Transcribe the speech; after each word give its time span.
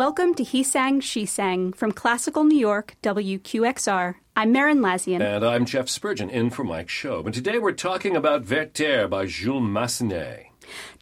Welcome 0.00 0.32
to 0.36 0.42
He 0.42 0.62
Sang, 0.62 1.00
She 1.00 1.26
Sang 1.26 1.74
from 1.74 1.92
Classical 1.92 2.44
New 2.44 2.56
York, 2.56 2.96
WQXR. 3.02 4.14
I'm 4.34 4.54
Merrin 4.54 4.78
Lazyan. 4.78 5.20
And 5.20 5.44
I'm 5.44 5.66
Jeff 5.66 5.90
Spurgeon, 5.90 6.30
in 6.30 6.48
for 6.48 6.64
Mike 6.64 6.88
Show. 6.88 7.22
And 7.22 7.34
today 7.34 7.58
we're 7.58 7.72
talking 7.72 8.16
about 8.16 8.48
Werther 8.48 9.06
by 9.08 9.26
Jules 9.26 9.62
Massenet. 9.62 10.46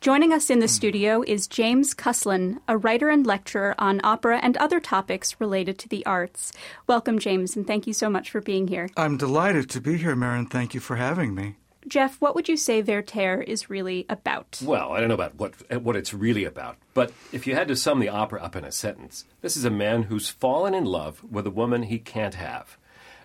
Joining 0.00 0.32
us 0.32 0.50
in 0.50 0.58
the 0.58 0.66
studio 0.66 1.22
is 1.22 1.46
James 1.46 1.94
Kuslan, 1.94 2.58
a 2.66 2.76
writer 2.76 3.08
and 3.08 3.24
lecturer 3.24 3.76
on 3.78 4.00
opera 4.02 4.40
and 4.42 4.56
other 4.56 4.80
topics 4.80 5.40
related 5.40 5.78
to 5.78 5.88
the 5.88 6.04
arts. 6.04 6.52
Welcome, 6.88 7.20
James, 7.20 7.54
and 7.54 7.68
thank 7.68 7.86
you 7.86 7.92
so 7.92 8.10
much 8.10 8.32
for 8.32 8.40
being 8.40 8.66
here. 8.66 8.88
I'm 8.96 9.16
delighted 9.16 9.70
to 9.70 9.80
be 9.80 9.98
here, 9.98 10.16
Marin. 10.16 10.46
Thank 10.46 10.74
you 10.74 10.80
for 10.80 10.96
having 10.96 11.36
me. 11.36 11.54
Jeff, 11.88 12.20
what 12.20 12.34
would 12.34 12.48
you 12.48 12.56
say 12.56 12.82
Werther 12.82 13.40
is 13.40 13.70
really 13.70 14.04
about? 14.08 14.60
Well, 14.62 14.92
I 14.92 15.00
don't 15.00 15.08
know 15.08 15.14
about 15.14 15.36
what 15.36 15.54
what 15.82 15.96
it's 15.96 16.12
really 16.12 16.44
about, 16.44 16.76
but 16.94 17.12
if 17.32 17.46
you 17.46 17.54
had 17.54 17.68
to 17.68 17.76
sum 17.76 18.00
the 18.00 18.08
opera 18.08 18.42
up 18.42 18.54
in 18.54 18.64
a 18.64 18.72
sentence, 18.72 19.24
this 19.40 19.56
is 19.56 19.64
a 19.64 19.70
man 19.70 20.04
who's 20.04 20.28
fallen 20.28 20.74
in 20.74 20.84
love 20.84 21.22
with 21.28 21.46
a 21.46 21.50
woman 21.50 21.84
he 21.84 21.98
can't 21.98 22.34
have. 22.34 22.76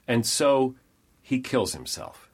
And 0.08 0.26
so 0.26 0.76
he 1.22 1.40
kills 1.40 1.74
himself. 1.74 2.30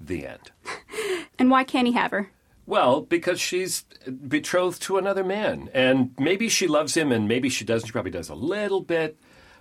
The 0.00 0.26
end. 0.26 0.50
and 1.38 1.50
why 1.50 1.64
can't 1.64 1.86
he 1.86 1.92
have 1.94 2.10
her? 2.10 2.30
Well, 2.66 3.02
because 3.02 3.40
she's 3.40 3.84
betrothed 4.26 4.80
to 4.82 4.96
another 4.96 5.22
man. 5.22 5.68
And 5.74 6.14
maybe 6.18 6.48
she 6.48 6.66
loves 6.66 6.96
him 6.96 7.12
and 7.12 7.28
maybe 7.28 7.48
she 7.50 7.64
doesn't. 7.64 7.86
She 7.86 7.92
probably 7.92 8.10
does 8.10 8.30
a 8.30 8.34
little 8.34 8.80
bit. 8.80 9.18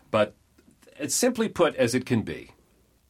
But 0.09 0.35
it's 0.97 1.15
simply 1.15 1.49
put 1.49 1.75
as 1.75 1.93
it 1.93 2.05
can 2.05 2.21
be. 2.21 2.51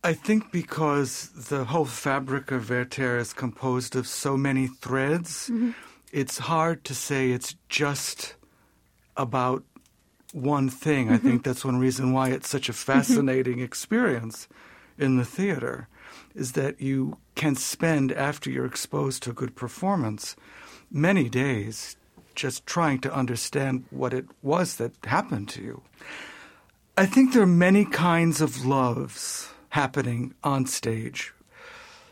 I 0.04 0.14
think 0.14 0.52
because 0.52 1.30
the 1.30 1.64
whole 1.64 1.86
fabric 1.86 2.52
of 2.52 2.70
Werther 2.70 3.18
is 3.18 3.32
composed 3.32 3.96
of 3.96 4.06
so 4.06 4.36
many 4.36 4.68
threads, 4.68 5.50
mm-hmm. 5.50 5.72
it's 6.12 6.40
hard 6.40 6.84
to 6.86 6.94
say 6.94 7.32
it's 7.32 7.56
just 7.70 8.36
about 9.16 9.64
one 10.34 10.68
thing. 10.70 11.06
Mm-hmm. 11.06 11.16
I 11.16 11.18
think 11.20 11.44
that's 11.44 11.64
one 11.64 11.80
reason 11.80 12.12
why 12.12 12.30
it's 12.30 12.50
such 12.50 12.68
a 12.68 12.74
fascinating 12.74 13.60
experience 13.60 14.50
in 14.98 15.16
the 15.16 15.26
theater 15.26 15.88
is 16.36 16.52
that 16.52 16.82
you 16.82 17.18
can 17.36 17.56
spend 17.56 18.12
after 18.12 18.50
you're 18.50 18.66
exposed 18.66 19.24
to 19.24 19.30
a 19.30 19.34
good 19.34 19.56
performance 19.56 20.36
many 20.92 21.30
days 21.30 21.96
just 22.36 22.66
trying 22.66 23.00
to 23.00 23.14
understand 23.14 23.86
what 23.90 24.14
it 24.14 24.26
was 24.42 24.76
that 24.78 24.92
happened 25.06 25.48
to 25.48 25.62
you. 25.62 25.82
I 26.98 27.06
think 27.06 27.32
there 27.32 27.44
are 27.44 27.48
many 27.48 27.86
kinds 27.86 28.42
of 28.42 28.66
loves 28.66 29.50
happening 29.74 30.34
on 30.44 30.68
stage. 30.68 31.34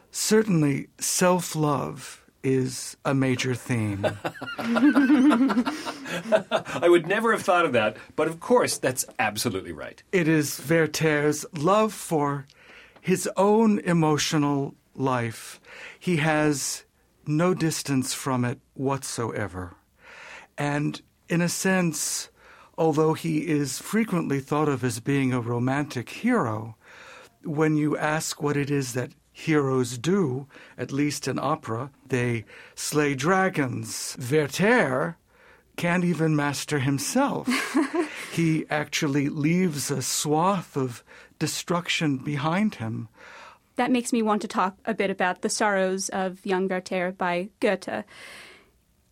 Certainly, 0.09 0.87
self 0.99 1.55
love 1.55 2.25
is 2.43 2.97
a 3.05 3.13
major 3.13 3.53
theme. 3.53 4.03
I 4.57 5.77
would 6.89 7.05
never 7.05 7.31
have 7.31 7.43
thought 7.43 7.65
of 7.65 7.73
that, 7.73 7.97
but 8.15 8.27
of 8.27 8.39
course, 8.39 8.79
that's 8.79 9.05
absolutely 9.19 9.73
right. 9.73 10.01
It 10.11 10.27
is 10.27 10.59
Werther's 10.67 11.45
love 11.53 11.93
for 11.93 12.47
his 12.99 13.29
own 13.37 13.77
emotional 13.81 14.73
life. 14.95 15.61
He 15.99 16.17
has 16.17 16.83
no 17.27 17.53
distance 17.53 18.15
from 18.15 18.43
it 18.43 18.59
whatsoever. 18.73 19.75
And 20.57 20.99
in 21.29 21.41
a 21.41 21.49
sense, 21.49 22.29
although 22.75 23.13
he 23.13 23.47
is 23.47 23.77
frequently 23.77 24.39
thought 24.39 24.67
of 24.67 24.83
as 24.83 24.99
being 24.99 25.31
a 25.31 25.39
romantic 25.39 26.09
hero, 26.09 26.75
when 27.43 27.77
you 27.77 27.97
ask 27.97 28.41
what 28.41 28.57
it 28.57 28.69
is 28.69 28.93
that 28.93 29.11
heroes 29.31 29.97
do, 29.97 30.47
at 30.77 30.91
least 30.91 31.27
in 31.27 31.39
opera, 31.39 31.91
they 32.07 32.45
slay 32.75 33.15
dragons. 33.15 34.17
Werther 34.19 35.17
can't 35.77 36.03
even 36.03 36.35
master 36.35 36.79
himself. 36.79 37.47
he 38.33 38.65
actually 38.69 39.29
leaves 39.29 39.89
a 39.89 40.01
swath 40.01 40.75
of 40.75 41.03
destruction 41.39 42.17
behind 42.17 42.75
him. 42.75 43.07
That 43.77 43.91
makes 43.91 44.13
me 44.13 44.21
want 44.21 44.41
to 44.43 44.47
talk 44.47 44.77
a 44.85 44.93
bit 44.93 45.09
about 45.09 45.41
The 45.41 45.49
Sorrows 45.49 46.09
of 46.09 46.45
Young 46.45 46.67
Werther 46.67 47.11
by 47.11 47.49
Goethe. 47.59 48.03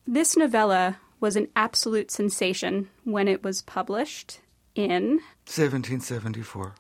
This 0.06 0.36
novella 0.36 0.98
was 1.20 1.36
an 1.36 1.48
absolute 1.56 2.12
sensation 2.12 2.90
when 3.04 3.28
it 3.28 3.44
was 3.44 3.62
published 3.62 4.42
in 4.76 5.20
1774 5.46 6.76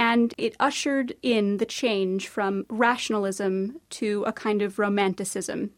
and 0.00 0.32
it 0.38 0.56
ushered 0.58 1.14
in 1.20 1.58
the 1.58 1.66
change 1.66 2.26
from 2.26 2.64
rationalism 2.70 3.78
to 3.90 4.24
a 4.26 4.32
kind 4.32 4.62
of 4.62 4.78
romanticism. 4.78 5.70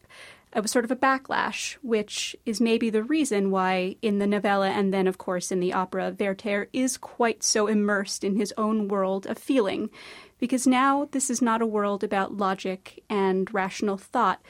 It 0.54 0.60
was 0.60 0.70
sort 0.70 0.84
of 0.84 0.92
a 0.92 0.96
backlash, 0.96 1.74
which 1.82 2.36
is 2.46 2.60
maybe 2.60 2.88
the 2.88 3.02
reason 3.02 3.50
why 3.50 3.96
in 4.00 4.20
the 4.20 4.26
novella 4.28 4.68
and 4.68 4.94
then, 4.94 5.08
of 5.08 5.18
course, 5.18 5.50
in 5.50 5.58
the 5.58 5.72
opera, 5.72 6.14
Werther 6.16 6.68
is 6.72 6.98
quite 6.98 7.42
so 7.42 7.66
immersed 7.66 8.22
in 8.22 8.36
his 8.36 8.54
own 8.56 8.86
world 8.86 9.26
of 9.26 9.38
feeling. 9.38 9.90
Because 10.38 10.68
now 10.68 11.08
this 11.10 11.28
is 11.28 11.42
not 11.42 11.60
a 11.60 11.66
world 11.66 12.04
about 12.04 12.36
logic 12.36 13.02
and 13.10 13.52
rational 13.52 13.96
thought, 13.96 14.40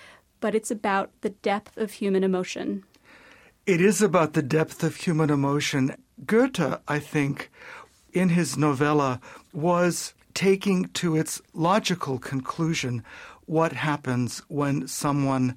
but 0.40 0.54
it's 0.54 0.70
about 0.70 1.12
the 1.22 1.30
depth 1.30 1.78
of 1.78 1.92
human 1.92 2.24
emotion. 2.24 2.84
It 3.64 3.80
is 3.80 4.02
about 4.02 4.34
the 4.34 4.42
depth 4.42 4.84
of 4.84 4.96
human 4.96 5.30
emotion. 5.30 5.96
Goethe, 6.26 6.78
I 6.88 6.98
think, 6.98 7.50
in 8.12 8.30
his 8.30 8.56
novella 8.56 9.20
was 9.52 10.14
taking 10.34 10.84
to 10.88 11.16
its 11.16 11.40
logical 11.52 12.18
conclusion 12.18 13.04
what 13.46 13.72
happens 13.72 14.40
when 14.48 14.86
someone 14.86 15.56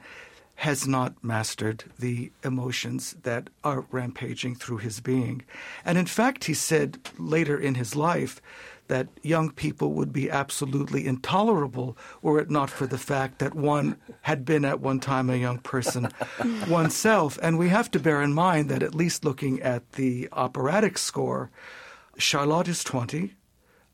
has 0.56 0.88
not 0.88 1.22
mastered 1.22 1.84
the 2.00 2.32
emotions 2.44 3.16
that 3.24 3.50
are 3.64 3.86
rampaging 3.92 4.56
through 4.56 4.78
his 4.78 5.02
being. 5.02 5.44
And 5.84 5.98
in 5.98 6.06
fact, 6.06 6.46
he 6.46 6.54
said 6.54 6.98
later 7.18 7.60
in 7.60 7.76
his 7.76 7.96
life 7.96 8.42
that 8.88 9.08
young 9.22 9.50
people 9.50 9.94
would 9.94 10.14
be 10.14 10.30
absolutely 10.30 11.06
intolerable 11.06 11.98
were 12.22 12.40
it 12.40 12.50
not 12.50 12.70
for 12.70 12.86
the 12.86 12.98
fact 12.98 13.40
that 13.40 13.56
one 13.56 13.98
had 14.22 14.46
been 14.46 14.64
at 14.64 14.80
one 14.80 15.00
time 15.00 15.30
a 15.30 15.36
young 15.36 15.58
person 15.60 16.08
oneself. 16.68 17.38
And 17.42 17.58
we 17.58 17.70
have 17.70 17.90
to 17.92 18.00
bear 18.00 18.22
in 18.22 18.34
mind 18.34 18.70
that, 18.70 18.84
at 18.84 18.96
least 18.96 19.26
looking 19.26 19.62
at 19.62 19.94
the 19.94 20.30
operatic 20.32 20.98
score, 20.98 21.50
Charlotte 22.18 22.68
is 22.68 22.84
20, 22.84 23.34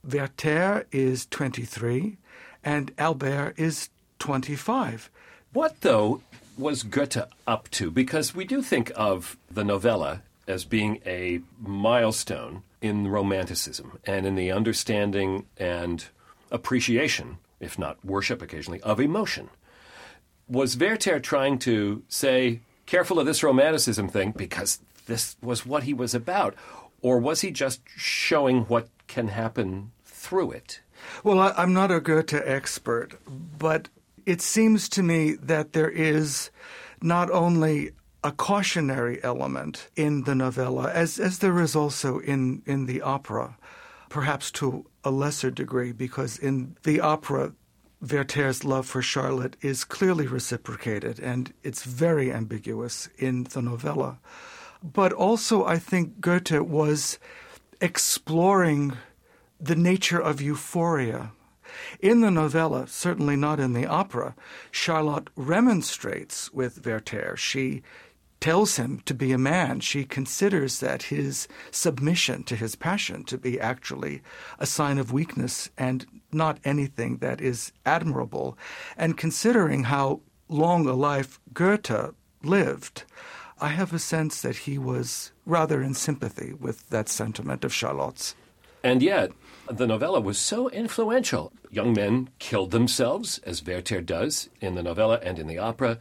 Werther 0.04 0.86
is 0.92 1.26
23, 1.28 2.18
and 2.64 2.92
Albert 2.98 3.56
is 3.58 3.90
25. 4.20 5.10
What, 5.54 5.82
though, 5.82 6.22
was 6.58 6.84
Goethe 6.84 7.28
up 7.48 7.70
to? 7.72 7.90
Because 7.92 8.36
we 8.36 8.46
do 8.46 8.62
think 8.62 8.92
of 8.96 9.38
the 9.50 9.64
novella 9.64 10.22
as 10.48 10.66
being 10.66 11.00
a 11.06 11.42
milestone 11.60 12.64
in 12.82 13.08
Romanticism 13.08 14.00
and 14.06 14.26
in 14.26 14.36
the 14.36 14.52
understanding 14.52 15.46
and 15.58 16.06
appreciation, 16.52 17.38
if 17.60 17.78
not 17.78 18.04
worship 18.04 18.42
occasionally, 18.42 18.82
of 18.82 19.00
emotion. 19.00 19.50
Was 20.48 20.78
Werther 20.78 21.20
trying 21.20 21.60
to 21.60 22.04
say, 22.08 22.60
careful 22.86 23.20
of 23.20 23.26
this 23.26 23.44
Romanticism 23.44 24.10
thing, 24.10 24.32
because 24.32 24.80
this 25.06 25.36
was 25.42 25.66
what 25.66 25.84
he 25.84 25.94
was 25.94 26.14
about? 26.14 26.56
Or 27.02 27.20
was 27.20 27.42
he 27.42 27.52
just 27.52 27.82
showing 27.96 28.64
what 28.64 28.90
can 29.08 29.30
happen 29.30 29.92
through 30.06 30.52
it? 30.52 30.82
Well, 31.24 31.40
I, 31.40 31.64
am 31.64 31.74
not 31.74 31.92
a 31.92 32.00
Goethe 32.00 32.34
expert, 32.34 33.20
but 33.58 33.90
it 34.26 34.42
seems 34.42 34.88
to 34.90 35.04
me 35.04 35.34
that 35.34 35.74
there 35.74 35.90
is 35.90 36.52
not 37.02 37.32
only 37.32 37.92
a 38.24 38.32
cautionary 38.32 39.24
element 39.24 39.90
in 39.96 40.24
the 40.24 40.36
novella, 40.36 40.92
as, 40.92 41.20
as 41.20 41.40
there 41.40 41.60
is 41.60 41.76
also 41.76 42.20
in, 42.20 42.62
in 42.66 42.86
the 42.86 43.02
opera, 43.02 43.58
perhaps 44.10 44.52
to 44.52 44.86
a 45.04 45.10
lesser 45.10 45.50
degree, 45.50 45.92
because 45.92 46.38
in 46.38 46.78
the 46.84 47.00
opera, 47.00 47.54
Werther's 48.00 48.64
love 48.64 48.86
for 48.88 49.02
Charlotte 49.02 49.56
is 49.62 49.84
clearly 49.84 50.28
reciprocated, 50.28 51.20
and 51.20 51.54
it's 51.64 51.84
very 51.84 52.32
ambiguous 52.32 53.10
in 53.18 53.44
the 53.46 53.62
novella. 53.62 54.20
But 54.84 55.14
also, 55.14 55.66
I 55.66 55.78
think 55.78 56.22
Goethe 56.22 56.60
was 56.62 57.20
exploring 57.80 58.98
the 59.60 59.76
nature 59.76 60.20
of 60.20 60.42
euphoria. 60.42 61.32
In 62.00 62.22
the 62.22 62.32
novella, 62.32 62.88
certainly 62.88 63.36
not 63.36 63.60
in 63.60 63.74
the 63.74 63.86
opera, 63.86 64.36
Charlotte 64.72 65.30
remonstrates 65.36 66.52
with 66.52 66.86
Werther. 66.86 67.36
She 67.38 67.84
tells 68.42 68.78
him 68.78 69.02
to 69.06 69.14
be 69.14 69.32
a 69.32 69.38
man. 69.38 69.80
She 69.80 70.04
considers 70.04 70.80
that 70.80 71.04
his 71.04 71.48
submission 71.70 72.44
to 72.46 72.56
his 72.56 72.76
passion 72.76 73.24
to 73.26 73.38
be 73.38 73.60
actually 73.60 74.22
a 74.58 74.66
sign 74.66 74.98
of 74.98 75.14
weakness 75.14 75.70
and 75.78 76.06
not 76.32 76.60
anything 76.66 77.18
that 77.18 77.40
is 77.40 77.72
admirable. 77.86 78.58
And 78.98 79.16
considering 79.16 79.84
how 79.84 80.22
long 80.50 80.88
a 80.88 80.94
life 80.94 81.40
Goethe 81.54 82.16
lived, 82.44 83.04
I 83.62 83.68
have 83.68 83.94
a 83.94 84.00
sense 84.00 84.42
that 84.42 84.56
he 84.58 84.80
was 84.80 85.32
rather 85.46 85.84
in 85.84 85.94
sympathy 85.94 86.52
with 86.52 86.90
that 86.90 87.08
sentiment 87.08 87.64
of 87.64 87.72
Charlotte's. 87.72 88.36
And 88.84 89.04
yet, 89.04 89.32
the 89.70 89.86
novella 89.86 90.20
was 90.20 90.40
so 90.40 90.68
influential. 90.70 91.54
Young 91.70 91.94
men 91.94 92.30
killed 92.40 92.72
themselves, 92.72 93.38
as 93.46 93.64
Werther 93.64 94.02
does 94.02 94.50
in 94.60 94.74
the 94.74 94.82
novella 94.82 95.20
and 95.22 95.38
in 95.38 95.46
the 95.46 95.60
opera. 95.60 96.00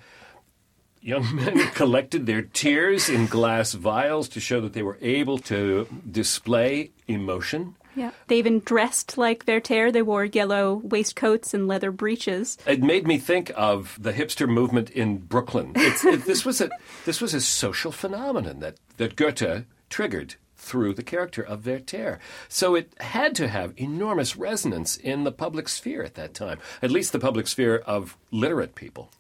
young 1.03 1.35
men 1.37 1.59
collected 1.73 2.25
their 2.25 2.41
tears 2.41 3.11
in 3.11 3.27
glass 3.27 3.75
vials 3.75 4.29
to 4.31 4.41
show 4.41 4.63
that 4.63 4.73
they 4.73 4.83
were 4.83 4.99
able 5.03 5.37
to 5.39 5.87
display 6.11 6.93
emotion. 7.09 7.77
Yeah. 7.95 8.13
They 8.29 8.39
even 8.39 8.61
dressed 8.61 9.19
like 9.19 9.45
Werther. 9.47 9.91
They 9.91 10.03
wore 10.03 10.25
yellow 10.25 10.81
waistcoats 10.85 11.55
and 11.55 11.67
leather 11.67 11.91
breeches. 11.91 12.57
It 12.67 12.83
made 12.83 13.07
me 13.07 13.19
think 13.19 13.51
of 13.57 13.99
the 14.01 14.13
hipster 14.13 14.49
movement 14.49 14.91
in 14.91 15.19
Brooklyn. 15.19 15.73
It's, 15.75 16.05
it, 16.05 16.25
this 16.25 16.45
was 16.45 16.61
a 16.61 16.71
this 17.05 17.21
was 17.21 17.35
a 17.35 17.41
social 17.41 17.93
phenomenon 17.93 18.61
that, 18.61 18.77
that 18.97 19.17
Goethe 19.17 19.65
triggered 19.89 20.37
through 20.57 20.95
the 20.95 21.03
character 21.03 21.43
of 21.43 21.67
Werther. 21.67 22.21
So 22.49 22.75
it 22.75 22.93
had 23.01 23.35
to 23.37 23.49
have 23.49 23.73
enormous 23.77 24.37
resonance 24.37 24.97
in 24.97 25.25
the 25.25 25.33
public 25.33 25.69
sphere 25.69 26.03
at 26.03 26.15
that 26.15 26.35
time, 26.35 26.59
at 26.83 26.91
least 26.91 27.13
the 27.13 27.19
public 27.19 27.49
sphere 27.49 27.79
of 27.87 28.17
literate 28.31 28.75
people. 28.75 29.11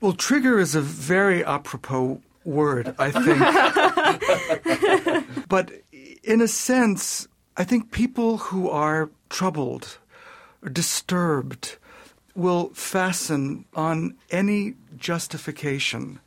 Well, 0.00 0.14
trigger 0.14 0.58
is 0.58 0.74
a 0.74 0.80
very 0.80 1.44
apropos 1.44 2.22
word, 2.44 2.94
I 2.98 3.10
think. 3.10 3.38
but 5.48 5.70
in 6.22 6.40
a 6.40 6.48
sense, 6.48 7.28
I 7.60 7.64
think 7.64 7.90
people 7.90 8.38
who 8.38 8.70
are 8.70 9.10
troubled 9.28 9.98
disturbed 10.72 11.76
will 12.34 12.70
fasten 12.70 13.66
on 13.74 14.16
any 14.30 14.76
justification 14.96 16.20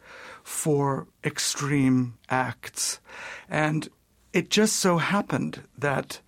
for 0.43 1.07
extreme 1.23 2.19
acts. 2.29 2.99
And 3.49 3.89
it 4.31 4.51
just 4.51 4.75
so 4.75 4.99
happened 4.99 5.63
that 5.75 6.21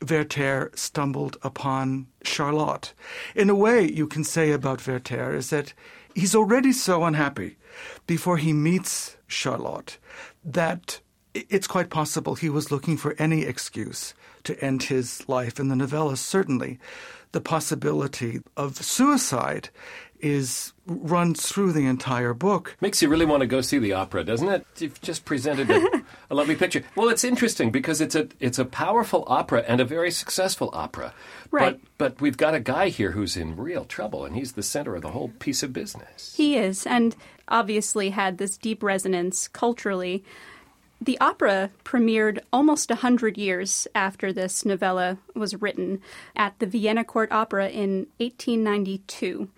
Werther 0.00 0.70
stumbled 0.74 1.36
upon 1.42 2.06
Charlotte. 2.22 2.94
In 3.34 3.50
a 3.50 3.54
way, 3.54 3.86
you 3.86 4.06
can 4.06 4.24
say 4.24 4.50
about 4.50 4.86
Werther 4.86 5.34
is 5.34 5.50
that 5.50 5.74
he's 6.14 6.34
already 6.34 6.72
so 6.72 7.04
unhappy 7.04 7.58
before 8.06 8.38
he 8.38 8.54
meets 8.54 9.18
Charlotte 9.26 9.98
that 10.42 11.00
it's 11.34 11.66
quite 11.66 11.90
possible 11.90 12.34
he 12.34 12.48
was 12.48 12.70
looking 12.70 12.96
for 12.96 13.14
any 13.18 13.42
excuse 13.42 14.14
to 14.44 14.58
end 14.64 14.84
his 14.84 15.28
life. 15.28 15.58
In 15.58 15.68
the 15.68 15.76
novella, 15.76 16.16
certainly 16.16 16.78
the 17.32 17.40
possibility 17.40 18.40
of 18.56 18.76
suicide 18.76 19.70
is 20.20 20.72
runs 20.86 21.46
through 21.46 21.72
the 21.72 21.84
entire 21.84 22.32
book. 22.32 22.76
Makes 22.80 23.02
you 23.02 23.08
really 23.08 23.26
want 23.26 23.40
to 23.40 23.46
go 23.46 23.60
see 23.60 23.78
the 23.78 23.92
opera, 23.92 24.22
doesn't 24.22 24.48
it? 24.48 24.64
You've 24.78 25.00
just 25.00 25.24
presented 25.24 25.68
a, 25.70 26.02
a, 26.30 26.34
lovely 26.34 26.54
picture. 26.54 26.84
Well, 26.94 27.08
it's 27.08 27.24
interesting 27.24 27.70
because 27.70 28.00
it's 28.00 28.14
a 28.14 28.28
it's 28.38 28.58
a 28.58 28.64
powerful 28.64 29.24
opera 29.26 29.64
and 29.66 29.80
a 29.80 29.84
very 29.84 30.10
successful 30.10 30.70
opera. 30.72 31.12
Right. 31.50 31.78
But 31.98 32.14
but 32.14 32.20
we've 32.20 32.36
got 32.36 32.54
a 32.54 32.60
guy 32.60 32.88
here 32.88 33.10
who's 33.10 33.36
in 33.36 33.56
real 33.56 33.84
trouble, 33.84 34.24
and 34.24 34.36
he's 34.36 34.52
the 34.52 34.62
center 34.62 34.94
of 34.94 35.02
the 35.02 35.10
whole 35.10 35.32
piece 35.40 35.62
of 35.62 35.72
business. 35.72 36.34
He 36.36 36.56
is, 36.56 36.86
and 36.86 37.16
obviously 37.48 38.10
had 38.10 38.38
this 38.38 38.56
deep 38.56 38.82
resonance 38.82 39.48
culturally. 39.48 40.24
The 41.02 41.18
opera 41.20 41.70
premiered 41.84 42.38
almost 42.52 42.90
a 42.90 42.96
hundred 42.96 43.36
years 43.36 43.88
after 43.94 44.32
this 44.32 44.64
novella 44.64 45.18
was 45.34 45.60
written 45.60 46.00
at 46.36 46.58
the 46.60 46.66
Vienna 46.66 47.02
Court 47.02 47.32
Opera 47.32 47.68
in 47.68 48.06
1892 48.18 49.48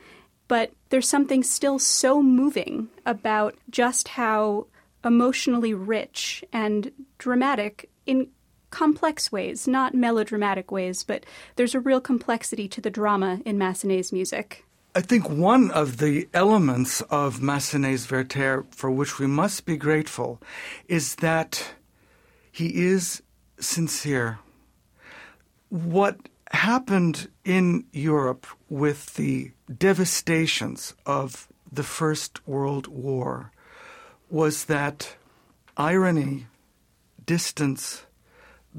but 0.49 0.73
there's 0.91 1.09
something 1.09 1.43
still 1.43 1.79
so 1.79 2.23
moving 2.23 2.89
about 3.07 3.57
just 3.71 4.09
how 4.09 4.67
emotionally 5.05 5.75
rich 5.75 6.45
and 6.53 6.91
dramatic 7.19 7.91
in 8.07 8.29
complex 8.71 9.31
ways, 9.31 9.69
not 9.69 9.95
melodramatic 9.95 10.71
ways, 10.71 11.05
but 11.05 11.25
there's 11.57 11.75
a 11.75 11.81
real 11.81 12.01
complexity 12.01 12.69
to 12.69 12.81
the 12.81 12.91
drama 12.91 13.41
in 13.45 13.57
Massenet's 13.57 14.13
music. 14.13 14.65
I 14.97 15.01
think 15.01 15.29
one 15.29 15.73
of 15.73 15.97
the 15.97 16.29
elements 16.33 17.01
of 17.11 17.43
Massenet's 17.43 18.09
Werther 18.09 18.65
for 18.71 18.93
which 18.93 19.19
we 19.19 19.27
must 19.27 19.67
be 19.67 19.77
grateful 19.77 20.41
is 20.87 21.17
that 21.17 21.75
he 22.53 22.85
is 22.87 23.21
sincere. 23.59 24.39
What 25.69 26.17
happened 26.53 27.29
in 27.45 27.87
Europe 27.93 28.47
with 28.69 29.17
the 29.17 29.51
devastations 29.77 30.95
of 31.05 31.49
the 31.73 31.83
First 31.83 32.47
World 32.47 32.87
War 32.87 33.51
was 34.31 34.67
that 34.67 35.17
irony, 35.77 36.47
distance 37.27 38.05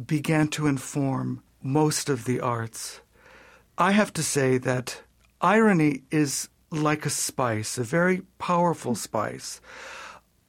began 0.05 0.47
to 0.47 0.67
inform 0.67 1.43
most 1.61 2.07
of 2.07 2.23
the 2.23 2.39
arts. 2.39 3.01
I 3.77 3.91
have 3.91 4.13
to 4.13 4.23
say 4.23 4.57
that 4.59 5.01
irony 5.45 6.01
is 6.09 6.49
like 6.71 7.05
a 7.05 7.09
spice, 7.09 7.77
a 7.77 7.83
very 7.83 8.23
powerful 8.39 8.93
hmm. 8.93 9.05
spice. 9.07 9.61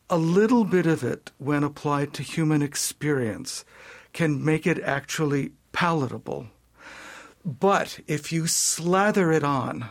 A 0.08 0.16
little 0.16 0.64
bit 0.64 0.86
of 0.86 1.02
it, 1.04 1.32
when 1.38 1.64
applied 1.64 2.14
to 2.14 2.22
human 2.22 2.62
experience, 2.62 3.64
can 4.12 4.44
make 4.44 4.66
it 4.66 4.78
actually 4.80 5.50
palatable. 5.72 6.46
But 7.44 8.00
if 8.06 8.32
you 8.32 8.46
slather 8.46 9.32
it 9.32 9.44
on, 9.44 9.88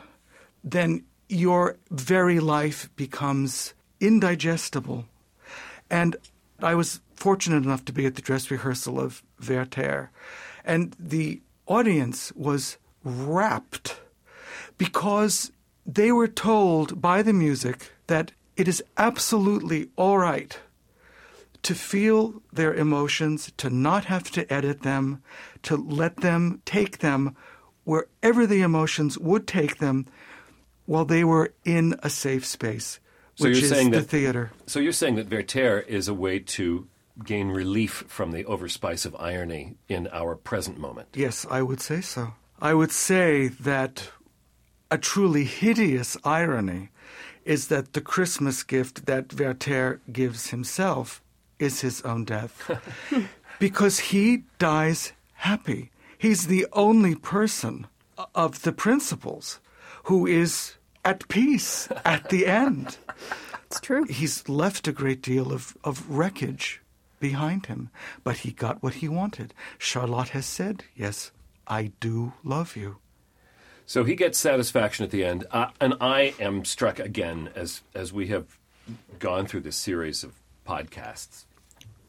then 0.63 1.03
your 1.29 1.77
very 1.91 2.39
life 2.39 2.89
becomes 2.95 3.73
indigestible. 3.99 5.05
And 5.89 6.15
I 6.61 6.75
was 6.75 7.01
fortunate 7.13 7.63
enough 7.63 7.85
to 7.85 7.93
be 7.93 8.05
at 8.05 8.15
the 8.15 8.21
dress 8.21 8.49
rehearsal 8.49 8.99
of 8.99 9.21
Werther, 9.47 10.09
and 10.63 10.95
the 10.99 11.41
audience 11.67 12.31
was 12.35 12.77
rapt 13.03 13.99
because 14.77 15.51
they 15.85 16.11
were 16.11 16.27
told 16.27 17.01
by 17.01 17.21
the 17.21 17.33
music 17.33 17.91
that 18.07 18.31
it 18.55 18.67
is 18.67 18.83
absolutely 18.97 19.89
all 19.95 20.17
right 20.17 20.59
to 21.63 21.73
feel 21.73 22.41
their 22.53 22.73
emotions, 22.73 23.51
to 23.57 23.69
not 23.69 24.05
have 24.05 24.29
to 24.31 24.51
edit 24.53 24.83
them, 24.83 25.23
to 25.63 25.75
let 25.75 26.17
them 26.17 26.61
take 26.63 26.99
them 26.99 27.35
wherever 27.83 28.45
the 28.45 28.61
emotions 28.61 29.17
would 29.17 29.47
take 29.47 29.77
them 29.77 30.05
while 30.85 31.05
they 31.05 31.23
were 31.23 31.53
in 31.63 31.95
a 32.03 32.09
safe 32.09 32.45
space, 32.45 32.99
so 33.35 33.45
which 33.45 33.57
you're 33.57 33.63
is 33.63 33.69
saying 33.71 33.89
the 33.89 33.97
that, 34.01 34.07
theater. 34.07 34.51
So 34.67 34.79
you're 34.79 34.91
saying 34.91 35.15
that 35.15 35.31
Werther 35.31 35.79
is 35.79 36.07
a 36.07 36.13
way 36.13 36.39
to 36.39 36.87
gain 37.23 37.49
relief 37.49 38.05
from 38.07 38.31
the 38.31 38.43
overspice 38.43 39.05
of 39.05 39.15
irony 39.15 39.75
in 39.87 40.07
our 40.11 40.35
present 40.35 40.77
moment. 40.77 41.09
Yes, 41.13 41.45
I 41.49 41.61
would 41.61 41.81
say 41.81 42.01
so. 42.01 42.33
I 42.61 42.73
would 42.73 42.91
say 42.91 43.47
that 43.47 44.09
a 44.91 44.97
truly 44.97 45.43
hideous 45.43 46.17
irony 46.23 46.89
is 47.43 47.67
that 47.67 47.93
the 47.93 48.01
Christmas 48.01 48.63
gift 48.63 49.05
that 49.05 49.33
Werther 49.33 50.01
gives 50.11 50.49
himself 50.49 51.21
is 51.59 51.81
his 51.81 52.01
own 52.01 52.25
death. 52.25 52.71
because 53.59 53.99
he 53.99 54.43
dies 54.59 55.13
happy. 55.33 55.91
He's 56.17 56.47
the 56.47 56.67
only 56.73 57.15
person 57.15 57.87
of 58.33 58.61
the 58.63 58.71
principals 58.71 59.59
who 60.05 60.25
is 60.25 60.75
at 61.03 61.27
peace 61.27 61.87
at 62.03 62.29
the 62.29 62.47
end. 62.47 62.97
It's 63.65 63.79
true. 63.79 64.05
He's 64.05 64.47
left 64.47 64.87
a 64.87 64.91
great 64.91 65.21
deal 65.21 65.51
of, 65.51 65.77
of 65.83 66.09
wreckage 66.09 66.81
behind 67.19 67.67
him, 67.67 67.89
but 68.23 68.37
he 68.37 68.51
got 68.51 68.81
what 68.81 68.95
he 68.95 69.07
wanted. 69.07 69.53
Charlotte 69.77 70.29
has 70.29 70.45
said, 70.45 70.83
Yes, 70.95 71.31
I 71.67 71.91
do 71.99 72.33
love 72.43 72.75
you. 72.75 72.97
So 73.85 74.03
he 74.03 74.15
gets 74.15 74.37
satisfaction 74.37 75.05
at 75.05 75.11
the 75.11 75.23
end, 75.23 75.45
uh, 75.51 75.67
and 75.79 75.93
I 76.01 76.33
am 76.39 76.65
struck 76.65 76.99
again 76.99 77.49
as 77.55 77.81
as 77.93 78.11
we 78.11 78.27
have 78.27 78.57
gone 79.19 79.45
through 79.47 79.61
this 79.61 79.75
series 79.75 80.23
of 80.23 80.33
podcasts 80.67 81.45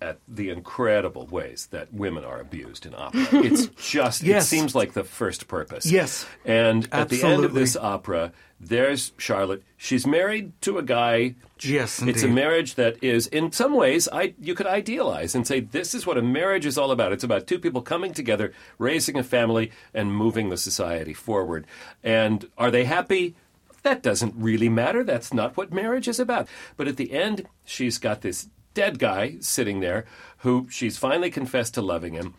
at 0.00 0.19
the 0.29 0.50
incredible 0.50 1.26
ways 1.26 1.69
that 1.71 1.93
women 1.93 2.25
are 2.25 2.41
abused 2.41 2.87
in 2.87 2.95
opera. 2.95 3.26
It's 3.33 3.67
just 3.91 4.23
Yes. 4.23 4.45
it 4.45 4.47
seems 4.49 4.75
like 4.75 4.93
the 4.93 5.05
first 5.05 5.49
purpose. 5.49 5.87
Yes. 5.87 6.26
And 6.45 6.88
at 6.93 7.09
the 7.09 7.23
end 7.23 7.45
of 7.45 7.55
this 7.55 7.76
opera, 7.76 8.33
there's 8.61 9.12
Charlotte. 9.19 9.62
She's 9.76 10.07
married 10.07 10.53
to 10.62 10.79
a 10.79 10.83
guy. 10.83 11.35
Yes, 11.61 12.00
It's 12.03 12.23
a 12.23 12.29
marriage 12.29 12.75
that 12.76 13.03
is, 13.03 13.26
in 13.29 13.53
some 13.53 13.75
ways, 13.75 14.09
I 14.12 14.35
you 14.41 14.55
could 14.55 14.67
idealize 14.67 15.35
and 15.35 15.47
say 15.47 15.61
this 15.61 15.95
is 15.95 16.07
what 16.07 16.19
a 16.19 16.23
marriage 16.23 16.67
is 16.67 16.79
all 16.79 16.91
about. 16.91 17.12
It's 17.12 17.25
about 17.25 17.47
two 17.47 17.59
people 17.59 17.83
coming 17.83 18.12
together, 18.12 18.53
raising 18.79 19.19
a 19.19 19.23
family, 19.23 19.73
and 19.95 20.12
moving 20.15 20.49
the 20.49 20.57
society 20.57 21.12
forward. 21.15 21.67
And 22.03 22.49
are 22.59 22.71
they 22.71 22.85
happy? 22.85 23.35
That 23.83 24.03
doesn't 24.03 24.35
really 24.37 24.69
matter. 24.69 25.05
That's 25.05 25.33
not 25.33 25.57
what 25.57 25.73
marriage 25.73 26.09
is 26.09 26.19
about. 26.19 26.49
But 26.76 26.88
at 26.88 26.97
the 26.97 27.12
end, 27.12 27.47
she's 27.65 27.99
got 27.99 28.21
this 28.23 28.49
dead 28.76 28.99
guy 28.99 29.37
sitting 29.40 29.80
there 29.80 30.04
who 30.38 30.68
she's 30.71 30.99
finally 30.99 31.30
confessed 31.30 31.73
to 31.75 31.83
loving 31.83 32.12
him, 32.12 32.35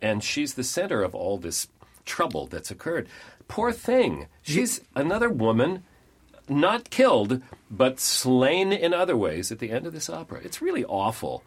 and 0.00 0.24
she's 0.24 0.54
the 0.54 0.64
center 0.64 1.02
of 1.02 1.14
all 1.14 1.36
this 1.36 1.68
trouble 2.06 2.46
that's 2.46 2.70
occurred. 2.70 3.06
Poor 3.46 3.72
thing. 3.72 4.26
She's 4.40 4.80
another 4.96 5.28
woman 5.28 5.84
not 6.48 6.88
killed, 6.88 7.42
but 7.70 8.00
slain 8.00 8.72
in 8.72 8.94
other 8.94 9.16
ways 9.16 9.52
at 9.52 9.58
the 9.58 9.70
end 9.70 9.86
of 9.86 9.92
this 9.92 10.08
opera. 10.08 10.40
It's 10.42 10.62
really 10.62 10.84
awful. 10.86 11.44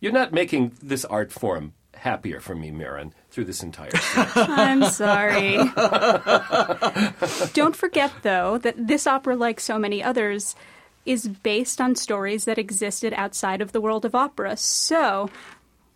You're 0.00 0.12
not 0.12 0.34
making 0.34 0.72
this 0.82 1.06
art 1.06 1.32
form 1.32 1.72
happier 1.94 2.40
for 2.40 2.54
me, 2.54 2.70
Merrin, 2.70 3.12
through 3.30 3.46
this 3.46 3.62
entire. 3.62 3.90
I'm 4.14 4.84
sorry. 4.84 5.56
Don't 7.54 7.74
forget, 7.74 8.12
though, 8.22 8.58
that 8.58 8.74
this 8.76 9.06
opera, 9.06 9.34
like 9.34 9.58
so 9.60 9.78
many 9.78 10.02
others, 10.02 10.54
is 11.08 11.26
based 11.26 11.80
on 11.80 11.96
stories 11.96 12.44
that 12.44 12.58
existed 12.58 13.14
outside 13.14 13.62
of 13.62 13.72
the 13.72 13.80
world 13.80 14.04
of 14.04 14.14
opera. 14.14 14.56
So 14.56 15.30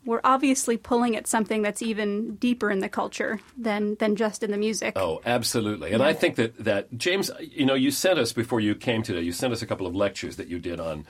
we're 0.04 0.22
obviously 0.24 0.76
pulling 0.76 1.16
at 1.16 1.26
something 1.26 1.62
that's 1.62 1.82
even 1.82 2.36
deeper 2.36 2.70
in 2.70 2.80
the 2.80 2.88
culture 2.88 3.40
than 3.56 3.96
than 3.96 4.16
just 4.16 4.42
in 4.42 4.50
the 4.50 4.56
music. 4.56 4.94
Oh, 4.96 5.20
absolutely. 5.24 5.92
And 5.92 6.02
I 6.02 6.12
think 6.12 6.36
that 6.36 6.56
that 6.64 6.96
James, 6.96 7.30
you 7.40 7.66
know, 7.66 7.74
you 7.74 7.90
sent 7.90 8.18
us 8.18 8.32
before 8.32 8.60
you 8.60 8.74
came 8.74 9.02
today. 9.02 9.20
You 9.20 9.32
sent 9.32 9.52
us 9.52 9.62
a 9.62 9.66
couple 9.66 9.86
of 9.86 9.94
lectures 9.94 10.36
that 10.36 10.48
you 10.48 10.58
did 10.58 10.80
on 10.80 11.06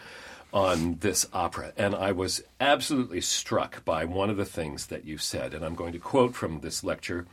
on 0.53 0.99
this 1.01 1.27
opera, 1.33 1.73
and 1.79 1.95
I 1.95 2.13
was 2.13 2.43
absolutely 2.61 3.23
struck 3.23 3.85
by 3.87 4.05
one 4.05 4.29
of 4.29 4.37
the 4.37 4.45
things 4.45 4.87
that 4.87 5.07
you 5.07 5.17
said. 5.17 5.55
And 5.55 5.65
I'm 5.65 5.75
going 5.75 5.95
to 5.95 5.99
quote 5.99 6.35
from 6.35 6.61
this 6.61 6.85
lecture. 6.85 7.27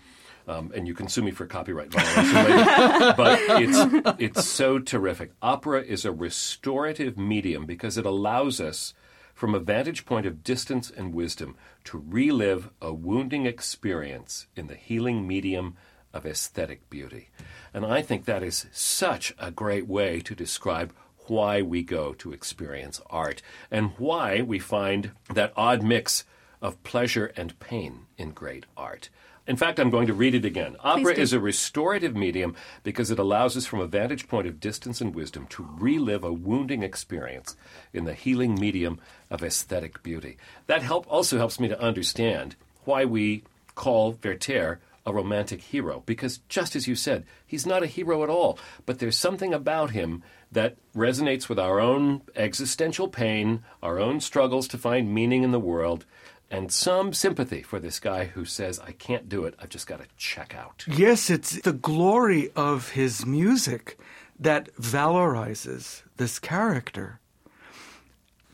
Um, 0.50 0.72
and 0.74 0.88
you 0.88 0.96
can 0.96 1.08
sue 1.08 1.22
me 1.22 1.29
for 1.29 1.46
copyright 1.46 1.91
violation 1.91 2.34
later. 2.34 3.13
but 3.18 3.39
it's 3.62 4.18
it's 4.20 4.48
so 4.48 4.79
terrific. 4.79 5.32
Opera 5.44 5.84
is 5.84 6.06
a 6.06 6.12
restorative 6.12 7.20
medium 7.20 7.68
because 7.68 8.00
it 8.00 8.06
allows 8.06 8.60
us 8.60 8.96
from 9.36 9.53
a 9.53 9.60
vantage 9.60 10.06
point 10.06 10.25
of 10.25 10.44
distance 10.44 10.89
and 10.89 11.13
wisdom 11.13 11.56
to 11.84 12.03
relive 12.03 12.72
a 12.82 12.91
wounding 12.91 13.46
experience 13.46 14.48
in 14.56 14.65
the 14.65 14.75
healing 14.75 15.27
medium 15.27 15.77
of 16.13 16.25
aesthetic 16.25 16.89
beauty. 16.89 17.29
And 17.72 17.86
I 17.86 18.01
think 18.01 18.25
that 18.25 18.41
is 18.41 18.65
such 18.72 19.36
a 19.38 19.51
great 19.51 19.88
way 19.88 20.20
to 20.22 20.34
describe 20.34 20.94
why 21.27 21.62
we 21.62 21.84
go 21.84 22.13
to 22.13 22.34
experience 22.34 23.00
art 23.10 23.44
and 23.70 23.91
why 24.00 24.41
we 24.41 24.58
find 24.58 25.12
that 25.32 25.53
odd 25.56 25.84
mix 25.84 26.25
of 26.60 26.82
pleasure 26.84 27.32
and 27.38 27.60
pain 27.60 28.08
in 28.18 28.32
great 28.32 28.65
art. 28.75 29.10
In 29.50 29.58
fact, 29.58 29.79
I'm 29.79 29.89
going 29.89 30.06
to 30.06 30.13
read 30.13 30.36
it 30.36 30.46
again. 30.46 30.75
Opera 30.82 31.15
is 31.15 31.34
a 31.34 31.39
restorative 31.39 32.15
medium 32.15 32.56
because 32.84 33.10
it 33.10 33.18
allows 33.18 33.58
us, 33.58 33.65
from 33.65 33.79
a 33.79 33.88
vantage 33.88 34.27
point 34.27 34.46
of 34.46 34.60
distance 34.60 35.01
and 35.01 35.15
wisdom, 35.15 35.48
to 35.48 35.68
relive 35.79 36.24
a 36.24 36.32
wounding 36.32 36.84
experience 36.84 37.58
in 37.91 38.06
the 38.06 38.13
healing 38.13 38.53
medium 38.53 39.00
of 39.32 39.44
aesthetic 39.44 40.03
beauty. 40.03 40.38
That 40.68 40.84
help 40.84 41.12
also 41.12 41.39
helps 41.39 41.60
me 41.60 41.68
to 41.68 41.82
understand 41.82 42.58
why 42.86 43.06
we 43.06 43.44
call 43.74 44.20
Werther 44.24 44.82
a 45.03 45.13
romantic 45.13 45.62
hero, 45.62 46.03
because 46.06 46.41
just 46.48 46.75
as 46.75 46.88
you 46.88 46.96
said, 46.96 47.25
he's 47.48 47.65
not 47.65 47.82
a 47.82 47.88
hero 47.88 48.22
at 48.22 48.29
all, 48.29 48.60
but 48.86 49.00
there's 49.00 49.18
something 49.18 49.56
about 49.56 49.89
him 49.89 50.22
that 50.51 50.75
resonates 50.96 51.50
with 51.50 51.58
our 51.58 51.79
own 51.79 52.22
existential 52.36 53.08
pain, 53.08 53.63
our 53.82 53.98
own 53.98 54.20
struggles 54.20 54.68
to 54.68 54.77
find 54.77 55.12
meaning 55.12 55.41
in 55.44 55.51
the 55.51 55.60
world, 55.60 56.06
and 56.51 56.72
some 56.72 57.13
sympathy 57.13 57.62
for 57.62 57.79
this 57.79 58.00
guy 58.00 58.25
who 58.25 58.46
says, 58.46 58.79
I 58.79 58.91
can't 58.91 59.29
do 59.29 59.46
it, 59.46 59.56
I've 59.60 59.70
just 59.70 59.88
got 59.88 60.00
to 60.00 60.08
check 60.18 60.56
out. 60.56 60.84
Yes, 60.88 61.29
it's 61.29 61.62
the 61.62 61.74
glory 61.74 62.50
of 62.56 62.91
his 62.91 63.25
music 63.25 64.00
that 64.39 64.74
valorizes 64.75 66.03
this 66.18 66.39
character. 66.39 67.20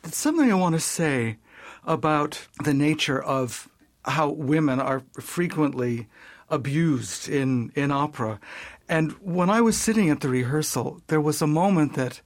It's 0.03 0.17
something 0.17 0.51
I 0.51 0.55
want 0.55 0.75
to 0.75 0.81
say 0.81 1.37
about 1.85 2.47
the 2.63 2.73
nature 2.73 3.21
of 3.21 3.69
how 4.03 4.29
women 4.29 4.79
are 4.79 5.03
frequently 5.19 6.07
abused 6.49 7.29
in, 7.29 7.71
in 7.75 7.91
opera. 7.91 8.39
And 8.87 9.13
when 9.13 9.49
I 9.49 9.61
was 9.61 9.77
sitting 9.77 10.09
at 10.09 10.21
the 10.21 10.29
rehearsal, 10.29 11.01
there 11.07 11.21
was 11.21 11.41
a 11.41 11.47
moment 11.47 11.95
that 11.95 12.21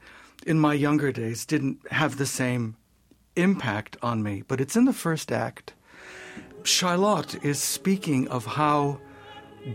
in 0.46 0.60
my 0.60 0.74
younger 0.74 1.12
days 1.12 1.46
didn't 1.46 1.80
have 1.92 2.18
the 2.18 2.26
same 2.26 2.76
impact 3.36 3.98
on 4.02 4.24
me, 4.24 4.44
but 4.48 4.62
it's 4.62 4.76
in 4.76 4.86
the 4.86 4.94
first 4.94 5.32
act. 5.32 5.74
Charlotte 6.64 7.44
is 7.44 7.60
speaking 7.60 8.28
of 8.28 8.46
how 8.46 9.00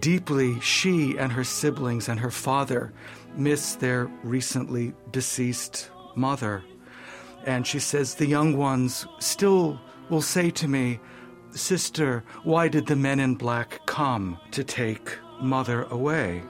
deeply 0.01 0.61
she 0.61 1.17
and 1.19 1.33
her 1.33 1.45
siblings 1.45 2.09
and 2.09 2.21
her 2.21 2.31
father 2.31 2.93
miss 3.37 3.75
their 3.77 4.07
recently 4.23 4.95
deceased 5.11 5.91
mother. 6.15 6.63
And 7.45 7.67
she 7.67 7.79
says, 7.79 8.15
The 8.15 8.27
young 8.27 8.57
ones 8.57 9.07
still 9.19 9.81
will 10.09 10.23
say 10.23 10.51
to 10.51 10.69
me, 10.69 11.01
Sister, 11.51 12.25
why 12.43 12.69
did 12.69 12.87
the 12.87 12.97
men 12.97 13.21
in 13.21 13.35
black 13.37 13.81
come 13.87 14.39
to 14.51 14.65
take 14.65 15.17
mother 15.41 15.85
away? 15.85 16.43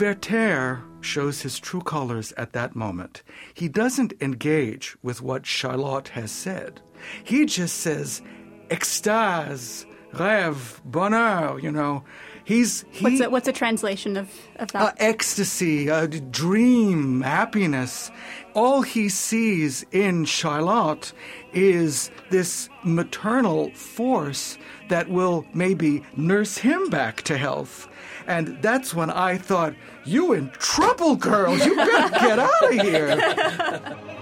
Werther 0.00 0.82
shows 1.00 1.42
his 1.42 1.58
true 1.58 1.80
colors 1.80 2.32
at 2.36 2.52
that 2.52 2.76
moment. 2.76 3.22
He 3.54 3.68
doesn't 3.68 4.12
engage 4.20 4.96
with 5.02 5.22
what 5.22 5.46
Charlotte 5.46 6.08
has 6.08 6.30
said. 6.30 6.80
He 7.24 7.46
just 7.46 7.78
says, 7.78 8.22
extase, 8.68 9.86
rêve, 10.12 10.80
bonheur, 10.84 11.58
you 11.60 11.72
know. 11.72 12.04
He's 12.44 12.84
he, 12.90 13.04
what's 13.04 13.20
a, 13.20 13.30
what's 13.30 13.48
a 13.48 13.52
translation 13.52 14.16
of, 14.16 14.30
of 14.56 14.72
that? 14.72 14.82
Uh, 14.82 14.92
ecstasy, 14.98 15.88
a 15.88 16.08
dream, 16.08 17.20
happiness. 17.20 18.10
All 18.54 18.82
he 18.82 19.08
sees 19.08 19.84
in 19.92 20.24
Charlotte 20.24 21.12
is 21.52 22.10
this 22.30 22.70
maternal 22.84 23.70
force 23.72 24.56
that 24.88 25.10
will 25.10 25.44
maybe 25.52 26.02
nurse 26.16 26.56
him 26.56 26.88
back 26.88 27.22
to 27.22 27.36
health. 27.36 27.88
And 28.28 28.60
that's 28.60 28.94
when 28.94 29.08
I 29.10 29.38
thought, 29.38 29.74
you 30.04 30.34
in 30.34 30.50
trouble, 30.50 31.16
girl. 31.16 31.56
You 31.56 31.74
better 31.74 32.10
get 32.10 32.38
out 32.38 32.62
of 32.62 32.72
here. 32.72 33.96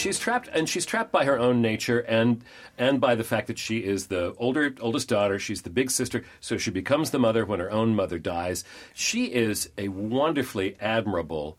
she's 0.00 0.18
trapped, 0.18 0.48
and 0.52 0.68
she's 0.68 0.86
trapped 0.86 1.12
by 1.12 1.24
her 1.24 1.38
own 1.38 1.60
nature, 1.60 2.00
and 2.00 2.42
and 2.78 3.00
by 3.00 3.14
the 3.14 3.24
fact 3.24 3.46
that 3.46 3.58
she 3.58 3.78
is 3.78 4.06
the 4.06 4.34
older 4.38 4.74
oldest 4.80 5.08
daughter. 5.08 5.38
She's 5.38 5.62
the 5.62 5.70
big 5.70 5.90
sister, 5.90 6.24
so 6.40 6.56
she 6.56 6.70
becomes 6.70 7.10
the 7.10 7.18
mother 7.18 7.44
when 7.44 7.60
her 7.60 7.70
own 7.70 7.94
mother 7.94 8.18
dies. 8.18 8.64
She 8.94 9.26
is 9.26 9.70
a 9.78 9.88
wonderfully 9.88 10.76
admirable, 10.80 11.58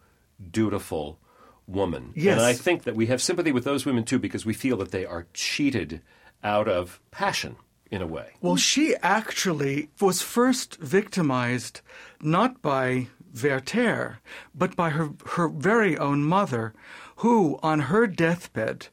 dutiful 0.51 1.19
woman, 1.67 2.11
yes. 2.15 2.37
and 2.37 2.45
I 2.45 2.53
think 2.53 2.83
that 2.83 2.95
we 2.95 3.05
have 3.07 3.21
sympathy 3.21 3.51
with 3.51 3.63
those 3.63 3.85
women 3.85 4.03
too 4.03 4.19
because 4.19 4.45
we 4.45 4.53
feel 4.53 4.77
that 4.77 4.91
they 4.91 5.05
are 5.05 5.27
cheated 5.33 6.01
out 6.43 6.67
of 6.67 6.99
passion 7.11 7.55
in 7.91 8.01
a 8.01 8.07
way. 8.07 8.31
Well, 8.41 8.55
she 8.55 8.95
actually 9.03 9.89
was 9.99 10.21
first 10.21 10.77
victimized 10.77 11.81
not 12.21 12.61
by 12.61 13.07
Werther, 13.33 14.19
but 14.55 14.75
by 14.75 14.89
her, 14.91 15.09
her 15.31 15.47
very 15.49 15.97
own 15.97 16.23
mother, 16.23 16.73
who, 17.21 17.59
on 17.61 17.79
her 17.81 18.07
deathbed, 18.07 18.87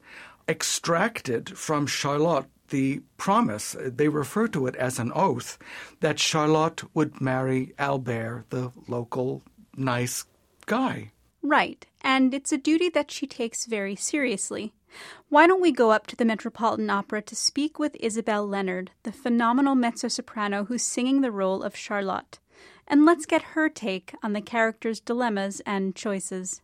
extracted 0.47 1.57
from 1.57 1.87
Charlotte 1.87 2.45
the 2.69 3.01
promise, 3.17 3.75
they 3.79 4.07
refer 4.07 4.47
to 4.47 4.67
it 4.67 4.75
as 4.75 4.99
an 4.99 5.11
oath, 5.15 5.57
that 6.01 6.19
Charlotte 6.19 6.83
would 6.93 7.19
marry 7.19 7.73
Albert, 7.79 8.45
the 8.51 8.71
local 8.87 9.41
nice 9.75 10.25
guy. 10.67 11.11
Right, 11.41 11.83
and 12.01 12.31
it's 12.35 12.51
a 12.51 12.57
duty 12.59 12.89
that 12.89 13.09
she 13.09 13.25
takes 13.25 13.65
very 13.65 13.95
seriously. 13.95 14.73
Why 15.29 15.47
don't 15.47 15.61
we 15.61 15.71
go 15.71 15.89
up 15.89 16.05
to 16.07 16.15
the 16.15 16.25
Metropolitan 16.25 16.91
Opera 16.91 17.23
to 17.23 17.35
speak 17.35 17.79
with 17.79 17.97
Isabel 17.99 18.45
Leonard, 18.45 18.91
the 19.01 19.11
phenomenal 19.11 19.73
mezzo 19.73 20.07
soprano 20.07 20.65
who's 20.65 20.83
singing 20.83 21.21
the 21.21 21.31
role 21.31 21.63
of 21.63 21.75
Charlotte? 21.75 22.37
And 22.87 23.05
let's 23.05 23.25
get 23.25 23.53
her 23.53 23.69
take 23.69 24.13
on 24.21 24.33
the 24.33 24.41
character's 24.41 24.99
dilemmas 24.99 25.63
and 25.65 25.95
choices. 25.95 26.61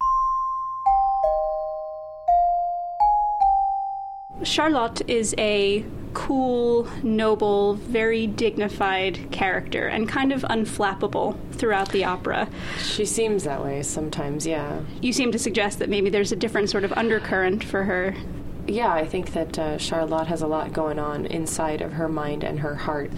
Charlotte 4.44 5.02
is 5.10 5.34
a 5.38 5.86
cool, 6.14 6.88
noble, 7.04 7.76
very 7.76 8.26
dignified 8.26 9.32
character 9.32 9.88
and 9.88 10.08
kind 10.08 10.32
of 10.32 10.42
unflappable 10.44 11.38
throughout 11.52 11.90
the 11.90 12.06
opera. 12.06 12.48
She 12.80 13.06
seems 13.06 13.44
that 13.44 13.64
way 13.64 13.84
sometimes, 13.84 14.48
yeah. 14.48 14.82
You 15.02 15.14
seem 15.14 15.32
to 15.34 15.40
suggest 15.40 15.80
that 15.80 15.90
maybe 15.90 16.10
there's 16.10 16.32
a 16.32 16.36
different 16.36 16.70
sort 16.70 16.84
of 16.84 16.94
undercurrent 16.94 17.64
for 17.64 17.84
her. 17.84 18.16
Yeah, 18.68 18.92
I 18.92 19.06
think 19.06 19.34
that 19.34 19.60
uh, 19.60 19.78
Charlotte 19.78 20.28
has 20.28 20.42
a 20.42 20.48
lot 20.48 20.74
going 20.74 20.98
on 20.98 21.28
inside 21.28 21.82
of 21.82 21.94
her 21.94 22.08
mind 22.08 22.44
and 22.44 22.60
her 22.62 22.76
heart. 22.76 23.12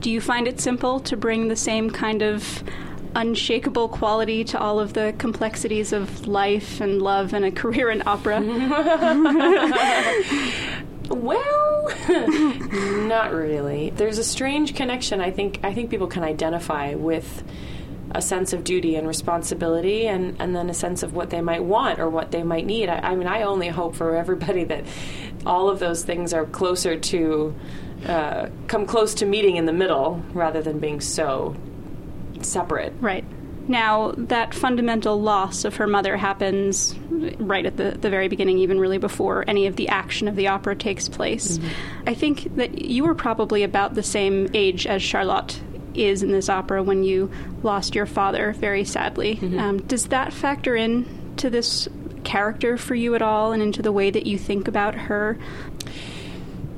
Do 0.00 0.10
you 0.10 0.20
find 0.20 0.48
it 0.48 0.60
simple 0.60 1.00
to 1.00 1.16
bring 1.16 1.48
the 1.48 1.56
same 1.56 1.90
kind 1.90 2.22
of 2.22 2.64
unshakable 3.14 3.88
quality 3.88 4.44
to 4.44 4.58
all 4.58 4.80
of 4.80 4.92
the 4.92 5.14
complexities 5.18 5.92
of 5.92 6.26
life 6.26 6.80
and 6.80 7.02
love 7.02 7.34
and 7.34 7.44
a 7.44 7.50
career 7.50 7.90
in 7.90 8.02
opera? 8.06 8.40
Well, 11.10 11.92
not 13.06 13.32
really. 13.32 13.90
There's 13.90 14.18
a 14.18 14.24
strange 14.24 14.74
connection. 14.74 15.20
I 15.20 15.30
think 15.30 15.60
I 15.62 15.74
think 15.74 15.90
people 15.90 16.06
can 16.06 16.24
identify 16.24 16.94
with 16.94 17.44
a 18.14 18.22
sense 18.22 18.52
of 18.52 18.64
duty 18.64 18.94
and 18.94 19.08
responsibility, 19.08 20.06
and, 20.06 20.36
and 20.38 20.54
then 20.54 20.70
a 20.70 20.74
sense 20.74 21.02
of 21.02 21.14
what 21.14 21.30
they 21.30 21.40
might 21.40 21.64
want 21.64 21.98
or 21.98 22.08
what 22.08 22.30
they 22.30 22.42
might 22.42 22.64
need. 22.64 22.88
I, 22.88 23.00
I 23.00 23.16
mean, 23.16 23.26
I 23.26 23.42
only 23.42 23.68
hope 23.68 23.96
for 23.96 24.16
everybody 24.16 24.64
that 24.64 24.84
all 25.44 25.68
of 25.68 25.78
those 25.78 26.04
things 26.04 26.32
are 26.32 26.46
closer 26.46 26.96
to 26.96 27.54
uh, 28.06 28.48
come 28.66 28.86
close 28.86 29.14
to 29.14 29.26
meeting 29.26 29.56
in 29.56 29.66
the 29.66 29.72
middle 29.72 30.22
rather 30.32 30.62
than 30.62 30.78
being 30.78 31.00
so 31.00 31.56
separate. 32.44 32.92
Right. 33.00 33.24
Now, 33.66 34.12
that 34.16 34.52
fundamental 34.52 35.20
loss 35.20 35.64
of 35.64 35.76
her 35.76 35.86
mother 35.86 36.18
happens 36.18 36.94
right 37.38 37.64
at 37.64 37.78
the, 37.78 37.92
the 37.92 38.10
very 38.10 38.28
beginning, 38.28 38.58
even 38.58 38.78
really 38.78 38.98
before 38.98 39.44
any 39.46 39.66
of 39.66 39.76
the 39.76 39.88
action 39.88 40.28
of 40.28 40.36
the 40.36 40.48
opera 40.48 40.76
takes 40.76 41.08
place. 41.08 41.58
I 42.06 42.12
think 42.12 42.56
that 42.56 42.82
you 42.82 43.04
were 43.04 43.14
probably 43.14 43.62
about 43.62 43.94
the 43.94 44.02
same 44.02 44.50
age 44.52 44.86
as 44.86 45.02
Charlotte 45.02 45.58
is 45.94 46.22
in 46.22 46.30
this 46.30 46.48
opera 46.48 46.82
when 46.82 47.04
you 47.04 47.30
lost 47.62 47.94
your 47.94 48.04
father 48.04 48.52
very 48.52 48.84
sadly. 48.84 49.38
Um, 49.58 49.78
does 49.78 50.08
that 50.08 50.32
factor 50.32 50.76
in 50.76 51.06
to 51.36 51.48
this 51.48 51.88
character 52.24 52.76
for 52.76 52.94
you 52.94 53.14
at 53.14 53.22
all 53.22 53.52
and 53.52 53.62
into 53.62 53.80
the 53.80 53.92
way 53.92 54.10
that 54.10 54.26
you 54.26 54.36
think 54.36 54.68
about 54.68 54.94
her? 54.94 55.38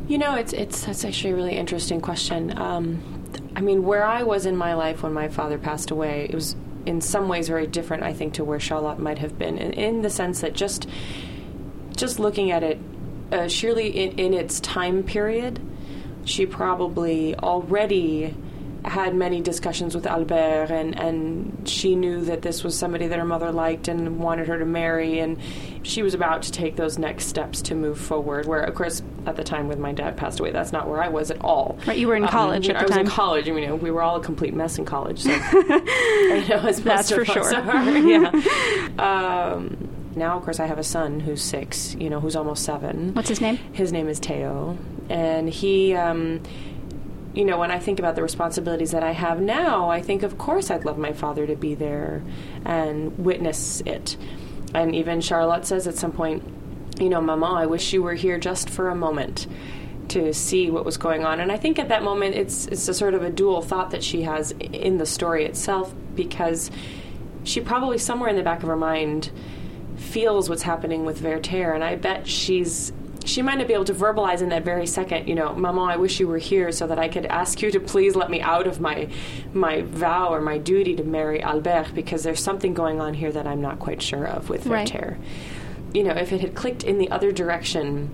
You 0.06 0.18
know, 0.18 0.36
it's 0.36 0.52
it's 0.52 0.84
that's 0.84 1.04
actually 1.04 1.32
a 1.32 1.36
really 1.36 1.56
interesting 1.56 2.00
question. 2.00 2.56
Um, 2.56 3.15
I 3.56 3.62
mean, 3.62 3.84
where 3.84 4.04
I 4.04 4.22
was 4.22 4.44
in 4.44 4.54
my 4.54 4.74
life 4.74 5.02
when 5.02 5.14
my 5.14 5.28
father 5.28 5.56
passed 5.56 5.90
away, 5.90 6.26
it 6.28 6.34
was 6.34 6.54
in 6.84 7.00
some 7.00 7.26
ways 7.26 7.48
very 7.48 7.66
different, 7.66 8.02
I 8.02 8.12
think, 8.12 8.34
to 8.34 8.44
where 8.44 8.60
Charlotte 8.60 8.98
might 8.98 9.18
have 9.18 9.38
been, 9.38 9.56
in, 9.56 9.72
in 9.72 10.02
the 10.02 10.10
sense 10.10 10.42
that 10.42 10.52
just 10.52 10.86
just 11.96 12.20
looking 12.20 12.50
at 12.50 12.62
it, 12.62 12.78
uh, 13.32 13.48
surely 13.48 13.88
in, 13.88 14.18
in 14.18 14.34
its 14.34 14.60
time 14.60 15.02
period, 15.02 15.58
she 16.26 16.44
probably 16.44 17.34
already 17.36 18.34
had 18.86 19.14
many 19.14 19.40
discussions 19.40 19.94
with 19.94 20.06
Albert, 20.06 20.68
and, 20.70 20.98
and 20.98 21.68
she 21.68 21.96
knew 21.96 22.20
that 22.26 22.42
this 22.42 22.62
was 22.62 22.78
somebody 22.78 23.06
that 23.08 23.18
her 23.18 23.24
mother 23.24 23.50
liked 23.50 23.88
and 23.88 24.18
wanted 24.18 24.46
her 24.48 24.58
to 24.58 24.64
marry, 24.64 25.18
and 25.18 25.38
she 25.82 26.02
was 26.02 26.14
about 26.14 26.42
to 26.42 26.52
take 26.52 26.76
those 26.76 26.96
next 26.98 27.26
steps 27.26 27.60
to 27.62 27.74
move 27.74 27.98
forward. 27.98 28.46
Where, 28.46 28.60
of 28.62 28.74
course, 28.74 29.02
at 29.26 29.36
the 29.36 29.42
time 29.44 29.66
when 29.68 29.80
my 29.80 29.92
dad 29.92 30.16
passed 30.16 30.38
away, 30.40 30.52
that's 30.52 30.72
not 30.72 30.88
where 30.88 31.02
I 31.02 31.08
was 31.08 31.30
at 31.30 31.40
all. 31.42 31.78
Right, 31.86 31.98
you 31.98 32.06
were 32.06 32.14
in 32.16 32.22
Um, 32.24 32.28
college 32.28 32.68
you 32.68 32.74
at 32.74 32.80
know, 32.80 32.80
the 32.80 32.84
I 32.84 32.86
was 32.86 32.96
time. 32.96 33.06
in 33.06 33.10
college. 33.10 33.48
I 33.48 33.52
mean, 33.52 33.80
we 33.80 33.90
were 33.90 34.02
all 34.02 34.16
a 34.16 34.22
complete 34.22 34.54
mess 34.54 34.78
in 34.78 34.84
college. 34.84 35.22
So, 35.22 35.30
you 35.52 36.48
know, 36.48 36.60
as 36.66 36.80
That's 36.82 37.10
for 37.10 37.24
sure. 37.24 37.42
are, 37.44 37.98
yeah. 37.98 38.30
Um, 38.98 39.76
now, 40.14 40.36
of 40.38 40.44
course, 40.44 40.60
I 40.60 40.66
have 40.66 40.78
a 40.78 40.84
son 40.84 41.20
who's 41.20 41.42
six. 41.42 41.94
You 41.98 42.08
know, 42.08 42.20
who's 42.20 42.36
almost 42.36 42.64
seven. 42.64 43.12
What's 43.14 43.28
his 43.28 43.40
name? 43.40 43.56
His 43.72 43.92
name 43.92 44.08
is 44.08 44.18
Teo, 44.20 44.78
and 45.10 45.48
he, 45.50 45.94
um, 45.94 46.40
you 47.36 47.44
know, 47.44 47.58
when 47.58 47.70
I 47.70 47.78
think 47.78 47.98
about 47.98 48.16
the 48.16 48.22
responsibilities 48.22 48.92
that 48.92 49.02
I 49.02 49.12
have 49.12 49.42
now, 49.42 49.90
I 49.90 50.00
think, 50.00 50.22
of 50.22 50.38
course, 50.38 50.70
I'd 50.70 50.86
love 50.86 50.96
my 50.96 51.12
father 51.12 51.46
to 51.46 51.54
be 51.54 51.74
there 51.74 52.22
and 52.64 53.16
witness 53.18 53.82
it. 53.82 54.16
And 54.74 54.94
even 54.94 55.20
Charlotte 55.20 55.66
says 55.66 55.86
at 55.86 55.96
some 55.96 56.12
point, 56.12 56.42
you 56.98 57.10
know, 57.10 57.20
Mama, 57.20 57.52
I 57.52 57.66
wish 57.66 57.92
you 57.92 58.02
were 58.02 58.14
here 58.14 58.38
just 58.38 58.70
for 58.70 58.88
a 58.88 58.94
moment 58.94 59.46
to 60.08 60.32
see 60.32 60.70
what 60.70 60.86
was 60.86 60.96
going 60.96 61.26
on. 61.26 61.40
And 61.40 61.52
I 61.52 61.58
think 61.58 61.78
at 61.78 61.90
that 61.90 62.02
moment, 62.02 62.36
it's 62.36 62.66
it's 62.68 62.88
a 62.88 62.94
sort 62.94 63.12
of 63.12 63.22
a 63.22 63.30
dual 63.30 63.60
thought 63.60 63.90
that 63.90 64.02
she 64.02 64.22
has 64.22 64.52
in 64.52 64.96
the 64.96 65.06
story 65.06 65.44
itself 65.44 65.94
because 66.14 66.70
she 67.44 67.60
probably 67.60 67.98
somewhere 67.98 68.30
in 68.30 68.36
the 68.36 68.42
back 68.42 68.62
of 68.62 68.68
her 68.68 68.76
mind 68.76 69.30
feels 69.96 70.48
what's 70.48 70.62
happening 70.62 71.04
with 71.04 71.22
Werther, 71.22 71.72
and 71.72 71.84
I 71.84 71.96
bet 71.96 72.26
she's 72.26 72.92
she 73.26 73.42
might 73.42 73.58
not 73.58 73.66
be 73.66 73.74
able 73.74 73.84
to 73.84 73.94
verbalize 73.94 74.40
in 74.40 74.48
that 74.50 74.64
very 74.64 74.86
second, 74.86 75.28
you 75.28 75.34
know, 75.34 75.52
Mama, 75.54 75.82
I 75.82 75.96
wish 75.96 76.20
you 76.20 76.28
were 76.28 76.38
here 76.38 76.72
so 76.72 76.86
that 76.86 76.98
I 76.98 77.08
could 77.08 77.26
ask 77.26 77.60
you 77.60 77.70
to 77.72 77.80
please 77.80 78.14
let 78.16 78.30
me 78.30 78.40
out 78.40 78.66
of 78.66 78.80
my 78.80 79.08
my 79.52 79.82
vow 79.82 80.28
or 80.32 80.40
my 80.40 80.58
duty 80.58 80.94
to 80.96 81.04
marry 81.04 81.42
Albert 81.42 81.88
because 81.94 82.22
there's 82.22 82.42
something 82.42 82.72
going 82.74 83.00
on 83.00 83.14
here 83.14 83.32
that 83.32 83.46
I'm 83.46 83.60
not 83.60 83.78
quite 83.78 84.00
sure 84.00 84.24
of 84.24 84.48
with 84.48 84.66
Right. 84.66 84.90
Werther. 84.92 85.18
You 85.92 86.04
know, 86.04 86.12
if 86.12 86.32
it 86.32 86.40
had 86.40 86.54
clicked 86.54 86.84
in 86.84 86.98
the 86.98 87.10
other 87.10 87.32
direction 87.32 88.10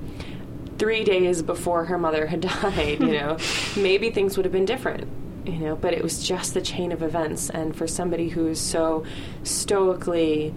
three 0.79 1.05
days 1.05 1.43
before 1.43 1.85
her 1.85 1.99
mother 1.99 2.27
had 2.27 2.41
died, 2.63 3.01
you 3.01 3.13
know, 3.13 3.37
maybe 3.77 4.11
things 4.11 4.37
would 4.37 4.45
have 4.47 4.53
been 4.53 4.65
different. 4.65 5.09
You 5.45 5.59
know, 5.59 5.77
but 5.77 5.93
it 5.93 6.03
was 6.03 6.27
just 6.27 6.55
the 6.55 6.61
chain 6.63 6.93
of 6.93 7.03
events, 7.03 7.51
and 7.51 7.75
for 7.75 7.89
somebody 7.89 8.29
who 8.29 8.47
is 8.47 8.61
so 8.61 9.05
stoically 9.43 10.55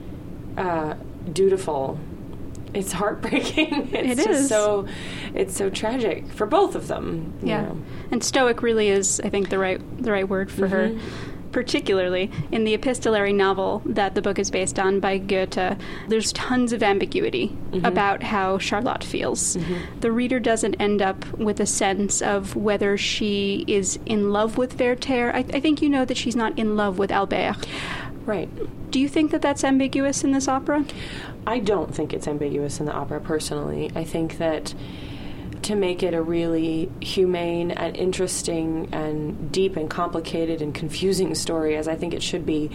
uh, 0.57 0.93
dutiful, 1.33 1.99
it's 2.75 2.91
heartbreaking. 2.91 3.89
it's 3.93 4.19
It 4.19 4.25
just 4.25 4.49
so 4.49 4.87
it's 5.33 5.55
so 5.55 5.69
tragic 5.69 6.27
for 6.31 6.45
both 6.45 6.75
of 6.75 6.87
them. 6.87 7.33
Yeah, 7.41 7.61
know. 7.61 7.81
and 8.11 8.23
stoic 8.23 8.61
really 8.61 8.89
is, 8.89 9.21
I 9.23 9.29
think, 9.29 9.49
the 9.49 9.59
right 9.59 9.81
the 10.01 10.11
right 10.11 10.27
word 10.27 10.51
for 10.51 10.67
her. 10.67 10.89
Mm-hmm. 10.89 11.31
Particularly 11.51 12.29
in 12.51 12.65
the 12.65 12.73
epistolary 12.73 13.31
novel 13.31 13.81
that 13.85 14.13
the 14.13 14.21
book 14.21 14.37
is 14.39 14.51
based 14.51 14.77
on 14.77 14.99
by 14.99 15.17
Goethe, 15.17 15.77
there's 16.09 16.33
tons 16.33 16.73
of 16.73 16.83
ambiguity 16.83 17.47
mm-hmm. 17.47 17.85
about 17.85 18.23
how 18.23 18.57
Charlotte 18.57 19.05
feels. 19.05 19.55
Mm-hmm. 19.55 20.01
The 20.01 20.11
reader 20.11 20.41
doesn't 20.41 20.75
end 20.81 21.01
up 21.01 21.25
with 21.37 21.61
a 21.61 21.65
sense 21.65 22.21
of 22.21 22.57
whether 22.57 22.97
she 22.97 23.63
is 23.69 23.97
in 24.05 24.33
love 24.33 24.57
with 24.57 24.77
Werther. 24.77 25.33
I, 25.33 25.45
I 25.53 25.61
think 25.61 25.81
you 25.81 25.87
know 25.87 26.03
that 26.03 26.17
she's 26.17 26.35
not 26.35 26.59
in 26.59 26.75
love 26.75 26.99
with 26.99 27.09
Albert. 27.09 27.65
Right. 28.25 28.49
Do 28.91 28.99
you 28.99 29.07
think 29.07 29.31
that 29.31 29.41
that's 29.41 29.63
ambiguous 29.63 30.23
in 30.23 30.31
this 30.31 30.47
opera? 30.47 30.85
I 31.45 31.59
don't 31.59 31.93
think 31.93 32.13
it's 32.13 32.27
ambiguous 32.27 32.79
in 32.79 32.85
the 32.85 32.93
opera 32.93 33.19
personally. 33.21 33.91
I 33.95 34.03
think 34.03 34.37
that 34.39 34.73
to 35.61 35.75
make 35.75 36.03
it 36.03 36.13
a 36.13 36.21
really 36.21 36.91
humane 37.01 37.71
and 37.71 37.95
interesting 37.97 38.87
and 38.91 39.51
deep 39.51 39.75
and 39.75 39.89
complicated 39.89 40.61
and 40.61 40.75
confusing 40.75 41.33
story, 41.33 41.75
as 41.75 41.87
I 41.87 41.95
think 41.95 42.13
it 42.13 42.21
should 42.21 42.45
be, 42.45 42.69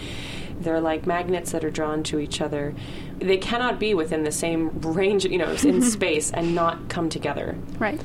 they're 0.60 0.80
like 0.80 1.06
magnets 1.06 1.52
that 1.52 1.64
are 1.64 1.70
drawn 1.70 2.02
to 2.04 2.18
each 2.18 2.40
other. 2.40 2.74
They 3.18 3.38
cannot 3.38 3.78
be 3.78 3.94
within 3.94 4.24
the 4.24 4.32
same 4.32 4.70
range, 4.80 5.24
you 5.24 5.38
know, 5.38 5.52
in 5.52 5.82
space 5.90 6.30
and 6.32 6.54
not 6.54 6.88
come 6.88 7.08
together. 7.08 7.56
Right. 7.78 8.00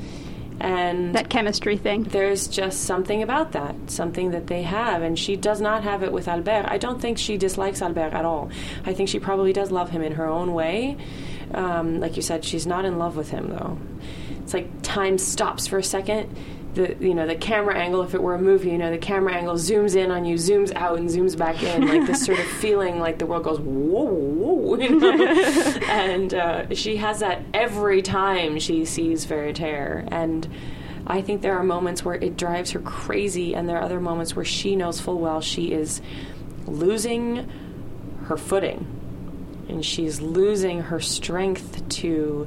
And 0.58 1.14
That 1.14 1.28
chemistry 1.28 1.76
thing. 1.76 2.04
there's 2.04 2.48
just 2.48 2.82
something 2.84 3.22
about 3.22 3.52
that, 3.52 3.74
something 3.88 4.30
that 4.30 4.46
they 4.46 4.62
have, 4.62 5.02
and 5.02 5.18
she 5.18 5.36
does 5.36 5.60
not 5.60 5.82
have 5.84 6.02
it 6.02 6.12
with 6.12 6.28
Albert. 6.28 6.64
I 6.68 6.78
don't 6.78 7.00
think 7.00 7.18
she 7.18 7.36
dislikes 7.36 7.82
Albert 7.82 8.14
at 8.14 8.24
all. 8.24 8.50
I 8.84 8.94
think 8.94 9.08
she 9.08 9.18
probably 9.18 9.52
does 9.52 9.70
love 9.70 9.90
him 9.90 10.02
in 10.02 10.12
her 10.12 10.26
own 10.26 10.54
way. 10.54 10.96
Um, 11.52 12.00
like 12.00 12.16
you 12.16 12.22
said, 12.22 12.44
she's 12.44 12.66
not 12.66 12.84
in 12.84 12.98
love 12.98 13.16
with 13.16 13.30
him 13.30 13.50
though. 13.50 13.78
It's 14.42 14.54
like 14.54 14.68
time 14.82 15.18
stops 15.18 15.66
for 15.66 15.78
a 15.78 15.82
second. 15.82 16.34
The 16.76 16.94
you 17.00 17.14
know 17.14 17.26
the 17.26 17.34
camera 17.34 17.74
angle, 17.74 18.02
if 18.02 18.14
it 18.14 18.22
were 18.22 18.34
a 18.34 18.40
movie, 18.40 18.68
you 18.68 18.76
know 18.76 18.90
the 18.90 18.98
camera 18.98 19.32
angle 19.32 19.54
zooms 19.54 19.96
in 19.96 20.10
on 20.10 20.26
you, 20.26 20.36
zooms 20.36 20.74
out, 20.74 20.98
and 20.98 21.08
zooms 21.08 21.36
back 21.36 21.62
in, 21.62 21.86
like 21.88 22.06
this 22.06 22.26
sort 22.26 22.38
of 22.38 22.44
feeling 22.44 23.00
like 23.00 23.18
the 23.18 23.24
world 23.24 23.44
goes 23.44 23.58
whoa, 23.58 24.04
whoa, 24.04 24.76
you 24.76 25.00
know? 25.00 25.10
and 25.88 26.34
uh, 26.34 26.74
she 26.74 26.98
has 26.98 27.20
that 27.20 27.42
every 27.54 28.02
time 28.02 28.58
she 28.58 28.84
sees 28.84 29.26
Werther, 29.26 30.06
and 30.08 30.46
I 31.06 31.22
think 31.22 31.40
there 31.40 31.56
are 31.56 31.64
moments 31.64 32.04
where 32.04 32.16
it 32.16 32.36
drives 32.36 32.72
her 32.72 32.80
crazy, 32.80 33.54
and 33.54 33.66
there 33.66 33.78
are 33.78 33.82
other 33.82 34.00
moments 34.00 34.36
where 34.36 34.44
she 34.44 34.76
knows 34.76 35.00
full 35.00 35.18
well 35.18 35.40
she 35.40 35.72
is 35.72 36.02
losing 36.66 37.50
her 38.24 38.36
footing, 38.36 38.86
and 39.70 39.82
she's 39.82 40.20
losing 40.20 40.82
her 40.82 41.00
strength 41.00 41.88
to 41.88 42.46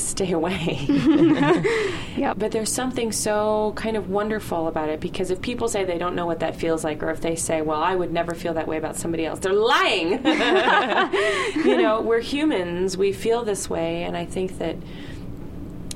stay 0.00 0.32
away. 0.32 0.86
yeah. 2.16 2.34
But 2.36 2.52
there's 2.52 2.72
something 2.72 3.12
so 3.12 3.72
kind 3.76 3.96
of 3.96 4.10
wonderful 4.10 4.68
about 4.68 4.88
it 4.88 5.00
because 5.00 5.30
if 5.30 5.40
people 5.40 5.68
say 5.68 5.84
they 5.84 5.98
don't 5.98 6.14
know 6.14 6.26
what 6.26 6.40
that 6.40 6.56
feels 6.56 6.84
like, 6.84 7.02
or 7.02 7.10
if 7.10 7.20
they 7.20 7.36
say, 7.36 7.62
well, 7.62 7.82
I 7.82 7.94
would 7.94 8.12
never 8.12 8.34
feel 8.34 8.54
that 8.54 8.68
way 8.68 8.76
about 8.76 8.96
somebody 8.96 9.26
else, 9.26 9.40
they're 9.40 9.52
lying. 9.52 10.12
you 11.64 11.76
know, 11.76 12.00
we're 12.02 12.20
humans, 12.20 12.96
we 12.96 13.12
feel 13.12 13.44
this 13.44 13.68
way, 13.68 14.04
and 14.04 14.16
I 14.16 14.24
think 14.24 14.58
that 14.58 14.76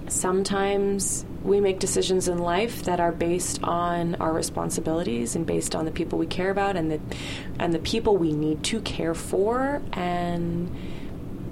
sometimes 0.08 1.24
we 1.42 1.60
make 1.60 1.78
decisions 1.78 2.28
in 2.28 2.38
life 2.38 2.82
that 2.84 3.00
are 3.00 3.12
based 3.12 3.62
on 3.62 4.16
our 4.16 4.32
responsibilities 4.32 5.36
and 5.36 5.46
based 5.46 5.74
on 5.74 5.84
the 5.84 5.90
people 5.90 6.18
we 6.18 6.26
care 6.26 6.50
about 6.50 6.76
and 6.76 6.90
the 6.90 7.00
and 7.58 7.72
the 7.72 7.78
people 7.78 8.16
we 8.16 8.32
need 8.32 8.62
to 8.64 8.80
care 8.80 9.14
for 9.14 9.80
and 9.92 10.74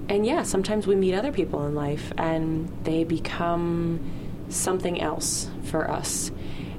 and 0.09 0.25
yeah, 0.25 0.43
sometimes 0.43 0.87
we 0.87 0.95
meet 0.95 1.13
other 1.15 1.31
people 1.31 1.65
in 1.65 1.75
life 1.75 2.11
and 2.17 2.69
they 2.83 3.03
become 3.03 3.99
something 4.49 5.01
else 5.01 5.49
for 5.63 5.89
us. 5.89 6.31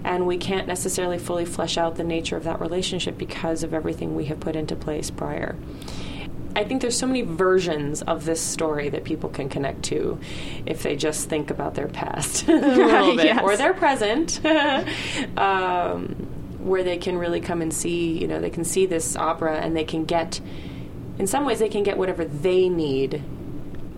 And 0.05 0.27
we 0.27 0.37
can't 0.37 0.69
necessarily 0.69 1.19
fully 1.19 1.45
flesh 1.45 1.77
out 1.77 1.97
the 1.97 2.05
nature 2.05 2.37
of 2.37 2.45
that 2.45 2.61
relationship 2.61 3.19
because 3.19 3.65
of 3.65 3.75
everything 3.75 4.15
we 4.15 4.27
have 4.27 4.39
put 4.39 4.55
into 4.55 4.77
place 4.77 5.11
prior. 5.11 5.57
I 6.55 6.65
think 6.65 6.81
there's 6.81 6.97
so 6.97 7.07
many 7.07 7.23
versions 7.23 8.01
of 8.03 8.25
this 8.25 8.41
story 8.41 8.89
that 8.91 9.05
people 9.05 9.29
can 9.29 9.49
connect 9.49 9.83
to 9.87 10.19
if 10.65 10.83
they 10.83 10.97
just 10.97 11.29
think 11.29 11.51
about 11.51 11.75
their 11.75 11.89
past 11.89 12.45
a 12.49 12.53
little 12.55 13.17
bit 13.17 13.27
Yes. 13.27 13.43
or 13.43 13.57
their 13.57 13.75
present. 13.75 14.41
um, 15.37 16.15
where 16.61 16.83
they 16.83 16.97
can 16.99 17.17
really 17.19 17.41
come 17.41 17.63
and 17.63 17.73
see, 17.73 18.19
you 18.19 18.27
know, 18.27 18.41
they 18.41 18.51
can 18.51 18.65
see 18.65 18.87
this 18.87 19.15
opera 19.17 19.57
and 19.59 19.77
they 19.77 19.85
can 19.85 20.05
get 20.05 20.41
in 21.19 21.27
some 21.27 21.45
ways 21.45 21.59
they 21.59 21.69
can 21.69 21.83
get 21.83 21.97
whatever 21.99 22.25
they 22.25 22.69
need 22.69 23.23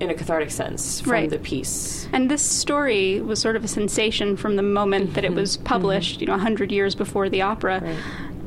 in 0.00 0.10
a 0.10 0.14
cathartic 0.14 0.50
sense 0.50 1.00
from 1.00 1.12
Right. 1.12 1.30
the 1.30 1.38
piece. 1.38 2.08
And 2.12 2.30
this 2.30 2.42
story 2.42 3.20
was 3.20 3.40
sort 3.40 3.56
of 3.56 3.64
a 3.64 3.68
sensation 3.68 4.36
from 4.36 4.56
the 4.56 4.62
moment 4.62 5.14
that 5.14 5.24
it 5.24 5.28
mm-hmm. 5.28 5.40
was 5.40 5.56
mm-hmm. 5.56 5.66
published, 5.66 6.20
you 6.20 6.26
know, 6.26 6.34
100 6.34 6.70
years 6.70 6.94
before 6.94 7.28
the 7.28 7.42
opera. 7.42 7.80
Right. 7.80 7.96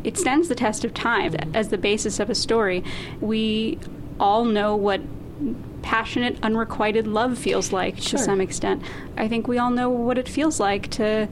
It 0.04 0.18
stands 0.18 0.48
the 0.48 0.56
test 0.56 0.86
of 0.86 0.94
time 0.94 1.36
as 1.54 1.70
the 1.70 1.78
basis 1.78 2.20
of 2.20 2.30
a 2.30 2.36
story. 2.36 2.84
We 3.20 3.78
all 4.20 4.46
know 4.46 4.76
what 4.76 5.02
passionate, 5.82 6.38
unrequited 6.44 7.08
love 7.08 7.38
feels 7.38 7.74
like 7.74 7.98
Sure. 7.98 8.18
to 8.18 8.24
some 8.24 8.40
extent. 8.40 8.82
I 9.18 9.28
think 9.28 9.48
we 9.48 9.58
all 9.58 9.72
know 9.72 9.90
what 9.90 10.18
it 10.18 10.30
feels 10.30 10.60
like 10.60 10.90
to 10.92 11.28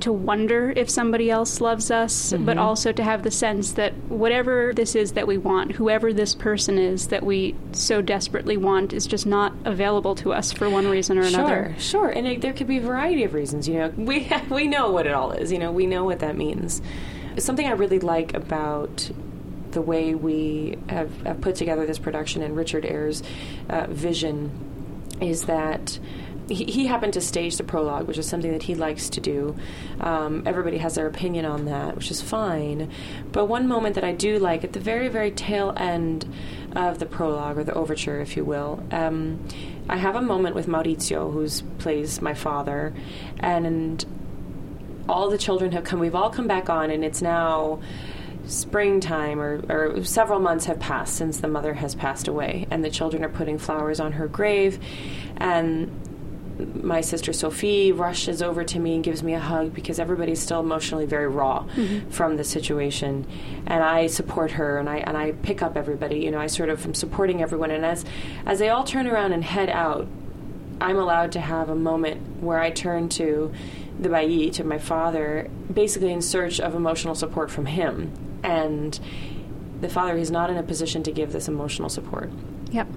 to 0.00 0.12
wonder 0.12 0.72
if 0.76 0.90
somebody 0.90 1.30
else 1.30 1.60
loves 1.60 1.90
us, 1.90 2.32
but 2.32 2.58
also 2.58 2.92
to 2.92 3.02
have 3.02 3.22
the 3.22 3.30
sense 3.30 3.72
that 3.72 3.94
whatever 4.08 4.72
this 4.74 4.94
is 4.94 5.12
that 5.12 5.26
we 5.26 5.38
want, 5.38 5.72
whoever 5.72 6.12
this 6.12 6.34
person 6.34 6.78
is 6.78 7.08
that 7.08 7.24
we 7.24 7.54
so 7.72 8.02
desperately 8.02 8.56
want, 8.56 8.92
is 8.92 9.06
just 9.06 9.26
not 9.26 9.52
available 9.64 10.14
to 10.16 10.32
us 10.32 10.52
for 10.52 10.68
one 10.68 10.88
reason 10.88 11.18
or 11.18 11.22
another. 11.22 11.74
Sure, 11.78 12.02
sure, 12.02 12.08
and 12.08 12.26
it, 12.26 12.40
there 12.40 12.52
could 12.52 12.66
be 12.66 12.78
a 12.78 12.82
variety 12.82 13.24
of 13.24 13.34
reasons. 13.34 13.68
You 13.68 13.74
know, 13.74 13.88
we 13.96 14.28
we 14.50 14.66
know 14.66 14.90
what 14.90 15.06
it 15.06 15.12
all 15.12 15.32
is. 15.32 15.52
You 15.52 15.58
know, 15.58 15.72
we 15.72 15.86
know 15.86 16.04
what 16.04 16.18
that 16.20 16.36
means. 16.36 16.82
Something 17.38 17.66
I 17.66 17.72
really 17.72 18.00
like 18.00 18.34
about 18.34 19.10
the 19.70 19.82
way 19.82 20.14
we 20.14 20.78
have, 20.88 21.10
have 21.22 21.40
put 21.40 21.56
together 21.56 21.84
this 21.84 21.98
production 21.98 22.42
and 22.42 22.56
Richard 22.56 22.84
Eyre's 22.84 23.22
uh, 23.68 23.86
vision 23.88 24.50
is 25.20 25.44
that. 25.44 25.98
He, 26.48 26.64
he 26.64 26.86
happened 26.86 27.14
to 27.14 27.20
stage 27.20 27.56
the 27.56 27.64
prologue, 27.64 28.06
which 28.06 28.18
is 28.18 28.28
something 28.28 28.52
that 28.52 28.64
he 28.64 28.74
likes 28.74 29.08
to 29.10 29.20
do. 29.20 29.56
Um, 30.00 30.42
everybody 30.46 30.78
has 30.78 30.94
their 30.94 31.06
opinion 31.06 31.46
on 31.46 31.64
that, 31.64 31.96
which 31.96 32.10
is 32.10 32.20
fine. 32.20 32.90
But 33.32 33.46
one 33.46 33.66
moment 33.66 33.94
that 33.94 34.04
I 34.04 34.12
do 34.12 34.38
like 34.38 34.62
at 34.62 34.72
the 34.74 34.80
very, 34.80 35.08
very 35.08 35.30
tail 35.30 35.72
end 35.76 36.30
of 36.76 36.98
the 36.98 37.06
prologue, 37.06 37.56
or 37.56 37.64
the 37.64 37.74
overture, 37.74 38.20
if 38.20 38.36
you 38.36 38.44
will, 38.44 38.82
um, 38.90 39.46
I 39.88 39.96
have 39.96 40.16
a 40.16 40.22
moment 40.22 40.54
with 40.54 40.66
Maurizio, 40.66 41.32
who 41.32 41.48
plays 41.78 42.20
my 42.20 42.34
father, 42.34 42.92
and 43.40 44.04
all 45.08 45.30
the 45.30 45.38
children 45.38 45.72
have 45.72 45.84
come. 45.84 45.98
We've 45.98 46.14
all 46.14 46.30
come 46.30 46.46
back 46.46 46.68
on, 46.68 46.90
and 46.90 47.04
it's 47.04 47.22
now 47.22 47.80
springtime, 48.46 49.40
or, 49.40 49.62
or 49.70 50.04
several 50.04 50.40
months 50.40 50.66
have 50.66 50.78
passed 50.78 51.16
since 51.16 51.40
the 51.40 51.48
mother 51.48 51.72
has 51.74 51.94
passed 51.94 52.28
away, 52.28 52.66
and 52.70 52.84
the 52.84 52.90
children 52.90 53.24
are 53.24 53.30
putting 53.30 53.58
flowers 53.58 54.00
on 54.00 54.12
her 54.12 54.28
grave, 54.28 54.78
and 55.38 55.90
my 56.58 57.00
sister 57.00 57.32
Sophie 57.32 57.92
rushes 57.92 58.42
over 58.42 58.64
to 58.64 58.78
me 58.78 58.94
and 58.94 59.04
gives 59.04 59.22
me 59.22 59.34
a 59.34 59.40
hug 59.40 59.74
because 59.74 59.98
everybody's 59.98 60.40
still 60.40 60.60
emotionally 60.60 61.06
very 61.06 61.26
raw 61.26 61.64
mm-hmm. 61.74 62.08
from 62.10 62.36
the 62.36 62.44
situation, 62.44 63.26
and 63.66 63.82
I 63.82 64.06
support 64.06 64.52
her 64.52 64.78
and 64.78 64.88
I 64.88 64.98
and 64.98 65.16
I 65.16 65.32
pick 65.32 65.62
up 65.62 65.76
everybody. 65.76 66.20
You 66.20 66.30
know, 66.30 66.38
I 66.38 66.46
sort 66.46 66.68
of 66.68 66.84
am 66.86 66.94
supporting 66.94 67.42
everyone, 67.42 67.70
and 67.70 67.84
as 67.84 68.04
as 68.46 68.58
they 68.58 68.68
all 68.68 68.84
turn 68.84 69.06
around 69.06 69.32
and 69.32 69.42
head 69.42 69.68
out, 69.68 70.06
I'm 70.80 70.96
allowed 70.96 71.32
to 71.32 71.40
have 71.40 71.68
a 71.68 71.76
moment 71.76 72.42
where 72.42 72.60
I 72.60 72.70
turn 72.70 73.08
to 73.10 73.52
the 73.98 74.08
Bailli, 74.08 74.52
to 74.52 74.64
my 74.64 74.78
father, 74.78 75.48
basically 75.72 76.12
in 76.12 76.20
search 76.20 76.60
of 76.60 76.74
emotional 76.74 77.14
support 77.14 77.50
from 77.50 77.66
him, 77.66 78.12
and 78.42 78.98
the 79.80 79.88
father 79.88 80.16
is 80.16 80.30
not 80.30 80.50
in 80.50 80.56
a 80.56 80.62
position 80.62 81.02
to 81.02 81.12
give 81.12 81.32
this 81.32 81.48
emotional 81.48 81.88
support 81.88 82.30
Yep. 82.74 82.88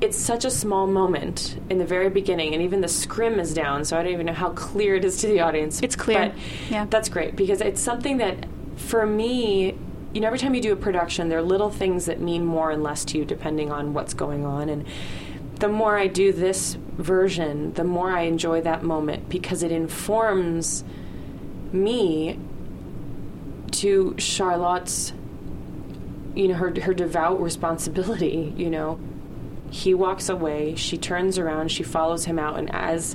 It's 0.00 0.18
such 0.18 0.44
a 0.44 0.50
small 0.50 0.86
moment 0.86 1.58
in 1.70 1.78
the 1.78 1.86
very 1.86 2.10
beginning, 2.10 2.52
and 2.52 2.62
even 2.62 2.80
the 2.80 2.88
scrim 2.88 3.40
is 3.40 3.54
down, 3.54 3.84
so 3.84 3.98
I 3.98 4.02
don't 4.02 4.12
even 4.12 4.26
know 4.26 4.34
how 4.34 4.50
clear 4.50 4.96
it 4.96 5.04
is 5.04 5.20
to 5.22 5.26
the 5.26 5.40
audience. 5.40 5.80
It's 5.82 5.96
clear. 5.96 6.30
But 6.30 6.34
Yeah. 6.70 6.86
That's 6.88 7.08
great 7.08 7.36
because 7.36 7.60
it's 7.60 7.80
something 7.80 8.18
that, 8.18 8.46
for 8.76 9.06
me, 9.06 9.74
you 10.12 10.20
know, 10.20 10.26
every 10.26 10.38
time 10.38 10.54
you 10.54 10.60
do 10.60 10.72
a 10.72 10.76
production, 10.76 11.28
there 11.28 11.38
are 11.38 11.42
little 11.42 11.70
things 11.70 12.06
that 12.06 12.20
mean 12.20 12.44
more 12.44 12.70
and 12.70 12.82
less 12.82 13.04
to 13.06 13.18
you 13.18 13.24
depending 13.24 13.72
on 13.72 13.94
what's 13.94 14.14
going 14.14 14.44
on. 14.44 14.68
And 14.68 14.86
the 15.58 15.68
more 15.68 15.98
I 15.98 16.06
do 16.06 16.32
this 16.32 16.76
version, 16.98 17.72
the 17.74 17.84
more 17.84 18.10
I 18.10 18.22
enjoy 18.22 18.60
that 18.62 18.82
moment 18.82 19.28
because 19.28 19.62
it 19.62 19.72
informs 19.72 20.84
me 21.72 22.38
to 23.72 24.14
Charlotte's 24.18 25.12
you 26.34 26.48
know 26.48 26.54
her 26.54 26.72
her 26.82 26.94
devout 26.94 27.40
responsibility 27.40 28.52
you 28.56 28.70
know 28.70 28.98
he 29.76 29.92
walks 29.94 30.28
away 30.28 30.74
she 30.74 30.96
turns 30.96 31.38
around 31.38 31.70
she 31.70 31.82
follows 31.82 32.24
him 32.24 32.38
out 32.38 32.58
and 32.58 32.74
as 32.74 33.14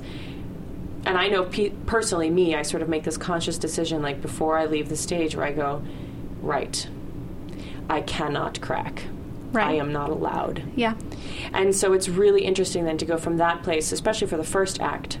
and 1.04 1.18
i 1.18 1.26
know 1.28 1.42
pe- 1.44 1.70
personally 1.86 2.30
me 2.30 2.54
i 2.54 2.62
sort 2.62 2.82
of 2.82 2.88
make 2.88 3.02
this 3.02 3.16
conscious 3.16 3.58
decision 3.58 4.00
like 4.00 4.22
before 4.22 4.56
i 4.56 4.64
leave 4.66 4.88
the 4.88 4.96
stage 4.96 5.34
where 5.34 5.44
i 5.46 5.52
go 5.52 5.82
right 6.40 6.88
i 7.90 8.00
cannot 8.00 8.60
crack 8.60 9.02
Right. 9.52 9.68
i 9.68 9.72
am 9.74 9.92
not 9.92 10.08
allowed 10.10 10.62
Yeah. 10.76 10.94
and 11.52 11.74
so 11.74 11.92
it's 11.92 12.08
really 12.08 12.42
interesting 12.44 12.84
then 12.84 12.96
to 12.98 13.04
go 13.04 13.16
from 13.18 13.36
that 13.38 13.62
place, 13.62 13.92
especially 13.92 14.28
for 14.28 14.36
the 14.38 14.44
first 14.44 14.80
act. 14.80 15.18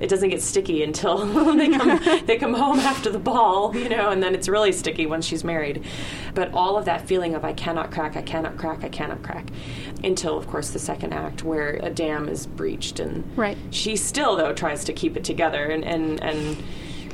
It 0.00 0.08
doesn't 0.08 0.30
get 0.30 0.40
sticky 0.42 0.82
until 0.82 1.18
they 1.56 1.68
come 1.68 2.00
they 2.26 2.36
come 2.38 2.54
home 2.54 2.78
after 2.80 3.10
the 3.10 3.18
ball, 3.20 3.76
you 3.76 3.88
know, 3.90 4.08
and 4.10 4.20
then 4.22 4.34
it's 4.34 4.48
really 4.48 4.72
sticky 4.72 5.04
when 5.06 5.20
she's 5.22 5.44
married. 5.44 5.84
But 6.34 6.52
all 6.52 6.78
of 6.78 6.86
that 6.86 7.06
feeling 7.06 7.34
of 7.36 7.44
I 7.44 7.52
cannot 7.52 7.92
crack, 7.92 8.16
I 8.16 8.22
cannot 8.22 8.56
crack, 8.56 8.82
I 8.82 8.88
cannot 8.88 9.22
crack, 9.22 9.46
until 10.04 10.36
of 10.38 10.46
course 10.46 10.70
the 10.70 10.78
second 10.78 11.12
act 11.12 11.42
where 11.44 11.78
a 11.82 11.90
dam 11.90 12.28
is 12.28 12.46
breached 12.46 13.00
and 13.00 13.24
Right. 13.36 13.56
she 13.70 13.96
still 13.96 14.36
though 14.36 14.52
tries 14.52 14.84
to 14.84 14.92
keep 14.92 15.16
it 15.16 15.24
together 15.24 15.64
and 15.66 15.84
and, 15.84 16.22
and 16.22 16.62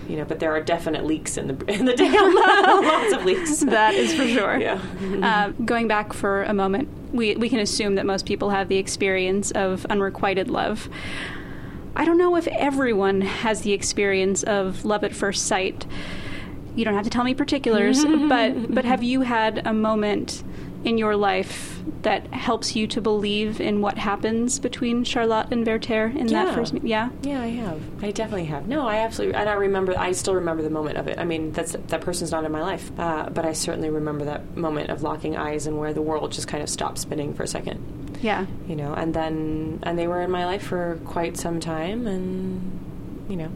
you 0.08 0.16
know, 0.16 0.24
but 0.24 0.38
there 0.38 0.52
are 0.54 0.60
definite 0.60 1.04
leaks 1.04 1.36
in 1.36 1.48
the 1.48 1.64
in 1.72 1.84
the 1.84 1.94
dam, 1.96 2.34
lots 2.84 3.12
of 3.12 3.24
leaks. 3.24 3.58
That 3.64 3.94
is 3.94 4.14
for 4.14 4.24
sure. 4.28 4.56
Yeah. 4.56 4.80
Uh, 5.20 5.48
going 5.64 5.88
back 5.88 6.12
for 6.12 6.44
a 6.44 6.54
moment, 6.54 6.88
we, 7.12 7.34
we 7.34 7.48
can 7.48 7.58
assume 7.58 7.96
that 7.96 8.06
most 8.06 8.24
people 8.24 8.50
have 8.50 8.68
the 8.68 8.76
experience 8.76 9.50
of 9.50 9.84
unrequited 9.86 10.48
love. 10.48 10.88
I 11.96 12.04
don't 12.04 12.18
know 12.18 12.36
if 12.36 12.46
everyone 12.46 13.20
has 13.22 13.62
the 13.62 13.72
experience 13.72 14.44
of 14.44 14.84
love 14.84 15.02
at 15.02 15.12
first 15.12 15.46
sight. 15.46 15.86
You 16.76 16.84
don't 16.84 16.94
have 16.94 17.04
to 17.04 17.10
tell 17.10 17.24
me 17.24 17.34
particulars, 17.34 18.04
but 18.28 18.72
but 18.72 18.84
have 18.84 19.02
you 19.02 19.22
had 19.22 19.66
a 19.66 19.72
moment 19.72 20.44
in 20.86 20.96
your 20.98 21.16
life 21.16 21.80
that 22.02 22.26
helps 22.32 22.74
you 22.76 22.86
to 22.86 23.00
believe 23.00 23.60
in 23.60 23.80
what 23.80 23.98
happens 23.98 24.58
between 24.60 25.02
Charlotte 25.04 25.48
and 25.50 25.66
Werther 25.66 26.06
in 26.06 26.28
Yeah. 26.28 26.44
that 26.44 26.54
first 26.54 26.72
meet? 26.72 26.84
Yeah. 26.84 27.10
Yeah, 27.22 27.42
I 27.42 27.48
have. 27.48 27.80
I 28.02 28.12
definitely 28.12 28.44
have. 28.46 28.66
No, 28.68 28.86
I 28.86 28.96
absolutely, 28.98 29.34
and 29.34 29.48
I 29.48 29.54
remember. 29.54 29.94
I 29.98 30.12
still 30.12 30.34
remember 30.36 30.62
the 30.62 30.70
moment 30.70 30.96
of 30.96 31.08
it. 31.08 31.18
I 31.18 31.24
mean, 31.24 31.52
that's 31.52 31.72
that 31.88 32.00
person's 32.00 32.30
not 32.30 32.44
in 32.44 32.52
my 32.52 32.62
life, 32.62 32.90
uh, 32.98 33.28
but 33.30 33.44
I 33.44 33.52
certainly 33.52 33.90
remember 33.90 34.24
that 34.26 34.56
moment 34.56 34.90
of 34.90 35.02
locking 35.02 35.36
eyes 35.36 35.66
and 35.66 35.76
where 35.78 35.92
the 35.92 36.02
world 36.02 36.30
just 36.32 36.48
kind 36.48 36.62
of 36.62 36.68
stopped 36.70 36.98
spinning 36.98 37.34
for 37.34 37.42
a 37.42 37.48
second. 37.48 37.78
Yeah. 38.22 38.46
You 38.68 38.76
know, 38.76 38.94
and 38.94 39.12
then 39.12 39.80
and 39.82 39.98
they 39.98 40.06
were 40.06 40.22
in 40.22 40.30
my 40.30 40.46
life 40.46 40.62
for 40.62 40.98
quite 41.04 41.36
some 41.36 41.58
time, 41.60 42.06
and 42.06 43.26
you 43.28 43.36
know, 43.36 43.50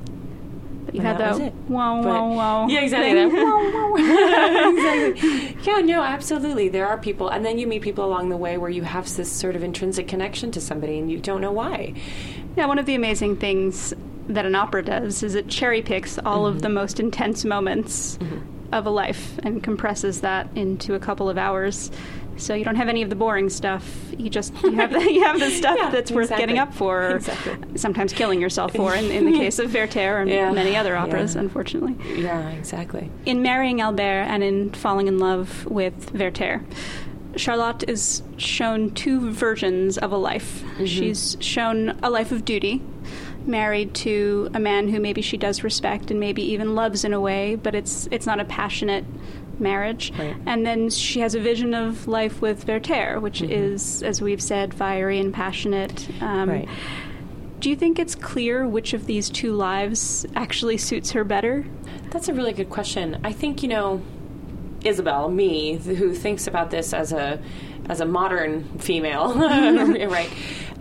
you 0.95 1.01
And 1.01 1.09
had 1.09 1.19
that 1.19 1.41
it. 1.41 1.55
wow, 1.69 2.03
wow, 2.03 2.33
wow. 2.33 2.67
Yeah, 2.69 2.81
exactly. 2.81 3.15
that. 3.15 3.31
exactly. 5.21 5.57
Yeah, 5.63 5.81
no, 5.81 6.03
absolutely. 6.03 6.69
There 6.69 6.87
are 6.87 6.97
people, 6.97 7.29
and 7.29 7.45
then 7.45 7.59
you 7.59 7.67
meet 7.67 7.83
people 7.83 8.05
along 8.05 8.31
the 8.31 8.37
way 8.37 8.57
where 8.57 8.71
you 8.71 8.83
have 8.83 9.15
this 9.17 9.31
sort 9.31 9.57
of 9.57 9.63
intrinsic 9.63 10.09
connection 10.09 10.51
to 10.53 10.61
somebody, 10.61 10.99
and 10.99 11.11
you 11.11 11.19
don't 11.19 11.41
know 11.41 11.53
why. 11.53 11.95
Yeah, 12.57 12.67
one 12.67 12.79
of 12.79 12.87
the 12.87 12.95
amazing 12.95 13.37
things 13.37 13.93
that 14.29 14.47
an 14.47 14.55
opera 14.55 14.83
does 14.83 15.23
is 15.23 15.35
it 15.35 15.49
cherry 15.49 15.83
picks 15.83 16.19
all 16.19 16.47
of 16.47 16.55
mm-hmm. 16.55 16.63
the 16.63 16.69
most 16.69 17.01
intense 17.01 17.45
moments 17.45 18.17
mm-hmm. 18.19 18.75
of 18.75 18.87
a 18.87 18.91
life 18.91 19.39
and 19.43 19.63
compresses 19.63 20.21
that 20.23 20.49
into 20.55 20.95
a 20.95 20.99
couple 20.99 21.29
of 21.29 21.37
hours. 21.37 21.91
So 22.41 22.55
you 22.55 22.65
don't 22.65 22.77
have 22.77 22.89
any 22.89 23.03
of 23.03 23.11
the 23.11 23.17
boring 23.17 23.49
stuff. 23.49 23.85
You 24.17 24.29
just 24.31 24.53
you 24.63 24.73
have 24.73 24.93
the, 24.93 25.01
you 25.13 25.23
have 25.23 25.39
the 25.39 25.51
stuff 25.51 25.77
Yeah, 25.79 25.91
that's 25.91 26.11
worth 26.11 26.25
exactly. 26.25 26.43
getting 26.47 26.59
up 26.59 26.75
for, 26.75 27.03
or 27.13 27.17
Exactly. 27.17 27.57
sometimes 27.79 28.13
killing 28.13 28.41
yourself 28.41 28.75
for. 28.75 28.95
In, 28.95 29.11
in 29.11 29.27
the 29.31 29.33
case 29.39 29.59
of 29.59 29.73
Werther 29.75 30.19
and 30.19 30.31
Yeah, 30.31 30.51
many 30.53 30.77
other 30.77 30.97
operas, 30.97 31.35
yeah. 31.35 31.43
unfortunately. 31.43 31.97
Yeah, 32.21 32.49
exactly. 32.51 33.11
In 33.27 33.43
marrying 33.43 33.81
Albert 33.81 34.25
and 34.29 34.43
in 34.43 34.71
falling 34.73 35.07
in 35.09 35.19
love 35.19 35.67
with 35.67 36.13
Werther, 36.15 36.65
Charlotte 37.37 37.89
is 37.89 38.23
shown 38.39 38.91
two 38.91 39.31
versions 39.31 39.99
of 39.99 40.11
a 40.13 40.17
life. 40.17 40.63
Mm-hmm. 40.63 40.85
She's 40.87 41.37
shown 41.41 41.99
a 42.03 42.11
life 42.11 42.33
of 42.33 42.45
duty, 42.45 42.83
married 43.47 43.95
to 43.95 44.51
a 44.53 44.59
man 44.59 44.89
who 44.89 44.99
maybe 45.01 45.23
she 45.23 45.37
does 45.37 45.63
respect 45.63 46.11
and 46.11 46.19
maybe 46.19 46.43
even 46.43 46.75
loves 46.75 47.05
in 47.05 47.13
a 47.13 47.21
way, 47.21 47.55
but 47.55 47.75
it's 47.75 48.09
it's 48.11 48.27
not 48.27 48.41
a 48.41 48.45
passionate 48.45 49.05
marriage. 49.61 50.13
Right. 50.19 50.37
And 50.47 50.67
then 50.67 50.91
she 50.91 51.21
has 51.21 51.35
a 51.35 51.41
vision 51.41 51.75
of 51.75 52.09
life 52.09 52.41
with 52.41 52.67
Werther, 52.67 53.21
which 53.21 53.43
is, 53.43 54.03
as 54.03 54.21
we've 54.21 54.43
said, 54.43 54.75
fiery 54.75 55.19
and 55.19 55.33
passionate. 55.33 56.09
Um, 56.23 56.49
Right. 56.51 56.69
Do 57.61 57.69
you 57.69 57.77
think 57.77 57.99
it's 57.99 58.15
clear 58.15 58.67
which 58.67 58.95
of 58.95 59.05
these 59.05 59.29
two 59.29 59.53
lives 59.53 60.25
actually 60.35 60.79
suits 60.79 61.11
her 61.11 61.25
better? 61.25 61.67
That's 62.11 62.29
a 62.29 62.33
really 62.35 62.55
good 62.55 62.71
question. 62.71 63.21
I 63.23 63.33
think 63.33 63.63
you 63.63 63.69
know, 63.69 64.01
Isabel, 64.83 65.29
me, 65.29 65.77
who 65.77 66.15
thinks 66.15 66.47
about 66.47 66.71
this 66.71 66.95
as 66.95 67.13
a 67.13 67.39
as 67.91 68.01
a 68.01 68.07
modern 68.07 68.65
female, 68.79 69.35
right? 70.09 70.31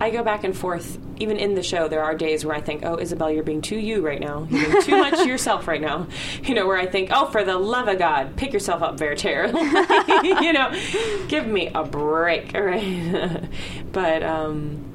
I 0.00 0.10
go 0.10 0.22
back 0.22 0.44
and 0.44 0.56
forth. 0.56 0.96
Even 1.18 1.36
in 1.36 1.54
the 1.54 1.62
show, 1.62 1.88
there 1.88 2.02
are 2.02 2.14
days 2.14 2.46
where 2.46 2.56
I 2.56 2.60
think, 2.62 2.82
"Oh, 2.86 2.96
Isabel, 2.98 3.30
you're 3.30 3.42
being 3.42 3.60
too 3.60 3.76
you 3.76 4.00
right 4.00 4.20
now. 4.20 4.46
You're 4.48 4.70
being 4.70 4.82
too 4.82 4.96
much 4.96 5.26
yourself 5.26 5.68
right 5.68 5.80
now." 5.80 6.06
You 6.44 6.54
know, 6.54 6.66
where 6.66 6.78
I 6.78 6.86
think, 6.86 7.10
"Oh, 7.12 7.26
for 7.26 7.44
the 7.44 7.58
love 7.58 7.88
of 7.88 7.98
God, 7.98 8.36
pick 8.36 8.52
yourself 8.54 8.80
up, 8.80 8.98
Werther." 9.00 9.46
you 10.22 10.52
know, 10.52 10.72
give 11.28 11.46
me 11.46 11.68
a 11.74 11.84
break, 11.84 12.54
right? 12.54 13.42
but 13.92 14.22
um, 14.22 14.90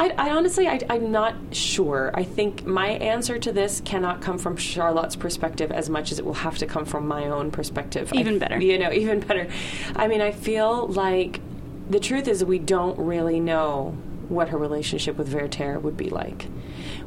I, 0.00 0.10
I 0.16 0.30
honestly, 0.30 0.66
I, 0.66 0.80
I'm 0.88 1.10
not 1.12 1.34
sure. 1.52 2.10
I 2.14 2.24
think 2.24 2.64
my 2.64 2.88
answer 2.88 3.38
to 3.38 3.52
this 3.52 3.82
cannot 3.84 4.22
come 4.22 4.38
from 4.38 4.56
Charlotte's 4.56 5.16
perspective 5.16 5.70
as 5.70 5.90
much 5.90 6.12
as 6.12 6.18
it 6.18 6.24
will 6.24 6.34
have 6.34 6.56
to 6.58 6.66
come 6.66 6.84
from 6.86 7.06
my 7.06 7.26
own 7.26 7.50
perspective. 7.50 8.12
Even 8.14 8.36
I- 8.36 8.38
better. 8.38 8.60
You 8.60 8.78
know, 8.78 8.92
even 8.92 9.20
better. 9.20 9.48
I 9.94 10.08
mean, 10.08 10.20
I 10.20 10.30
feel 10.32 10.86
like 10.88 11.40
the 11.88 12.00
truth 12.00 12.28
is 12.28 12.44
we 12.44 12.58
don't 12.58 12.98
really 12.98 13.40
know 13.40 13.96
what 14.28 14.50
her 14.50 14.58
relationship 14.58 15.16
with 15.16 15.32
Werther 15.32 15.78
would 15.78 15.96
be 15.96 16.10
like. 16.10 16.46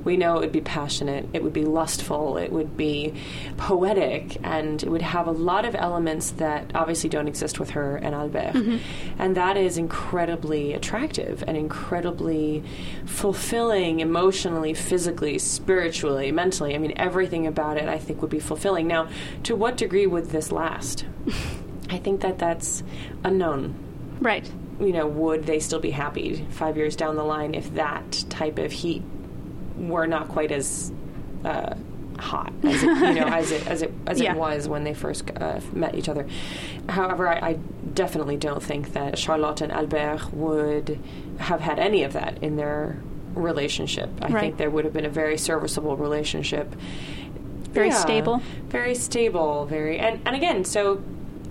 We 0.04 0.18
know 0.18 0.38
it 0.38 0.40
would 0.40 0.52
be 0.52 0.62
passionate, 0.62 1.30
it 1.34 1.44
would 1.44 1.54
be 1.54 1.66
lustful, 1.66 2.38
it 2.38 2.52
would 2.52 2.76
be 2.76 3.14
poetic, 3.58 4.38
and 4.44 4.82
it 4.82 4.90
would 4.90 5.04
have 5.04 5.28
a 5.28 5.32
lot 5.32 5.64
of 5.64 5.76
elements 5.76 6.32
that 6.32 6.72
obviously 6.74 7.12
don't 7.12 7.28
exist 7.28 7.60
with 7.60 7.72
her 7.72 7.98
and 7.98 8.16
Albert. 8.16 8.54
Mm-hmm. 8.54 9.22
And 9.22 9.38
that 9.38 9.56
is 9.56 9.78
incredibly 9.78 10.74
attractive 10.74 11.44
and 11.46 11.56
incredibly 11.56 12.64
fulfilling 13.06 14.00
emotionally, 14.00 14.74
physically, 14.74 15.38
spiritually, 15.38 16.32
mentally. 16.32 16.74
I 16.74 16.80
mean, 16.80 16.94
everything 16.96 17.46
about 17.46 17.78
it 17.78 17.88
I 17.88 18.00
think 18.00 18.22
would 18.22 18.32
be 18.32 18.40
fulfilling. 18.40 18.88
Now, 18.88 19.10
to 19.44 19.56
what 19.56 19.78
degree 19.78 20.08
would 20.08 20.32
this 20.32 20.52
last? 20.52 21.06
I 21.92 21.98
think 21.98 22.22
that 22.22 22.40
that's 22.40 22.82
unknown 23.24 23.76
Right. 24.22 24.50
You 24.80 24.94
know, 24.94 25.06
would 25.08 25.46
they 25.46 25.60
still 25.60 25.80
be 25.80 25.92
happy 25.92 26.46
five 26.52 26.78
years 26.78 26.96
down 26.96 27.16
the 27.16 27.24
line 27.24 27.54
if 27.56 27.74
that 27.76 28.24
type 28.30 28.58
of 28.58 28.72
heat 28.72 29.04
were 29.78 30.08
not 30.08 30.28
quite 30.30 30.52
as 30.52 30.92
uh, 31.46 31.76
hot 32.20 32.54
as 32.64 32.84
it, 32.84 32.88
you 32.88 33.14
know 33.16 33.26
as 33.26 33.52
it 33.52 33.66
as 33.68 33.82
it 33.82 33.92
as 34.06 34.22
Yeah. 34.22 34.34
it 34.34 34.38
was 34.38 34.68
when 34.68 34.84
they 34.84 34.94
first 34.94 35.30
uh, 35.40 35.60
met 35.74 35.96
each 35.96 36.08
other. 36.10 36.28
However, 36.90 37.28
I, 37.28 37.50
I 37.52 37.54
definitely 37.94 38.38
don't 38.38 38.62
think 38.62 38.94
that 38.94 39.18
Charlotte 39.18 39.62
and 39.62 39.72
Albert 39.72 40.32
would 40.34 41.00
have 41.40 41.62
had 41.62 41.80
any 41.80 42.04
of 42.04 42.14
that 42.14 42.42
in 42.44 42.56
their 42.58 42.98
relationship. 43.34 44.10
I 44.22 44.28
Right. 44.28 44.42
think 44.42 44.58
there 44.58 44.70
would 44.70 44.86
have 44.86 44.94
been 44.94 45.06
a 45.06 45.10
very 45.10 45.38
serviceable 45.38 45.96
relationship 45.98 46.76
Very 47.72 47.88
yeah, 47.88 47.96
stable. 47.96 48.42
Very 48.68 48.94
stable, 48.96 49.66
very 49.66 49.98
and, 49.98 50.22
and 50.26 50.36
again, 50.36 50.64
so 50.66 51.02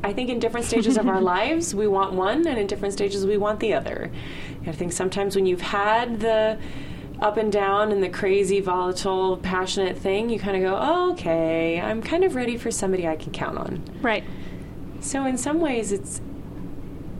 I 0.02 0.12
think 0.12 0.30
in 0.30 0.38
different 0.38 0.66
stages 0.66 0.96
of 0.96 1.08
our 1.08 1.20
lives 1.36 1.74
we 1.74 1.86
want 1.86 2.12
one 2.12 2.46
and 2.46 2.58
in 2.58 2.66
different 2.66 2.94
stages 2.94 3.26
we 3.26 3.36
want 3.36 3.60
the 3.60 3.74
other. 3.74 4.10
I 4.66 4.72
think 4.72 4.92
sometimes 4.92 5.36
when 5.36 5.46
you've 5.46 5.60
had 5.60 6.20
the 6.20 6.58
up 7.20 7.36
and 7.36 7.52
down 7.52 7.92
and 7.92 8.02
the 8.02 8.08
crazy, 8.08 8.60
volatile, 8.60 9.36
passionate 9.36 9.98
thing, 9.98 10.30
you 10.30 10.38
kind 10.38 10.56
of 10.56 10.62
go, 10.62 10.78
oh, 10.80 11.12
okay, 11.12 11.78
I'm 11.80 12.02
kind 12.02 12.24
of 12.24 12.34
ready 12.34 12.56
for 12.56 12.70
somebody 12.70 13.06
I 13.06 13.16
can 13.16 13.32
count 13.32 13.58
on. 13.58 13.82
Right. 14.00 14.24
So 15.00 15.26
in 15.26 15.36
some 15.36 15.60
ways, 15.60 15.92
it's 15.92 16.20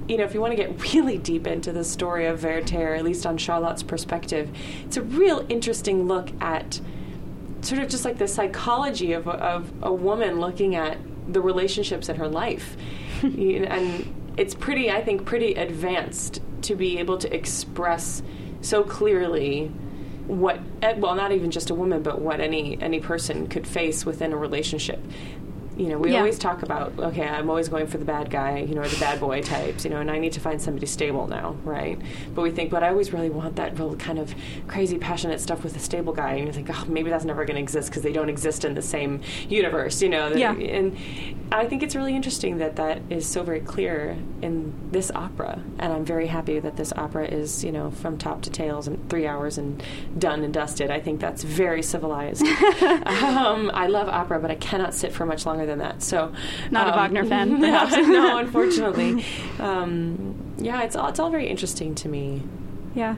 you 0.08 0.16
know, 0.16 0.24
if 0.24 0.34
you 0.34 0.40
want 0.40 0.50
to 0.50 0.56
get 0.56 0.92
really 0.94 1.18
deep 1.18 1.46
into 1.46 1.72
the 1.72 1.84
story 1.84 2.26
of 2.26 2.42
Werther, 2.42 2.94
at 2.94 3.04
least 3.04 3.26
on 3.26 3.38
Charlotte's 3.38 3.82
perspective, 3.82 4.50
it's 4.84 4.96
a 4.96 5.02
real 5.02 5.46
interesting 5.48 6.08
look 6.08 6.30
at 6.40 6.80
sort 7.60 7.80
of 7.80 7.88
just 7.88 8.04
like 8.04 8.18
the 8.18 8.26
psychology 8.26 9.12
of 9.12 9.28
of 9.28 9.70
a 9.82 9.92
woman 9.92 10.40
looking 10.40 10.74
at 10.74 10.98
the 11.28 11.40
relationships 11.40 12.09
in 12.09 12.16
her 12.16 12.28
life, 12.28 12.76
and 13.22 14.33
it's 14.37 14.54
pretty, 14.54 14.90
I 14.90 15.02
think, 15.02 15.24
pretty 15.24 15.54
advanced 15.54 16.40
to 16.62 16.74
be 16.74 16.98
able 16.98 17.18
to 17.18 17.35
express 17.35 18.22
so 18.61 18.83
clearly 18.83 19.70
what 20.26 20.61
eh, 20.83 20.92
well 20.96 21.14
not 21.14 21.33
even 21.33 21.50
just 21.50 21.70
a 21.70 21.74
woman 21.74 22.02
but 22.02 22.20
what 22.20 22.40
any 22.40 22.80
any 22.80 23.00
person 23.00 23.48
could 23.48 23.66
face 23.66 24.06
within 24.06 24.33
a 24.33 24.37
relationship 24.37 25.00
you 25.80 25.88
know, 25.88 25.96
we 25.96 26.12
Yeah. 26.12 26.18
always 26.18 26.38
talk 26.38 26.62
about, 26.62 26.92
okay, 26.98 27.26
I'm 27.26 27.48
always 27.48 27.70
going 27.70 27.86
for 27.86 27.96
the 27.96 28.04
bad 28.04 28.28
guy, 28.28 28.58
you 28.58 28.74
know, 28.74 28.82
or 28.82 28.88
the 28.88 29.00
bad 29.00 29.18
boy 29.18 29.40
types, 29.40 29.82
you 29.82 29.90
know, 29.90 29.96
and 29.96 30.10
I 30.10 30.18
need 30.18 30.32
to 30.34 30.40
find 30.40 30.60
somebody 30.60 30.84
stable 30.86 31.26
now, 31.26 31.56
right? 31.64 31.98
But 32.34 32.42
we 32.42 32.50
think, 32.50 32.70
but 32.70 32.82
I 32.82 32.90
always 32.90 33.14
really 33.14 33.30
want 33.30 33.56
that 33.56 33.78
real 33.78 33.96
kind 33.96 34.18
of 34.18 34.34
crazy, 34.68 34.98
passionate 34.98 35.40
stuff 35.40 35.64
with 35.64 35.74
a 35.76 35.78
stable 35.78 36.12
guy. 36.12 36.34
And 36.34 36.46
you 36.46 36.52
think, 36.52 36.68
oh, 36.70 36.84
maybe 36.86 37.08
that's 37.08 37.24
never 37.24 37.46
going 37.46 37.54
to 37.56 37.62
exist 37.62 37.88
because 37.88 38.02
they 38.02 38.12
don't 38.12 38.28
exist 38.28 38.66
in 38.66 38.74
the 38.74 38.82
same 38.82 39.22
universe, 39.48 40.02
you 40.02 40.10
know? 40.10 40.28
Yeah. 40.28 40.52
And 40.52 40.96
I 41.50 41.64
think 41.64 41.82
it's 41.82 41.96
really 41.96 42.14
interesting 42.14 42.58
that 42.58 42.76
that 42.76 43.00
is 43.08 43.26
so 43.26 43.42
very 43.42 43.60
clear 43.60 44.18
in 44.42 44.74
this 44.92 45.10
opera. 45.14 45.62
And 45.78 45.94
I'm 45.94 46.04
very 46.04 46.26
happy 46.26 46.58
that 46.60 46.76
this 46.76 46.92
opera 46.94 47.26
is, 47.26 47.64
you 47.64 47.72
know, 47.72 47.90
from 47.90 48.18
top 48.18 48.42
to 48.42 48.50
tails 48.50 48.86
in 48.86 48.98
three 49.08 49.26
hours 49.26 49.56
and 49.56 49.82
done 50.18 50.44
and 50.44 50.52
dusted. 50.52 50.90
I 50.90 51.00
think 51.00 51.20
that's 51.20 51.42
very 51.42 51.82
civilized. 51.82 52.44
um, 53.06 53.70
I 53.72 53.86
love 53.86 54.08
opera, 54.08 54.38
but 54.38 54.50
I 54.50 54.56
cannot 54.56 54.92
sit 54.94 55.12
for 55.12 55.24
much 55.24 55.46
longer 55.46 55.66
than 55.70 55.78
that. 55.78 56.02
So, 56.02 56.33
Not 56.70 56.88
a 56.88 56.92
um, 56.92 56.98
Wagner 56.98 57.24
fan, 57.24 57.61
no, 58.12 58.37
unfortunately. 58.38 59.24
Um, 59.59 60.54
yeah, 60.59 60.83
it's 60.83 60.96
all, 60.96 61.09
it's 61.09 61.18
all 61.18 61.30
very 61.30 61.48
interesting 61.48 61.94
to 61.96 62.09
me. 62.09 62.42
Yeah. 62.94 63.16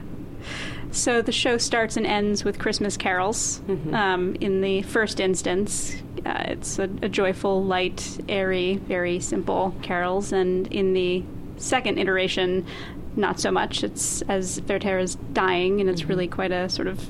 So 0.91 1.23
the 1.23 1.31
show 1.31 1.57
starts 1.57 1.97
and 1.97 2.05
ends 2.05 2.43
with 2.43 2.59
Christmas 2.59 2.97
carols. 2.97 3.59
Mm-hmm. 3.61 3.95
Um, 3.95 4.35
in 4.35 4.61
the 4.61 4.83
first 4.83 5.19
instance, 5.19 5.95
uh, 6.25 6.43
it's 6.47 6.77
a, 6.77 6.83
a 7.01 7.09
joyful, 7.09 7.63
light, 7.63 8.19
airy, 8.29 8.75
very 8.75 9.19
simple 9.19 9.75
carols, 9.81 10.31
and 10.31 10.67
in 10.67 10.93
the 10.93 11.23
second 11.57 11.97
iteration, 11.97 12.65
not 13.15 13.39
so 13.39 13.51
much. 13.51 13.83
It's 13.83 14.21
as 14.23 14.61
Werther 14.67 14.99
is 14.99 15.15
dying, 15.33 15.79
and 15.81 15.89
it's 15.89 16.01
Mm-hmm. 16.01 16.09
really 16.09 16.27
quite 16.27 16.51
a 16.51 16.67
sort 16.69 16.87
of 16.87 17.09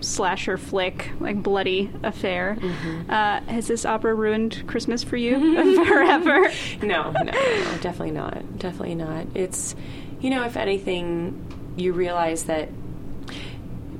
slasher 0.00 0.58
flick, 0.58 1.10
like 1.20 1.42
bloody 1.42 1.90
affair. 2.02 2.56
Mm-hmm. 2.60 3.10
Uh, 3.10 3.40
has 3.42 3.68
this 3.68 3.86
opera 3.86 4.14
ruined 4.14 4.64
Christmas 4.66 5.02
for 5.02 5.16
you 5.16 5.38
forever? 5.86 6.50
No, 6.82 7.10
no, 7.12 7.22
no, 7.22 7.32
no, 7.32 7.78
definitely 7.80 8.10
not. 8.10 8.58
Definitely 8.58 8.96
not. 8.96 9.26
It's, 9.34 9.74
you 10.20 10.28
know, 10.30 10.42
if 10.44 10.56
anything, 10.56 11.72
you 11.76 11.92
realize 11.92 12.44
that 12.44 12.68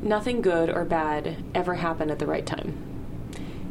nothing 0.02 0.42
good 0.42 0.68
or 0.70 0.84
bad 0.84 1.36
ever 1.54 1.74
happened 1.74 2.10
at 2.10 2.18
the 2.18 2.26
right 2.26 2.44
time. 2.44 2.76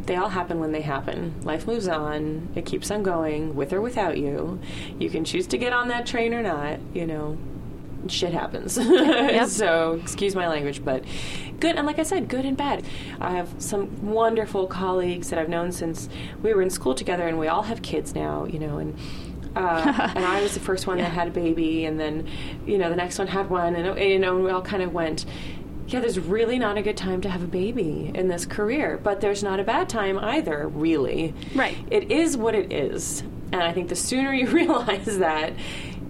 They 0.06 0.16
all 0.16 0.30
happen 0.30 0.60
when 0.60 0.72
they 0.74 0.82
happen. 0.82 1.40
Life 1.44 1.66
moves 1.68 1.88
on. 1.88 2.50
It 2.56 2.66
keeps 2.66 2.92
on 2.92 3.04
going, 3.04 3.56
with 3.56 3.72
or 3.72 3.80
without 3.82 4.18
you. 4.18 4.60
You 5.00 5.10
can 5.10 5.24
choose 5.24 5.48
to 5.48 5.58
get 5.58 5.72
on 5.72 5.88
that 5.90 6.06
train 6.06 6.34
or 6.34 6.42
not, 6.42 6.80
you 6.94 7.06
know. 7.06 7.38
Shit 8.08 8.34
happens. 8.34 8.74
so, 9.52 10.00
excuse 10.02 10.36
my 10.36 10.48
language, 10.48 10.84
but 10.84 11.04
good. 11.60 11.76
And 11.76 11.86
like 11.86 12.00
I 12.00 12.04
said, 12.04 12.28
good 12.28 12.46
and 12.46 12.58
bad. 12.58 12.86
I 13.20 13.32
have 13.32 13.50
some 13.58 14.12
wonderful 14.12 14.68
colleagues 14.68 15.30
that 15.30 15.40
I've 15.40 15.50
known 15.50 15.72
since 15.72 16.10
we 16.42 16.54
were 16.54 16.62
in 16.62 16.70
school 16.70 16.96
together, 16.96 17.28
and 17.28 17.40
we 17.40 17.48
all 17.48 17.64
have 17.64 17.82
kids 17.82 18.14
now, 18.16 18.46
you 18.46 18.60
know, 18.60 18.78
and 18.78 18.98
uh, 19.56 20.12
and 20.16 20.26
I 20.26 20.42
was 20.42 20.54
the 20.54 20.60
first 20.60 20.88
one 20.88 20.98
that 20.98 21.12
had 21.12 21.28
a 21.28 21.32
baby, 21.32 21.86
and 21.86 22.00
then 22.00 22.28
you 22.66 22.78
know 22.78 22.90
the 22.90 22.96
next 22.96 23.20
one 23.20 23.28
had 23.28 23.50
one, 23.50 23.76
and 23.76 24.00
you 24.00 24.20
know 24.20 24.36
and 24.36 24.44
we 24.44 24.52
all 24.52 24.62
kind 24.62 24.84
of 24.84 24.94
went. 24.94 25.26
Yeah, 25.88 26.00
there's 26.00 26.18
really 26.18 26.58
not 26.58 26.78
a 26.78 26.82
good 26.82 26.96
time 26.96 27.20
to 27.22 27.30
have 27.30 27.44
a 27.44 27.48
baby 27.48 28.10
in 28.16 28.30
this 28.30 28.46
career, 28.46 29.00
but 29.04 29.20
there's 29.20 29.44
not 29.44 29.60
a 29.60 29.66
bad 29.66 29.90
time 29.90 30.18
either, 30.18 30.70
really. 30.70 31.34
Right. 31.54 31.78
It 31.92 32.10
is 32.10 32.38
what 32.38 32.56
it 32.56 32.72
is, 32.72 33.22
and 33.52 33.62
I 33.62 33.74
think 33.74 33.90
the 33.90 33.96
sooner 33.96 34.34
you 34.34 34.48
realize 34.48 35.18
that, 35.18 35.54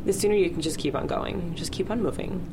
the 0.06 0.14
sooner 0.14 0.36
you 0.36 0.50
can 0.50 0.62
just 0.62 0.78
keep 0.78 0.96
on 0.96 1.08
going, 1.08 1.56
just 1.56 1.72
keep 1.72 1.90
on 1.90 2.02
moving. 2.02 2.52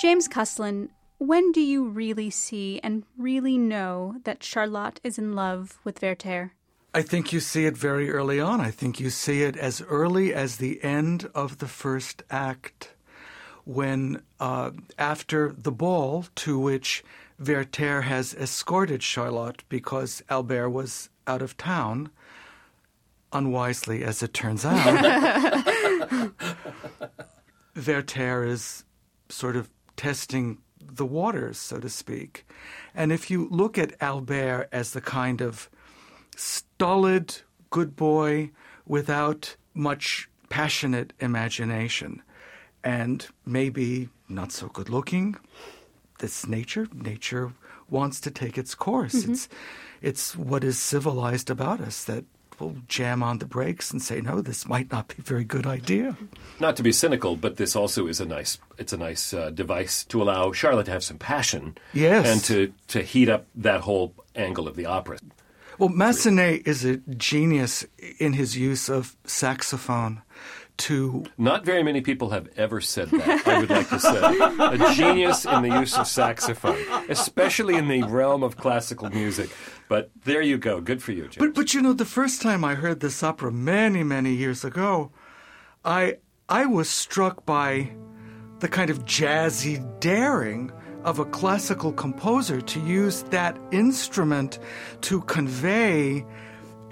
James 0.00 0.28
Kuslan, 0.28 0.88
when 1.18 1.52
do 1.52 1.60
you 1.60 1.86
really 1.86 2.30
see 2.30 2.80
and 2.82 3.04
really 3.18 3.58
know 3.58 4.16
that 4.24 4.42
Charlotte 4.42 5.00
is 5.04 5.18
in 5.18 5.34
love 5.34 5.78
with 5.84 6.00
Werther? 6.00 6.52
I 6.94 7.02
think 7.02 7.32
you 7.32 7.40
see 7.40 7.66
it 7.66 7.76
very 7.76 8.10
early 8.10 8.40
on. 8.40 8.60
I 8.60 8.70
think 8.70 8.98
you 8.98 9.10
see 9.10 9.42
it 9.42 9.56
as 9.56 9.82
early 9.82 10.34
as 10.34 10.56
the 10.56 10.82
end 10.82 11.30
of 11.34 11.58
the 11.58 11.68
first 11.68 12.22
act, 12.30 12.94
when 13.64 14.22
uh, 14.40 14.70
after 14.98 15.52
the 15.52 15.70
ball 15.70 16.24
to 16.36 16.58
which 16.58 17.04
Werther 17.38 18.02
has 18.02 18.34
escorted 18.34 19.02
Charlotte 19.02 19.62
because 19.68 20.22
Albert 20.28 20.70
was 20.70 21.10
out 21.26 21.42
of 21.42 21.56
town, 21.56 22.10
unwisely 23.32 24.02
as 24.02 24.22
it 24.22 24.34
turns 24.34 24.64
out, 24.66 26.32
Werther 27.74 28.44
is 28.44 28.84
sort 29.28 29.56
of 29.56 29.70
testing 29.96 30.58
the 30.80 31.06
waters, 31.06 31.58
so 31.58 31.78
to 31.78 31.88
speak. 31.88 32.46
And 32.94 33.12
if 33.12 33.30
you 33.30 33.48
look 33.50 33.78
at 33.78 33.94
Albert 34.00 34.68
as 34.72 34.92
the 34.92 35.00
kind 35.00 35.40
of 35.40 35.70
stolid 36.36 37.42
good 37.70 37.96
boy 37.96 38.50
without 38.86 39.56
much 39.74 40.28
passionate 40.48 41.12
imagination 41.20 42.22
and 42.82 43.26
maybe 43.46 44.08
not 44.28 44.50
so 44.50 44.68
good 44.68 44.88
looking 44.88 45.36
that's 46.18 46.46
nature 46.46 46.86
nature 46.92 47.52
wants 47.88 48.20
to 48.20 48.30
take 48.30 48.56
its 48.56 48.74
course. 48.74 49.14
Mm-hmm. 49.14 49.32
It's 49.32 49.48
it's 50.00 50.36
what 50.36 50.64
is 50.64 50.78
civilized 50.78 51.50
about 51.50 51.80
us 51.80 52.04
that 52.04 52.24
will 52.60 52.76
jam 52.88 53.22
on 53.22 53.38
the 53.38 53.46
brakes 53.46 53.90
and 53.90 54.00
say 54.02 54.20
no 54.20 54.40
this 54.40 54.68
might 54.68 54.90
not 54.92 55.08
be 55.08 55.16
a 55.18 55.22
very 55.22 55.44
good 55.44 55.66
idea 55.66 56.16
Not 56.60 56.76
to 56.76 56.82
be 56.82 56.92
cynical, 56.92 57.36
but 57.36 57.56
this 57.56 57.74
also 57.74 58.06
is 58.06 58.20
a 58.20 58.26
nice 58.26 58.58
it's 58.78 58.92
a 58.92 58.96
nice 58.98 59.32
uh, 59.34 59.50
device 59.50 60.04
to 60.04 60.22
allow 60.22 60.52
Charlotte 60.52 60.86
to 60.86 60.92
have 60.92 61.04
some 61.04 61.18
passion, 61.18 61.76
Yes. 61.92 62.26
and 62.26 62.40
to 62.44 62.72
to 62.88 63.02
heat 63.02 63.28
up 63.28 63.46
that 63.54 63.80
whole 63.80 64.12
angle 64.36 64.68
of 64.68 64.76
the 64.76 64.86
opera. 64.86 65.18
Well, 65.78 65.88
Massenet 65.90 66.66
is 66.68 66.84
a 66.84 66.98
genius 67.16 67.86
in 68.18 68.34
his 68.34 68.56
use 68.56 68.90
of 68.90 69.16
saxophone 69.24 70.20
to 70.80 71.24
Not 71.38 71.64
very 71.64 71.82
many 71.82 72.00
people 72.00 72.30
have 72.30 72.48
ever 72.56 72.80
said 72.80 73.10
that, 73.10 73.46
I 73.46 73.60
would 73.60 73.70
like 73.70 73.88
to 73.90 74.00
say. 74.00 74.18
A 74.18 74.94
genius 74.94 75.44
in 75.44 75.62
the 75.62 75.80
use 75.80 75.96
of 75.96 76.06
saxophone, 76.06 76.78
especially 77.08 77.76
in 77.76 77.88
the 77.88 78.02
realm 78.02 78.42
of 78.42 78.56
classical 78.56 79.10
music. 79.10 79.50
But 79.88 80.10
there 80.24 80.42
you 80.42 80.58
go. 80.58 80.80
Good 80.80 81.02
for 81.02 81.12
you, 81.12 81.22
James. 81.22 81.36
But 81.38 81.54
but 81.54 81.74
you 81.74 81.82
know, 81.82 81.92
the 81.92 82.04
first 82.04 82.42
time 82.42 82.64
I 82.64 82.74
heard 82.74 83.00
this 83.00 83.22
opera 83.22 83.52
many 83.52 84.02
many 84.02 84.32
years 84.34 84.64
ago, 84.64 85.12
I 85.84 86.16
I 86.48 86.66
was 86.66 86.88
struck 86.88 87.44
by 87.46 87.90
the 88.60 88.68
kind 88.68 88.90
of 88.90 89.04
jazzy 89.04 89.78
daring 90.00 90.72
of 91.04 91.18
a 91.18 91.24
classical 91.24 91.92
composer 91.92 92.60
to 92.60 92.80
use 92.80 93.22
that 93.30 93.58
instrument 93.70 94.58
to 95.00 95.22
convey 95.22 96.24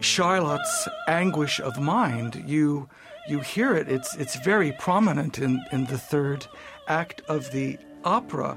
Charlotte's 0.01 0.89
anguish 1.09 1.61
of 1.61 1.79
mind. 1.79 2.43
You 2.47 2.89
you 3.29 3.41
hear 3.41 3.75
it. 3.75 3.89
It's 3.89 4.17
it's 4.17 4.37
very 4.37 4.73
prominent 4.73 5.39
in, 5.39 5.63
in 5.73 5.85
the 5.85 5.99
third 5.99 6.47
act 6.89 7.23
of 7.29 7.51
the 7.51 7.79
opera. 8.05 8.57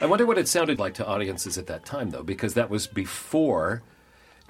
I 0.00 0.06
wonder 0.06 0.26
what 0.26 0.38
it 0.38 0.48
sounded 0.48 0.78
like 0.78 0.94
to 0.94 1.06
audiences 1.06 1.58
at 1.58 1.66
that 1.66 1.84
time, 1.84 2.10
though, 2.10 2.22
because 2.22 2.54
that 2.54 2.70
was 2.70 2.86
before 2.86 3.82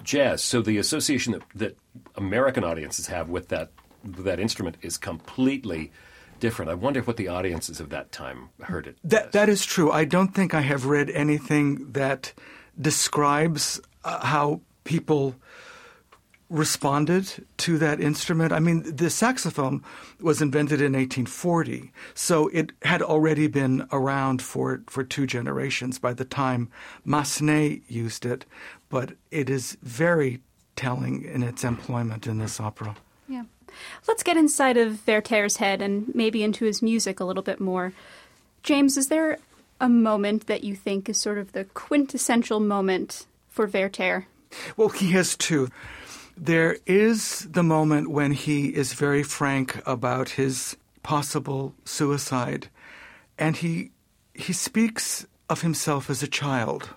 jazz. 0.03 0.43
So 0.43 0.61
the 0.61 0.77
association 0.77 1.33
that, 1.33 1.41
that 1.55 1.77
American 2.15 2.63
audiences 2.63 3.07
have 3.07 3.29
with 3.29 3.49
that 3.49 3.71
that 4.03 4.39
instrument 4.39 4.77
is 4.81 4.97
completely 4.97 5.91
different. 6.39 6.71
I 6.71 6.73
wonder 6.73 7.01
what 7.01 7.17
the 7.17 7.27
audiences 7.27 7.79
of 7.79 7.89
that 7.89 8.11
time 8.11 8.49
heard 8.61 8.87
it. 8.87 8.97
That 9.03 9.27
as. 9.27 9.31
that 9.33 9.49
is 9.49 9.65
true. 9.65 9.91
I 9.91 10.05
don't 10.05 10.33
think 10.33 10.53
I 10.53 10.61
have 10.61 10.85
read 10.85 11.09
anything 11.09 11.91
that 11.91 12.33
describes 12.79 13.81
uh, 14.05 14.25
how 14.25 14.61
people 14.85 15.35
responded 16.49 17.45
to 17.57 17.77
that 17.77 18.01
instrument. 18.01 18.51
I 18.51 18.59
mean, 18.59 18.83
the 18.83 19.09
saxophone 19.09 19.83
was 20.19 20.41
invented 20.41 20.81
in 20.81 20.93
1840, 20.93 21.91
so 22.15 22.47
it 22.49 22.71
had 22.81 23.01
already 23.01 23.47
been 23.47 23.87
around 23.91 24.41
for, 24.41 24.81
for 24.87 25.03
two 25.03 25.27
generations 25.27 25.99
by 25.99 26.13
the 26.13 26.25
time 26.25 26.69
Massenet 27.05 27.83
used 27.87 28.25
it, 28.25 28.45
but 28.89 29.13
it 29.29 29.49
is 29.49 29.77
very 29.83 30.41
telling 30.75 31.23
in 31.23 31.43
its 31.43 31.63
employment 31.63 32.25
in 32.25 32.39
this 32.39 32.59
opera. 32.59 32.95
Yeah. 33.27 33.43
Let's 34.07 34.23
get 34.23 34.37
inside 34.37 34.77
of 34.77 35.05
Werther's 35.05 35.57
head 35.57 35.81
and 35.81 36.13
maybe 36.15 36.41
into 36.41 36.65
his 36.65 36.81
music 36.81 37.19
a 37.19 37.25
little 37.25 37.43
bit 37.43 37.59
more. 37.59 37.93
James, 38.63 38.97
is 38.97 39.07
there 39.07 39.37
a 39.79 39.87
moment 39.89 40.47
that 40.47 40.63
you 40.63 40.75
think 40.75 41.07
is 41.07 41.17
sort 41.17 41.37
of 41.37 41.51
the 41.51 41.65
quintessential 41.65 42.59
moment 42.59 43.27
for 43.49 43.67
Werther? 43.67 44.25
Well, 44.75 44.89
he 44.89 45.11
has 45.11 45.35
two. 45.35 45.69
There 46.41 46.77
is 46.85 47.47
the 47.51 47.63
moment 47.63 48.09
when 48.09 48.31
he 48.31 48.73
is 48.73 48.93
very 48.93 49.23
frank 49.23 49.81
about 49.85 50.29
his 50.29 50.77
possible 51.03 51.75
suicide, 51.83 52.69
and 53.37 53.57
he 53.57 53.91
he 54.33 54.53
speaks 54.53 55.27
of 55.49 55.63
himself 55.63 56.09
as 56.09 56.23
a 56.23 56.27
child, 56.27 56.91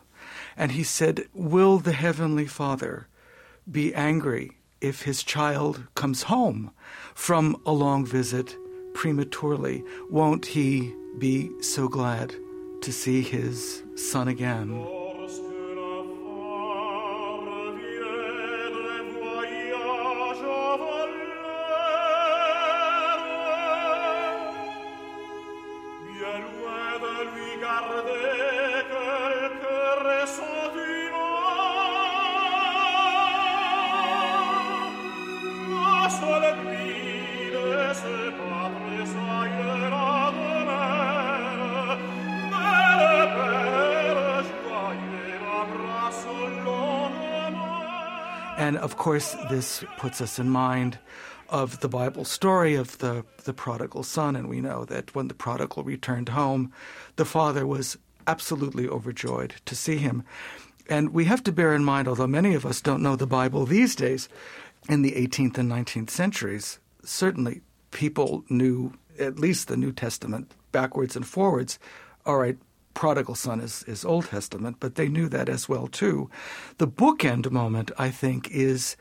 and 0.57 0.71
he 0.73 0.85
said, 0.85 1.27
"Will 1.35 1.81
the 1.81 1.93
heavenly 1.93 2.47
Father 2.47 3.09
be 3.69 3.93
angry 3.97 4.53
if 4.81 5.03
his 5.03 5.25
child 5.25 5.89
comes 5.97 6.23
home 6.35 6.71
from 7.13 7.57
a 7.67 7.73
long 7.73 8.07
visit 8.07 8.57
prematurely? 8.95 9.83
Won't 10.09 10.47
he 10.47 10.95
be 11.19 11.51
so 11.61 11.89
glad 11.89 12.33
to 12.83 12.93
see 12.93 13.23
his 13.23 13.83
son 13.97 14.29
again?" 14.29 15.02
Of 48.83 48.97
course, 48.97 49.35
this 49.49 49.85
puts 49.99 50.21
us 50.21 50.39
in 50.39 50.51
mind 50.51 50.99
of 51.49 51.81
the 51.81 51.89
Bible 51.89 52.25
story 52.25 52.75
of 52.75 52.99
the, 52.99 53.25
the 53.45 53.55
prodigal 53.55 54.03
son. 54.03 54.35
And 54.35 54.49
we 54.49 54.61
know 54.61 54.85
that 54.87 55.15
when 55.15 55.29
the 55.29 55.35
prodigal 55.35 55.85
returned 55.85 56.31
home, 56.31 56.73
the 57.17 57.25
father 57.25 57.67
was 57.67 57.97
absolutely 58.27 58.89
overjoyed 58.89 59.55
to 59.67 59.77
see 59.77 59.99
him. 59.99 60.25
And 60.89 61.11
we 61.11 61.27
have 61.27 61.45
to 61.45 61.53
bear 61.53 61.75
in 61.75 61.85
mind, 61.85 62.09
although 62.09 62.27
many 62.27 62.55
of 62.55 62.67
us 62.67 62.81
don't 62.81 63.03
know 63.03 63.17
the 63.17 63.27
Bible 63.27 63.67
these 63.67 63.95
days, 63.95 64.29
in 64.89 65.03
the 65.03 65.13
18th 65.13 65.59
and 65.59 65.71
19th 65.71 66.11
centuries, 66.11 66.81
certainly 67.05 67.61
people 67.93 68.45
knew 68.49 68.95
at 69.19 69.39
least 69.39 69.69
the 69.69 69.77
New 69.77 69.93
Testament 69.93 70.51
backwards 70.73 71.15
and 71.15 71.27
forwards. 71.27 71.79
All 72.27 72.39
right, 72.39 72.59
prodigal 72.95 73.35
son 73.35 73.61
is, 73.61 73.83
is 73.85 74.05
Old 74.05 74.27
Testament, 74.27 74.77
but 74.81 74.95
they 74.95 75.09
knew 75.09 75.29
that 75.29 75.49
as 75.49 75.69
well 75.69 75.87
too. 75.87 76.31
The 76.79 76.89
bookend 76.89 77.51
moment, 77.51 77.91
I 77.99 78.11
think, 78.11 78.51
is 78.51 78.97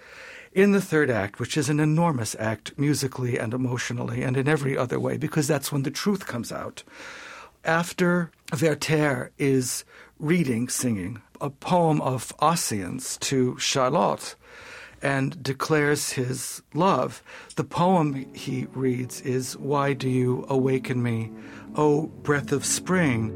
in 0.53 0.71
the 0.71 0.81
third 0.81 1.09
act, 1.09 1.39
which 1.39 1.57
is 1.57 1.69
an 1.69 1.79
enormous 1.79 2.35
act 2.37 2.77
musically 2.77 3.37
and 3.37 3.53
emotionally 3.53 4.23
and 4.23 4.35
in 4.35 4.47
every 4.47 4.77
other 4.77 4.99
way, 4.99 5.17
because 5.17 5.47
that's 5.47 5.71
when 5.71 5.83
the 5.83 5.91
truth 5.91 6.27
comes 6.27 6.51
out. 6.51 6.83
After 7.63 8.31
Werther 8.59 9.31
is 9.37 9.85
reading, 10.19 10.67
singing 10.67 11.21
a 11.39 11.49
poem 11.49 12.01
of 12.01 12.33
Ossian's 12.39 13.17
to 13.17 13.57
Charlotte 13.57 14.35
and 15.01 15.41
declares 15.41 16.11
his 16.11 16.61
love, 16.73 17.23
the 17.55 17.63
poem 17.63 18.33
he 18.33 18.67
reads 18.73 19.21
is 19.21 19.57
Why 19.57 19.93
Do 19.93 20.09
You 20.09 20.45
Awaken 20.47 21.01
Me, 21.01 21.31
O 21.75 22.07
Breath 22.23 22.51
of 22.51 22.65
Spring? 22.65 23.31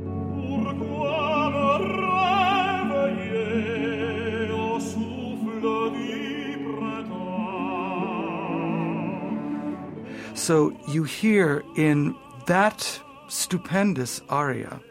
So 10.34 10.78
you 10.88 11.06
hear 11.06 11.64
in 11.78 12.16
that 12.46 13.00
stupendous 13.30 14.22
aria, 14.30 14.82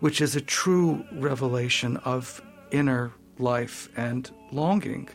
which 0.00 0.20
is 0.20 0.36
a 0.36 0.40
true 0.40 1.04
revelation 1.12 1.96
of 1.98 2.40
inner 2.70 3.12
life 3.38 3.88
and 3.96 4.30
longing, 4.52 5.08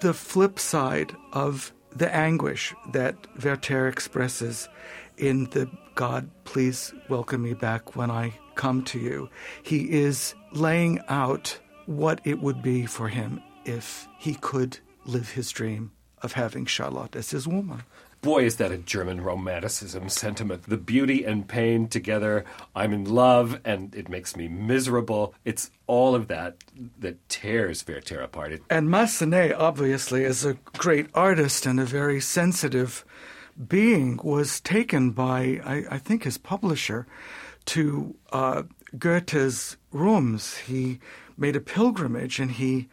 the 0.00 0.12
flip 0.12 0.58
side 0.58 1.14
of 1.32 1.72
the 1.94 2.14
anguish 2.14 2.74
that 2.92 3.16
Werther 3.42 3.88
expresses 3.88 4.68
in 5.18 5.44
the 5.50 5.68
God, 5.94 6.28
please 6.44 6.92
welcome 7.08 7.42
me 7.42 7.54
back 7.54 7.96
when 7.96 8.10
I 8.10 8.38
come 8.54 8.84
to 8.84 8.98
you. 8.98 9.30
He 9.62 9.90
is 9.90 10.34
laying 10.52 11.00
out 11.08 11.58
what 11.86 12.20
it 12.24 12.40
would 12.40 12.62
be 12.62 12.86
for 12.86 13.08
him 13.08 13.42
if 13.64 14.08
he 14.18 14.34
could 14.34 14.78
live 15.04 15.30
his 15.30 15.50
dream 15.50 15.92
of 16.22 16.32
having 16.32 16.66
Charlotte 16.66 17.16
as 17.16 17.30
his 17.30 17.46
woman. 17.46 17.82
Boy, 18.22 18.44
is 18.44 18.56
that 18.56 18.72
a 18.72 18.78
German 18.78 19.20
romanticism 19.20 20.08
sentiment. 20.08 20.64
The 20.64 20.76
beauty 20.76 21.24
and 21.24 21.46
pain 21.46 21.86
together. 21.86 22.44
I'm 22.74 22.92
in 22.92 23.04
love 23.04 23.60
and 23.64 23.94
it 23.94 24.08
makes 24.08 24.34
me 24.34 24.48
miserable. 24.48 25.34
It's 25.44 25.70
all 25.86 26.14
of 26.14 26.26
that 26.28 26.56
that 26.98 27.28
tears 27.28 27.86
Werther 27.86 28.20
apart. 28.20 28.60
And 28.68 28.88
Massenet, 28.88 29.54
obviously, 29.56 30.24
is 30.24 30.44
a 30.44 30.54
great 30.76 31.06
artist 31.14 31.66
and 31.66 31.78
a 31.78 31.84
very 31.84 32.20
sensitive 32.20 33.04
being, 33.68 34.18
was 34.22 34.60
taken 34.60 35.10
by, 35.10 35.60
I, 35.64 35.84
I 35.92 35.98
think, 35.98 36.24
his 36.24 36.38
publisher 36.38 37.06
to 37.66 38.14
uh, 38.32 38.62
Goethe's 38.98 39.76
rooms. 39.92 40.56
He 40.58 41.00
made 41.36 41.56
a 41.56 41.60
pilgrimage 41.60 42.38
and 42.38 42.52
he 42.52 42.88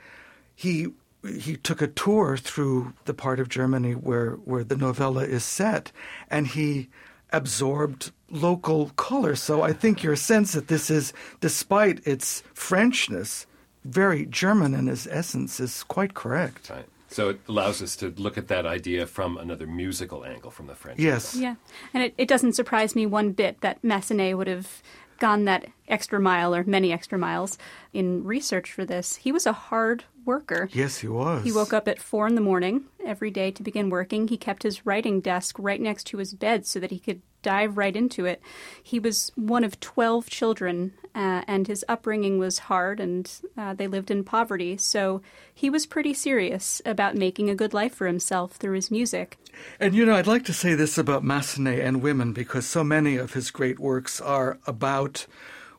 he 0.56 0.88
he 1.26 1.56
took 1.56 1.82
a 1.82 1.88
tour 1.88 2.38
through 2.38 2.94
the 3.06 3.14
part 3.14 3.40
of 3.40 3.48
Germany 3.48 3.94
where, 3.94 4.32
where 4.32 4.64
the 4.64 4.76
novella 4.76 5.24
is 5.24 5.44
set, 5.44 5.92
and 6.30 6.48
he 6.48 6.90
absorbed 7.32 8.12
local 8.30 8.90
color. 8.90 9.36
So 9.36 9.62
I 9.62 9.74
think 9.74 10.04
your 10.04 10.16
sense 10.16 10.52
that 10.52 10.68
this 10.68 10.90
is, 10.90 11.14
despite 11.40 12.06
its 12.06 12.44
Frenchness, 12.54 13.46
very 13.86 14.26
German 14.26 14.74
in 14.74 14.88
its 14.88 15.08
essence 15.10 15.60
is 15.60 15.84
quite 15.84 16.14
correct. 16.14 16.70
Right. 16.70 16.86
So 17.14 17.30
it 17.30 17.40
allows 17.48 17.82
us 17.82 17.96
to 17.98 18.10
look 18.10 18.38
at 18.38 18.48
that 18.48 18.66
idea 18.66 19.06
from 19.06 19.38
another 19.38 19.68
musical 19.68 20.26
angle, 20.26 20.52
from 20.52 20.68
the 20.68 20.76
French. 20.76 21.00
Yes. 21.00 21.36
Yeah. 21.36 21.56
And 21.94 22.04
it, 22.04 22.14
it 22.18 22.28
doesn't 22.28 22.54
surprise 22.54 22.96
me 22.96 23.06
one 23.06 23.32
bit 23.32 23.62
that 23.62 23.82
Massenet 23.84 24.36
would 24.36 24.48
have 24.48 24.82
gone 25.20 25.46
that 25.46 25.68
extra 25.88 26.20
mile 26.20 26.54
or 26.56 26.64
many 26.64 26.92
extra 26.92 27.18
miles 27.18 27.58
in 27.94 28.24
research 28.24 28.72
for 28.72 28.84
this. 28.84 29.18
He 29.18 29.32
was 29.32 29.46
a 29.46 29.54
hard 29.54 30.04
worker. 30.26 30.70
Yes, 30.72 31.00
he 31.00 31.08
was. 31.08 31.44
He 31.44 31.52
woke 31.52 31.74
up 31.74 31.88
at 31.88 32.00
four 32.00 32.28
in 32.28 32.36
the 32.36 32.42
morning 32.42 32.86
every 33.06 33.32
day 33.32 33.52
to 33.52 33.64
begin 33.64 33.90
working. 33.90 34.28
He 34.28 34.38
kept 34.38 34.64
his 34.64 34.86
writing 34.86 35.22
desk 35.22 35.56
right 35.60 35.82
next 35.82 36.06
to 36.08 36.18
his 36.18 36.34
bed 36.34 36.66
so 36.66 36.80
that 36.80 36.92
he 36.92 37.00
could 37.00 37.22
dive 37.44 37.78
right 37.78 37.96
into 37.96 38.26
it. 38.26 38.42
He 38.82 39.00
was 39.00 39.32
one 39.36 39.64
of 39.64 39.80
12 39.80 40.30
children, 40.30 40.94
uh, 41.14 41.44
and 41.48 41.68
his 41.68 41.86
upbringing 41.88 42.40
was 42.40 42.60
hard, 42.60 43.00
and 43.00 43.30
uh, 43.56 43.76
they 43.76 43.88
lived 43.88 44.10
in 44.10 44.24
poverty. 44.24 44.78
So 44.78 45.22
he 45.54 45.70
was 45.70 45.86
pretty 45.86 46.14
serious 46.16 46.82
about 46.86 47.16
making 47.16 47.50
a 47.50 47.56
good 47.56 47.74
life 47.74 47.94
for 47.94 48.08
himself 48.08 48.54
through 48.54 48.76
his 48.76 48.90
music. 48.90 49.38
And 49.80 49.94
you 49.94 50.06
know, 50.06 50.16
I'd 50.16 50.26
like 50.26 50.46
to 50.46 50.54
say 50.54 50.74
this 50.74 50.98
about 50.98 51.24
Massenet 51.24 51.86
and 51.86 52.02
women 52.02 52.34
because 52.34 52.66
so 52.66 52.84
many 52.84 53.18
of 53.18 53.34
his 53.34 53.52
great 53.52 53.80
works 53.80 54.20
are 54.20 54.58
about 54.66 55.28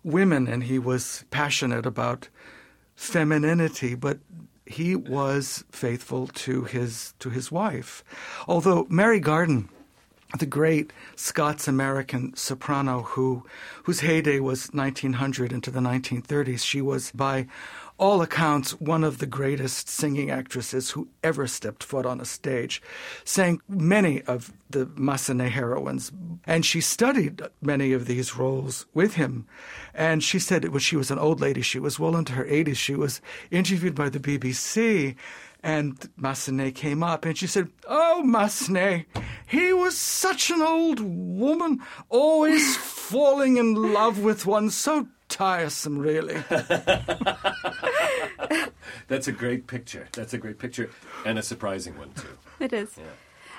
women, 0.05 0.47
and 0.47 0.64
he 0.64 0.78
was 0.78 1.24
passionate 1.30 1.86
about 1.86 2.28
femininity, 2.97 3.95
but 3.95 4.18
he 4.66 4.97
was 4.97 5.64
faithful 5.70 6.26
to 6.28 6.64
his 6.64 7.14
to 7.18 7.30
his 7.30 7.53
wife. 7.53 8.03
Although 8.49 8.86
Mary 8.88 9.20
Garden, 9.20 9.68
the 10.38 10.47
great 10.47 10.92
Scots 11.16 11.68
American 11.68 12.34
soprano 12.34 13.03
who 13.03 13.45
whose 13.84 14.01
heyday 14.01 14.40
was 14.40 14.68
1900 14.72 15.53
into 15.53 15.70
the 15.70 15.80
1930s, 15.80 16.64
she 16.64 16.80
was 16.80 17.11
by 17.12 17.47
all 17.97 18.22
accounts, 18.22 18.72
one 18.80 19.05
of 19.05 19.18
the 19.18 19.26
greatest 19.26 19.88
singing 19.88 20.30
actresses 20.30 20.90
who 20.90 21.09
ever 21.22 21.47
stepped 21.47 21.84
foot 21.84 22.05
on 22.05 22.20
a 22.20 22.24
stage, 22.24 22.82
sang 23.24 23.61
many 23.68 24.22
of 24.22 24.53
the 24.68 24.86
Massenet 24.86 25.51
heroines. 25.51 26.11
And 26.45 26.66
she 26.66 26.80
studied 26.80 27.40
many 27.62 27.92
of 27.92 28.07
these 28.07 28.36
roles 28.36 28.86
with 28.95 29.14
him. 29.14 29.47
And 29.95 30.24
she 30.24 30.38
said 30.38 30.68
when 30.68 30.80
she 30.80 30.97
was 30.97 31.11
an 31.11 31.18
old 31.18 31.40
lady, 31.40 31.62
she 31.62 31.78
was 31.78 31.99
well 31.99 32.16
into 32.16 32.32
her 32.32 32.45
80s, 32.45 32.76
she 32.76 32.95
was 32.95 33.20
interviewed 33.51 33.95
by 33.95 34.09
the 34.09 34.20
BBC. 34.20 35.14
And 35.62 35.99
Massenet 36.20 36.74
came 36.74 37.03
up 37.03 37.24
and 37.24 37.38
she 37.38 37.47
said, 37.47 37.70
Oh, 37.88 38.22
Massenet, 38.24 39.07
he 39.47 39.72
was 39.72 39.97
such 39.97 40.51
an 40.51 40.61
old 40.61 41.01
woman, 41.01 41.80
always 42.11 42.76
falling 43.05 43.57
in 43.57 43.74
love 43.74 44.18
with 44.18 44.45
one, 44.45 44.68
so 44.68 45.09
tiresome, 45.35 45.99
really. 45.99 46.35
That's 49.09 49.28
a 49.28 49.32
great 49.32 49.66
picture. 49.66 50.09
That's 50.12 50.32
a 50.32 50.39
great 50.39 50.59
picture, 50.59 50.91
and 51.26 51.39
a 51.39 51.43
surprising 51.43 51.99
one 51.99 52.12
too. 52.12 52.39
It 52.61 52.72
is. 52.72 52.97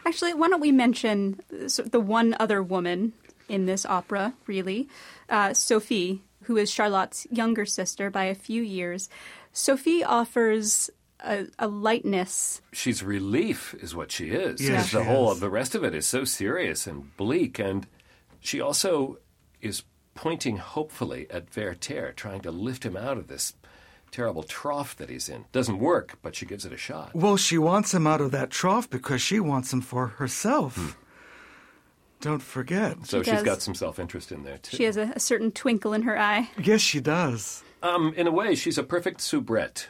Actually, 0.05 0.33
why 0.33 0.47
don't 0.47 0.61
we 0.61 0.71
mention 0.71 1.41
the 1.49 1.99
one 1.99 2.35
other 2.39 2.63
woman 2.63 3.13
in 3.49 3.65
this 3.65 3.85
opera, 3.85 4.33
really? 4.47 4.87
Uh, 5.29 5.53
Sophie, 5.53 6.21
who 6.43 6.57
is 6.57 6.71
Charlotte's 6.71 7.27
younger 7.29 7.65
sister 7.65 8.09
by 8.09 8.25
a 8.25 8.35
few 8.35 8.63
years. 8.63 9.09
Sophie 9.51 10.03
offers 10.03 10.89
a, 11.19 11.47
a 11.59 11.67
lightness. 11.67 12.61
She's 12.71 13.03
relief, 13.03 13.75
is 13.79 13.95
what 13.95 14.11
she 14.11 14.29
is. 14.29 14.61
Yes, 14.61 14.91
the 14.91 14.99
she 14.99 15.05
whole 15.05 15.31
of 15.31 15.39
the 15.39 15.49
rest 15.49 15.75
of 15.75 15.83
it 15.83 15.93
is 15.93 16.05
so 16.05 16.23
serious 16.23 16.87
and 16.87 17.15
bleak, 17.17 17.59
and 17.59 17.87
she 18.39 18.61
also 18.61 19.17
is 19.61 19.83
pointing 20.15 20.57
hopefully 20.57 21.27
at 21.29 21.55
Werther, 21.55 22.11
trying 22.15 22.41
to 22.41 22.51
lift 22.51 22.83
him 22.85 22.97
out 22.97 23.17
of 23.17 23.27
this 23.27 23.53
terrible 24.11 24.43
trough 24.43 24.95
that 24.95 25.09
he's 25.09 25.29
in. 25.29 25.45
Doesn't 25.51 25.77
work, 25.79 26.17
but 26.21 26.35
she 26.35 26.45
gives 26.45 26.65
it 26.65 26.71
a 26.73 26.77
shot. 26.77 27.13
Well, 27.13 27.37
she 27.37 27.57
wants 27.57 27.93
him 27.93 28.07
out 28.07 28.21
of 28.21 28.31
that 28.31 28.49
trough 28.49 28.89
because 28.89 29.21
she 29.21 29.39
wants 29.39 29.71
him 29.73 29.81
for 29.81 30.07
herself. 30.07 30.97
Don't 32.21 32.41
forget. 32.41 33.05
So 33.05 33.19
She 33.21 33.25
she's 33.31 33.39
does. 33.39 33.43
got 33.43 33.61
some 33.61 33.75
self-interest 33.75 34.31
in 34.31 34.43
there 34.43 34.57
too. 34.57 34.77
She 34.77 34.85
has 34.85 34.97
a, 34.97 35.11
a 35.15 35.19
certain 35.19 35.51
twinkle 35.51 35.93
in 35.93 36.03
her 36.03 36.17
eye. 36.17 36.49
Yes, 36.61 36.81
she 36.81 36.99
does. 37.01 37.61
Um, 37.83 38.13
in 38.15 38.25
a 38.25 38.31
way, 38.31 38.55
she's 38.55 38.77
a 38.77 38.83
perfect 38.83 39.21
soubrette. 39.21 39.89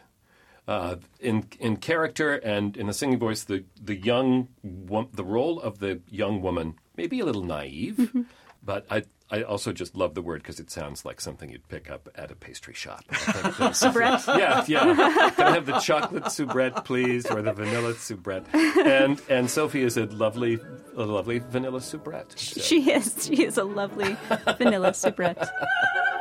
Uh, 0.67 0.95
in 1.19 1.45
in 1.59 1.77
character 1.77 2.33
and 2.33 2.75
in 2.75 2.87
the 2.87 2.93
singing 2.93 3.19
voice, 3.19 3.43
the 3.43 3.63
the 3.79 3.95
young 3.95 4.47
the 4.63 5.23
role 5.23 5.61
of 5.61 5.77
the 5.77 6.01
young 6.09 6.41
woman 6.41 6.73
may 6.97 7.05
be 7.05 7.19
a 7.19 7.25
little 7.25 7.43
naive, 7.43 8.25
but 8.63 8.83
I 8.89 9.03
I 9.31 9.41
also 9.41 9.73
just 9.73 9.95
love 9.95 10.13
the 10.13 10.21
word 10.21 10.43
because 10.43 10.59
it 10.59 10.69
sounds 10.69 11.03
like 11.03 11.19
something 11.19 11.49
you'd 11.49 11.67
pick 11.67 11.89
up 11.89 12.07
at 12.15 12.29
a 12.31 12.35
pastry 12.35 12.75
shop. 12.75 13.03
I 13.09 13.15
think 13.15 13.57
that's- 13.57 13.79
Soubrette. 13.81 14.27
yeah, 14.37 14.63
yeah. 14.67 15.31
Can 15.35 15.47
I 15.47 15.51
have 15.55 15.65
the 15.65 15.79
chocolate 15.79 16.31
soubrette, 16.31 16.85
please, 16.85 17.25
or 17.25 17.41
the 17.41 17.51
vanilla 17.53 17.95
soubrette? 17.95 18.45
And 18.53 19.19
and 19.27 19.49
Sophie 19.49 19.81
is 19.81 19.97
a 19.97 20.05
lovely 20.05 20.59
a 20.95 21.03
lovely 21.03 21.39
vanilla 21.39 21.81
soubrette. 21.81 22.37
So- 22.37 22.61
She 22.61 22.91
is. 22.91 23.25
She 23.25 23.43
is 23.43 23.57
a 23.57 23.63
lovely 23.63 24.15
vanilla 24.59 24.93
soubrette. 24.93 25.49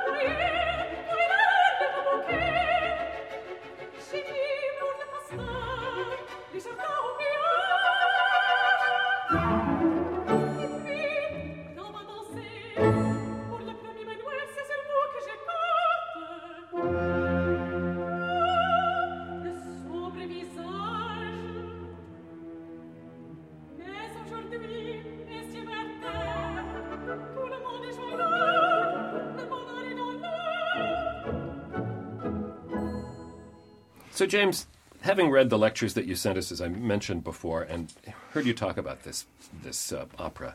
So, 34.14 34.26
James, 34.26 34.68
having 35.00 35.28
read 35.28 35.50
the 35.50 35.58
lectures 35.58 35.94
that 35.94 36.04
you 36.04 36.14
sent 36.14 36.38
us, 36.38 36.52
as 36.52 36.60
I 36.60 36.68
mentioned 36.68 37.24
before, 37.24 37.62
and 37.62 37.92
heard 38.30 38.46
you 38.46 38.54
talk 38.54 38.76
about 38.76 39.02
this 39.02 39.26
this 39.64 39.92
uh, 39.92 40.06
opera, 40.20 40.54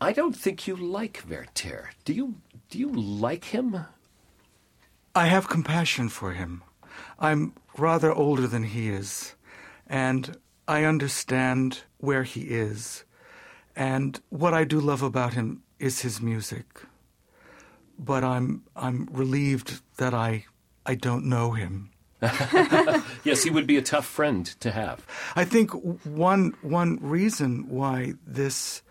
I 0.00 0.12
don't 0.12 0.34
think 0.34 0.66
you 0.66 0.74
like 0.74 1.22
Werther. 1.30 1.90
Do 2.04 2.12
you? 2.12 2.34
Do 2.68 2.80
you 2.80 2.90
like 2.90 3.44
him? 3.44 3.86
I 5.14 5.26
have 5.26 5.48
compassion 5.48 6.08
for 6.08 6.32
him. 6.32 6.64
I'm 7.20 7.52
rather 7.78 8.12
older 8.12 8.48
than 8.48 8.64
he 8.64 8.88
is, 8.88 9.36
and 9.86 10.36
I 10.66 10.82
understand 10.82 11.82
where 11.98 12.24
he 12.24 12.40
is. 12.40 13.04
And 13.76 14.20
what 14.30 14.52
I 14.52 14.64
do 14.64 14.80
love 14.80 15.04
about 15.04 15.34
him 15.34 15.62
is 15.78 16.00
his 16.00 16.20
music. 16.20 16.82
But 17.96 18.24
I'm 18.24 18.64
I'm 18.74 19.08
relieved 19.12 19.80
that 19.98 20.12
I 20.12 20.46
I 20.84 20.96
don't 20.96 21.26
know 21.26 21.52
him. 21.52 21.90
Yes, 23.24 23.42
he 23.42 23.50
would 23.50 23.66
be 23.66 23.76
a 23.76 23.82
tough 23.82 24.06
friend 24.06 24.46
to 24.60 24.70
have. 24.70 25.06
I 25.34 25.44
think 25.44 25.70
one 26.04 26.54
one 26.62 26.98
reason 27.00 27.68
why 27.68 28.14
this 28.26 28.82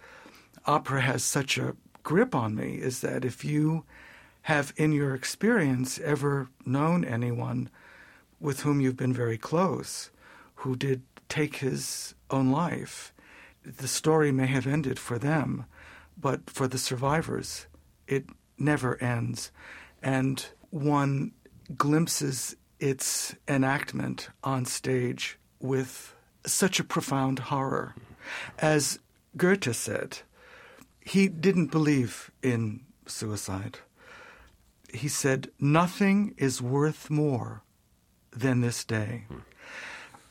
opera 0.66 1.02
has 1.02 1.24
such 1.24 1.58
a 1.58 1.76
grip 2.04 2.36
on 2.36 2.56
me 2.56 2.76
is 2.76 3.02
that 3.02 3.26
if 3.26 3.46
you 3.46 3.84
have 4.44 4.74
in 4.78 4.92
your 4.92 5.16
experience 5.16 6.00
ever 6.00 6.50
known 6.66 7.04
anyone 7.04 7.70
with 8.40 8.62
whom 8.62 8.80
you've 8.80 8.98
been 8.98 9.14
very 9.14 9.38
close 9.38 10.12
who 10.56 10.76
did 10.76 11.02
take 11.30 11.58
his 11.58 12.14
own 12.30 12.52
life, 12.52 13.14
the 13.64 13.88
story 13.88 14.32
may 14.32 14.46
have 14.46 14.68
ended 14.68 15.00
for 15.00 15.18
them, 15.18 15.66
but 16.16 16.50
for 16.50 16.68
the 16.68 16.78
survivors, 16.78 17.66
it 18.08 18.26
never 18.58 19.02
ends. 19.02 19.52
And 20.02 20.46
one 20.70 21.32
glimpses 21.76 22.56
its 22.86 23.36
enactment 23.48 24.30
on 24.44 24.64
stage 24.64 25.40
with 25.60 26.16
such 26.46 26.80
a 26.80 26.84
profound 26.84 27.40
horror. 27.40 27.96
As 28.60 29.00
Goethe 29.36 29.76
said, 29.76 30.20
he 31.02 31.28
didn't 31.28 31.72
believe 31.72 32.30
in 32.44 32.82
suicide. 33.08 33.80
He 34.94 35.08
said, 35.08 35.50
Nothing 35.60 36.36
is 36.38 36.62
worth 36.62 37.10
more 37.10 37.64
than 38.32 38.62
this 38.62 38.84
day. 38.84 39.26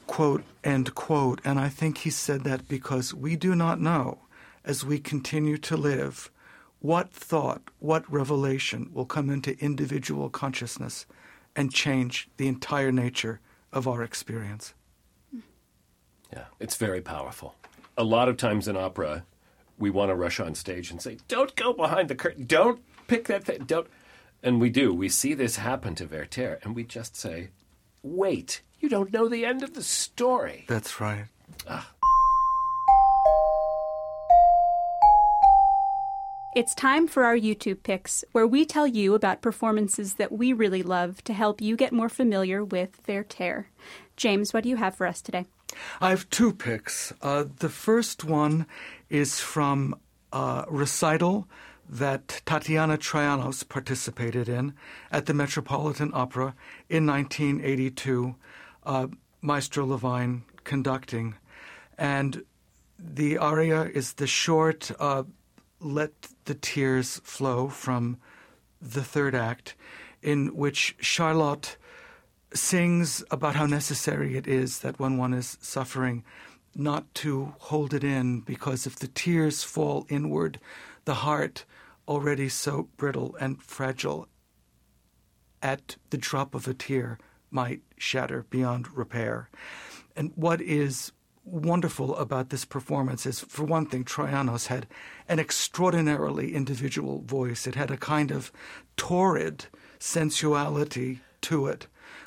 Quote, 0.07 0.45
end 0.63 0.95
quote. 0.95 1.41
And 1.45 1.59
I 1.59 1.69
think 1.69 1.99
he 1.99 2.11
said 2.11 2.45
that 2.45 2.69
because 2.69 3.13
we 3.13 3.35
do 3.35 3.57
not 3.57 3.81
know, 3.81 4.19
as 4.65 4.85
we 4.85 5.01
continue 5.01 5.59
to 5.59 5.77
live, 5.77 6.31
what 6.79 7.11
thought, 7.13 7.63
what 7.81 8.11
revelation 8.13 8.91
will 8.93 9.07
come 9.07 9.29
into 9.29 9.59
individual 9.59 10.31
consciousness 10.31 11.05
and 11.57 11.73
change 11.73 12.29
the 12.37 12.49
entire 12.49 12.93
nature 12.93 13.41
of 13.73 13.87
our 13.89 14.03
experience. 14.03 14.75
Yeah, 16.33 16.47
it's 16.59 16.77
very 16.77 17.01
powerful. 17.01 17.55
A 17.97 18.05
lot 18.05 18.29
of 18.29 18.37
times 18.37 18.67
in 18.67 18.77
opera, 18.77 19.25
we 19.79 19.91
want 19.91 20.11
to 20.11 20.15
rush 20.15 20.41
on 20.41 20.55
stage 20.55 20.91
and 20.91 21.01
say, 21.01 21.19
"Don't 21.29 21.55
go 21.55 21.73
behind 21.73 22.09
the 22.09 22.15
curtain. 22.15 22.45
Don't 22.47 22.81
pick 23.07 23.27
that 23.29 23.45
thing. 23.45 23.65
Don't." 23.65 23.89
And 24.43 24.61
we 24.61 24.69
do. 24.69 24.93
We 24.93 25.09
see 25.09 25.35
this 25.35 25.57
happen 25.57 25.95
to 25.97 26.07
Werther, 26.07 26.59
and 26.63 26.75
we 26.75 26.85
just 26.85 27.17
say, 27.17 27.51
"Wait, 28.03 28.63
you 28.81 28.89
don't 28.89 29.13
know 29.13 29.29
the 29.29 29.45
end 29.45 29.63
of 29.63 29.75
the 29.75 29.83
story." 29.83 30.65
That's 30.69 31.01
right. 31.01 31.27
Ah, 31.69 31.93
It's 36.55 36.73
time 36.77 37.09
for 37.09 37.25
our 37.25 37.37
YouTube 37.37 37.83
picks, 37.83 38.25
where 38.31 38.47
we 38.47 38.65
tell 38.65 38.87
you 38.87 39.17
about 39.17 39.43
performances 39.43 40.15
that 40.15 40.31
we 40.31 40.53
really 40.53 40.85
love 40.85 41.25
to 41.25 41.33
help 41.33 41.61
you 41.61 41.77
get 41.77 41.93
more 41.93 42.09
familiar 42.09 42.65
with 42.65 43.01
Werther. 43.09 43.67
James, 44.17 44.55
what 44.55 44.63
do 44.63 44.69
you 44.69 44.77
have 44.77 44.95
for 44.95 45.05
us 45.05 45.21
today? 45.21 45.47
I 46.01 46.11
have 46.11 46.31
two 46.31 46.53
picks. 46.53 47.13
Uh, 47.21 47.47
the 47.59 47.69
first 47.69 48.23
one 48.23 48.67
is 49.11 49.41
from 49.41 49.97
a 50.33 50.65
recital 50.69 51.49
that 51.89 52.41
Tatiana 52.47 52.99
Troyanos 52.99 53.69
participated 53.69 54.49
in 54.49 54.75
at 55.11 55.27
the 55.27 55.35
Metropolitan 55.35 56.13
Opera 56.15 56.55
in 56.89 57.05
1982, 57.05 58.37
uh, 58.87 59.09
Maestro 59.43 59.85
Levine 59.87 60.45
conducting. 60.63 61.35
And 61.99 62.45
the 62.97 63.39
aria 63.39 63.83
is 63.83 64.13
the 64.13 64.29
short 64.29 64.93
uh, 65.01 65.25
Let 65.85 66.28
the 66.47 66.55
Tears 66.55 67.20
Flow 67.24 67.68
from 67.68 68.16
the 68.80 69.05
third 69.05 69.35
act, 69.35 69.74
in 70.22 70.57
which 70.57 70.97
Charlotte 70.99 71.76
sings 72.55 73.22
about 73.30 73.55
how 73.57 73.66
necessary 73.66 74.39
it 74.39 74.47
is 74.47 74.78
that 74.78 74.99
when 74.99 75.18
one 75.18 75.35
is 75.35 75.59
suffering, 75.61 76.24
not 76.74 77.14
to 77.16 77.55
hold 77.59 77.93
it 77.93 78.03
in, 78.03 78.41
because 78.41 78.87
if 78.87 78.97
the 78.97 79.09
tears 79.09 79.62
fall 79.62 80.07
inward, 80.09 80.59
the 81.05 81.16
heart, 81.16 81.66
already 82.09 82.49
so 82.49 82.89
brittle 82.97 83.37
and 83.39 83.62
fragile, 83.62 84.26
at 85.62 85.97
the 86.09 86.16
drop 86.16 86.55
of 86.55 86.66
a 86.66 86.72
tear, 86.72 87.18
might 87.51 87.82
shatter 87.99 88.47
beyond 88.49 88.97
repair. 88.97 89.51
And 90.16 90.32
what 90.35 90.62
is 90.62 91.12
wonderful 91.45 92.17
about 92.17 92.51
this 92.51 92.65
performance 92.65 93.27
is, 93.27 93.41
for 93.41 93.65
one 93.65 93.87
thing, 93.87 94.05
Troyanos 94.05 94.69
had 94.69 94.87
an 95.29 95.39
extraordinarily 95.39 96.55
individual 96.55 97.21
voice. 97.23 97.67
It 97.67 97.75
had 97.75 97.91
a 97.91 97.97
kind 97.97 98.31
of 98.31 98.51
torrid 98.97 99.67
sensuality 99.99 101.21
to 101.43 101.67
it 101.67 101.87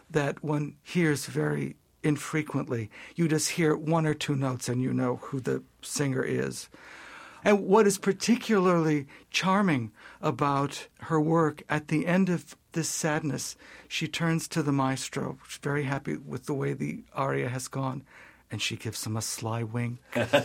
that 0.09 0.43
one 0.43 0.75
hears 0.83 1.25
very 1.25 1.75
infrequently. 2.03 2.89
You 3.15 3.27
just 3.27 3.51
hear 3.51 3.75
one 3.75 4.05
or 4.05 4.13
two 4.13 4.35
notes 4.35 4.69
and 4.69 4.81
you 4.81 4.93
know 4.93 5.17
who 5.17 5.39
the 5.39 5.63
singer 5.81 6.23
is. 6.23 6.69
And 7.43 7.65
what 7.65 7.87
is 7.87 7.97
particularly 7.97 9.07
charming 9.29 9.91
about 10.21 10.87
her 11.01 11.19
work 11.19 11.63
at 11.69 11.87
the 11.87 12.07
end 12.07 12.29
of 12.29 12.55
this 12.71 12.89
sadness, 12.89 13.55
she 13.87 14.07
turns 14.07 14.47
to 14.49 14.63
the 14.63 14.71
maestro, 14.71 15.37
very 15.61 15.83
happy 15.83 16.17
with 16.17 16.45
the 16.45 16.53
way 16.53 16.73
the 16.73 17.03
aria 17.13 17.49
has 17.49 17.67
gone, 17.67 18.03
and 18.51 18.61
she 18.61 18.75
gives 18.75 19.05
him 19.05 19.17
a 19.17 19.21
sly 19.21 19.63
wink. 19.63 19.99
That's 20.13 20.37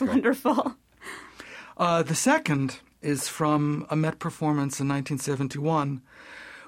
wonderful. 0.00 0.76
Uh, 1.76 2.02
the 2.02 2.14
second 2.14 2.80
is 3.02 3.28
from 3.28 3.86
a 3.88 3.96
Met 3.96 4.18
performance 4.18 4.80
in 4.80 4.88
1971 4.88 6.02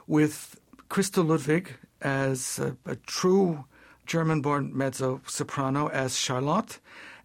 with 0.07 0.59
Christa 0.89 1.27
Ludwig 1.27 1.77
as 2.01 2.59
a, 2.59 2.77
a 2.87 2.97
true 2.97 3.65
German 4.07 4.41
born 4.41 4.77
mezzo 4.77 5.21
soprano 5.27 5.89
as 5.89 6.19
Charlotte, 6.19 6.79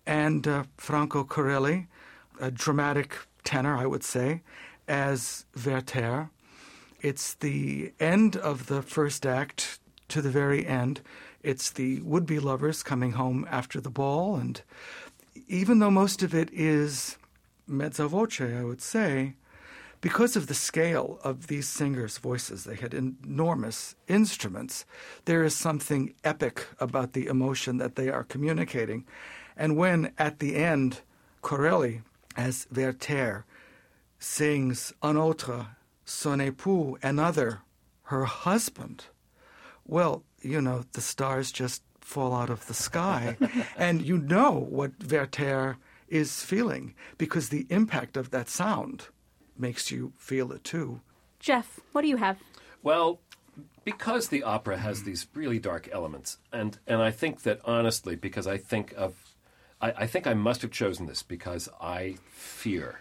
and 0.06 0.48
uh, 0.48 0.64
Franco 0.78 1.24
Corelli, 1.24 1.88
a 2.40 2.52
dramatic 2.52 3.18
tenor, 3.44 3.76
I 3.76 3.86
would 3.86 4.04
say, 4.04 4.42
as 4.88 5.46
Werther. 5.66 6.30
It's 7.02 7.34
the 7.36 7.94
end 8.00 8.38
of 8.38 8.68
the 8.68 8.82
first 8.82 9.26
act 9.26 9.80
to 10.10 10.22
the 10.22 10.30
very 10.30 10.66
end. 10.66 11.02
It's 11.48 11.70
the 11.70 12.02
would 12.02 12.26
be 12.26 12.40
lovers 12.40 12.84
coming 12.84 13.14
home 13.14 13.48
after 13.50 13.80
the 13.80 13.90
ball, 13.90 14.36
and 14.36 14.62
even 15.48 15.80
though 15.80 15.90
most 15.90 16.22
of 16.22 16.36
it 16.36 16.50
is 16.52 17.18
mezzo 17.66 18.10
voce, 18.10 18.42
I 18.42 18.66
would 18.66 18.82
say, 18.82 19.36
because 20.02 20.36
of 20.36 20.48
the 20.48 20.54
scale 20.54 21.22
of 21.24 21.48
these 21.48 21.66
singers' 21.66 22.18
voices, 22.18 22.66
they 22.66 22.76
had 22.76 22.94
enormous 22.94 23.96
instruments. 24.10 24.84
There 25.24 25.46
is 25.46 25.56
something 25.56 26.14
epic 26.26 26.68
about 26.82 27.14
the 27.14 27.28
emotion 27.28 27.78
that 27.78 27.96
they 27.96 28.10
are 28.10 28.26
communicating. 28.26 29.06
And 29.56 29.78
when 29.78 30.12
at 30.18 30.40
the 30.40 30.58
end, 30.58 31.00
Corelli, 31.42 32.02
as 32.36 32.68
Werther, 32.70 33.46
sings 34.20 34.92
un 35.02 35.16
autre, 35.16 35.78
son 36.04 36.40
époux, 36.40 36.98
another, 37.02 37.62
her 38.12 38.26
husband, 38.26 39.06
well, 39.86 40.24
you 40.42 40.62
know, 40.62 40.84
the 40.94 41.02
stars 41.02 41.52
just 41.52 41.82
fall 42.00 42.34
out 42.34 42.50
of 42.50 42.66
the 42.68 42.74
sky. 42.74 43.38
and 43.78 44.02
you 44.02 44.18
know 44.18 44.52
what 44.52 44.92
Werther 45.12 45.78
is 46.08 46.44
feeling 46.44 46.94
because 47.18 47.50
the 47.50 47.68
impact 47.70 48.16
of 48.16 48.32
that 48.32 48.50
sound 48.50 49.08
makes 49.58 49.92
you 49.92 50.14
feel 50.18 50.52
it 50.52 50.64
too. 50.64 51.02
Jeff, 51.40 51.80
what 51.92 52.02
do 52.02 52.08
you 52.08 52.18
have? 52.18 52.38
Well, 52.82 53.20
because 53.84 54.30
the 54.30 54.44
opera 54.44 54.78
has 54.78 55.04
these 55.04 55.28
really 55.34 55.60
dark 55.60 55.90
elements, 55.92 56.38
and, 56.52 56.78
and 56.88 57.02
I 57.02 57.12
think 57.12 57.44
that 57.44 57.60
honestly, 57.66 58.16
because 58.16 58.48
I 58.48 58.58
think 58.58 58.94
of, 58.96 59.16
I, 59.82 59.92
I 59.98 60.08
think 60.08 60.28
I 60.28 60.34
must 60.34 60.62
have 60.62 60.72
chosen 60.72 61.08
this 61.08 61.24
because 61.24 61.68
I 61.82 62.18
fear 62.32 63.00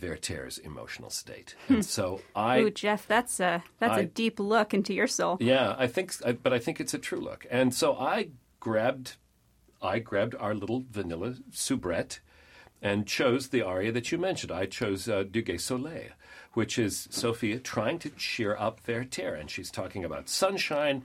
Werther's 0.00 0.58
emotional 0.58 1.10
state, 1.10 1.54
and 1.68 1.84
so 1.84 2.20
I. 2.34 2.60
Ooh, 2.60 2.70
Jeff, 2.70 3.06
that's 3.06 3.40
a 3.40 3.62
that's 3.78 3.96
a 3.98 4.02
I- 4.02 4.04
deep 4.04 4.38
look 4.40 4.74
into 4.74 4.92
your 4.94 5.06
soul. 5.06 5.36
Yeah, 5.40 5.74
I 5.78 5.86
think, 5.86 6.14
I- 6.24 6.32
but 6.32 6.52
I 6.52 6.58
think 6.58 6.80
it's 6.80 6.94
a 6.94 6.98
true 6.98 7.20
look, 7.20 7.46
and 7.50 7.74
so 7.74 7.94
I 7.96 8.30
grabbed, 8.60 9.16
I 9.82 9.98
grabbed 9.98 10.34
our 10.38 10.54
little 10.54 10.84
vanilla 10.90 11.34
soubrette, 11.52 12.20
and 12.82 13.06
chose 13.06 13.48
the 13.48 13.62
aria 13.62 13.92
that 13.92 14.12
you 14.12 14.18
mentioned. 14.18 14.52
I 14.52 14.66
chose 14.66 15.08
uh, 15.08 15.24
Du 15.30 15.40
Gai 15.42 15.56
Soleil, 15.56 16.10
which 16.52 16.78
is 16.78 17.08
Sophia 17.10 17.58
trying 17.58 17.98
to 18.00 18.10
cheer 18.10 18.56
up 18.56 18.80
Werther, 18.86 19.34
and 19.34 19.50
she's 19.50 19.70
talking 19.70 20.04
about 20.04 20.28
sunshine 20.28 21.04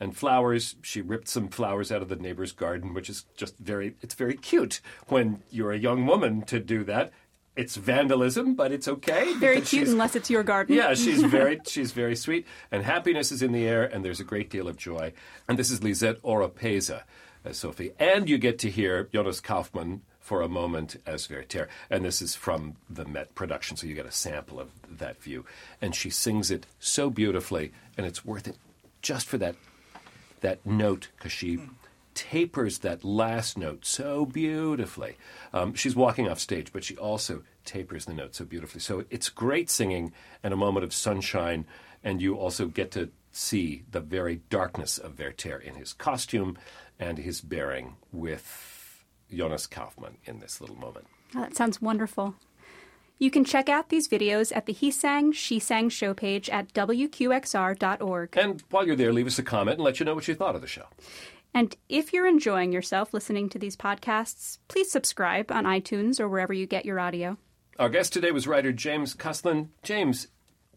and 0.00 0.16
flowers. 0.16 0.76
She 0.82 1.02
ripped 1.02 1.28
some 1.28 1.48
flowers 1.48 1.92
out 1.92 2.00
of 2.02 2.08
the 2.08 2.16
neighbor's 2.16 2.52
garden, 2.52 2.94
which 2.94 3.10
is 3.10 3.26
just 3.36 3.56
very, 3.58 3.94
it's 4.00 4.14
very 4.14 4.34
cute 4.34 4.80
when 5.08 5.42
you're 5.50 5.72
a 5.72 5.78
young 5.78 6.06
woman 6.06 6.42
to 6.46 6.58
do 6.58 6.82
that. 6.84 7.12
It's 7.60 7.76
vandalism, 7.76 8.54
but 8.54 8.72
it's 8.72 8.88
okay. 8.88 9.34
Very 9.38 9.60
cute 9.60 9.88
unless 9.88 10.16
it's 10.16 10.30
your 10.30 10.42
garden. 10.42 10.74
yeah, 10.74 10.94
she's 10.94 11.22
very 11.38 11.60
she's 11.66 11.92
very 11.92 12.16
sweet, 12.16 12.46
and 12.72 12.82
happiness 12.82 13.30
is 13.30 13.42
in 13.42 13.52
the 13.52 13.68
air, 13.68 13.84
and 13.84 14.02
there's 14.02 14.18
a 14.18 14.24
great 14.24 14.48
deal 14.48 14.66
of 14.66 14.78
joy. 14.78 15.12
And 15.46 15.58
this 15.58 15.70
is 15.70 15.82
Lisette 15.82 16.22
Oropesa 16.22 17.02
as 17.44 17.50
uh, 17.50 17.52
Sophie, 17.52 17.92
and 17.98 18.30
you 18.30 18.38
get 18.38 18.58
to 18.60 18.70
hear 18.70 19.10
Jonas 19.12 19.40
Kaufmann 19.40 20.00
for 20.20 20.40
a 20.40 20.48
moment 20.48 20.96
as 21.04 21.28
Werther, 21.28 21.68
and 21.90 22.02
this 22.02 22.22
is 22.22 22.34
from 22.34 22.76
the 22.88 23.04
Met 23.04 23.34
production, 23.34 23.76
so 23.76 23.86
you 23.86 23.94
get 23.94 24.06
a 24.06 24.12
sample 24.12 24.58
of 24.58 24.70
that 24.88 25.20
view. 25.22 25.44
And 25.82 25.94
she 25.94 26.08
sings 26.08 26.50
it 26.50 26.64
so 26.78 27.10
beautifully, 27.10 27.72
and 27.98 28.06
it's 28.06 28.24
worth 28.24 28.48
it 28.48 28.56
just 29.02 29.26
for 29.26 29.36
that 29.36 29.56
that 30.40 30.64
note 30.64 31.08
because 31.16 31.32
she 31.32 31.56
hmm. 31.56 31.66
Tapers 32.20 32.80
that 32.80 33.02
last 33.02 33.56
note 33.56 33.86
so 33.86 34.26
beautifully. 34.26 35.16
Um, 35.54 35.72
she's 35.72 35.96
walking 35.96 36.28
off 36.28 36.38
stage, 36.38 36.70
but 36.70 36.84
she 36.84 36.94
also 36.98 37.44
tapers 37.64 38.04
the 38.04 38.12
note 38.12 38.34
so 38.34 38.44
beautifully. 38.44 38.82
So 38.82 39.04
it's 39.08 39.30
great 39.30 39.70
singing 39.70 40.12
and 40.42 40.52
a 40.52 40.56
moment 40.56 40.84
of 40.84 40.92
sunshine, 40.92 41.64
and 42.04 42.20
you 42.20 42.34
also 42.34 42.66
get 42.66 42.90
to 42.90 43.08
see 43.32 43.84
the 43.90 44.00
very 44.00 44.42
darkness 44.50 44.98
of 44.98 45.18
Werther 45.18 45.56
in 45.58 45.76
his 45.76 45.94
costume 45.94 46.58
and 46.98 47.16
his 47.16 47.40
bearing 47.40 47.96
with 48.12 49.02
Jonas 49.32 49.66
Kaufmann 49.66 50.18
in 50.26 50.40
this 50.40 50.60
little 50.60 50.76
moment. 50.76 51.06
Oh, 51.34 51.40
that 51.40 51.56
sounds 51.56 51.80
wonderful. 51.80 52.34
You 53.18 53.30
can 53.30 53.44
check 53.44 53.70
out 53.70 53.88
these 53.88 54.08
videos 54.08 54.54
at 54.54 54.66
the 54.66 54.74
He 54.74 54.90
Sang, 54.90 55.32
She 55.32 55.58
Sang 55.58 55.88
show 55.88 56.12
page 56.12 56.50
at 56.50 56.72
WQXR.org. 56.74 58.36
And 58.36 58.62
while 58.70 58.86
you're 58.86 58.96
there, 58.96 59.12
leave 59.12 59.26
us 59.26 59.38
a 59.38 59.42
comment 59.42 59.78
and 59.78 59.84
let 59.84 60.00
you 60.00 60.06
know 60.06 60.14
what 60.14 60.28
you 60.28 60.34
thought 60.34 60.54
of 60.54 60.60
the 60.60 60.66
show. 60.66 60.86
And 61.52 61.76
if 61.88 62.12
you're 62.12 62.28
enjoying 62.28 62.72
yourself 62.72 63.12
listening 63.12 63.48
to 63.50 63.58
these 63.58 63.76
podcasts, 63.76 64.58
please 64.68 64.90
subscribe 64.90 65.50
on 65.50 65.64
iTunes 65.64 66.20
or 66.20 66.28
wherever 66.28 66.52
you 66.52 66.66
get 66.66 66.84
your 66.84 67.00
audio. 67.00 67.36
Our 67.78 67.88
guest 67.88 68.12
today 68.12 68.30
was 68.30 68.46
writer 68.46 68.72
James 68.72 69.14
Kuslan. 69.14 69.68
James, 69.82 70.28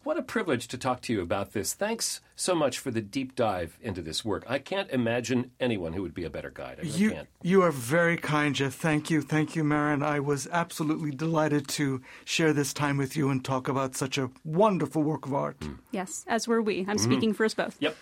what 0.02 0.18
a 0.18 0.22
privilege 0.22 0.68
to 0.68 0.76
talk 0.78 1.00
to 1.02 1.12
you 1.12 1.20
about 1.22 1.52
this. 1.52 1.74
Thanks 1.74 2.20
so 2.36 2.54
much 2.54 2.78
for 2.78 2.90
the 2.90 3.00
deep 3.00 3.34
dive 3.36 3.78
into 3.80 4.02
this 4.02 4.24
work. 4.24 4.44
I 4.48 4.58
can't 4.58 4.90
imagine 4.90 5.52
anyone 5.60 5.92
who 5.92 6.02
would 6.02 6.12
be 6.14 6.24
a 6.24 6.30
better 6.30 6.50
guide. 6.50 6.78
I 6.78 6.82
really 6.82 6.98
You, 6.98 7.10
can't. 7.12 7.28
you 7.42 7.62
are 7.62 7.70
very 7.70 8.16
kind, 8.16 8.54
Jeff. 8.54 8.74
Thank 8.74 9.10
you. 9.10 9.22
Thank 9.22 9.54
you, 9.54 9.62
Merrin. 9.64 10.02
I 10.02 10.18
was 10.20 10.48
absolutely 10.50 11.10
delighted 11.12 11.68
to 11.68 12.02
share 12.24 12.52
this 12.52 12.72
time 12.74 12.96
with 12.96 13.16
you 13.16 13.30
and 13.30 13.44
talk 13.44 13.68
about 13.68 13.94
such 13.96 14.18
a 14.18 14.30
wonderful 14.44 15.02
work 15.02 15.24
of 15.26 15.32
art. 15.34 15.56
Hmm. 15.62 15.74
Yes, 15.92 16.24
as 16.26 16.48
were 16.48 16.60
we. 16.60 16.84
I'm 16.88 16.98
speaking 16.98 17.32
for 17.32 17.44
us 17.46 17.54
both. 17.54 17.76
Yep. 17.80 17.96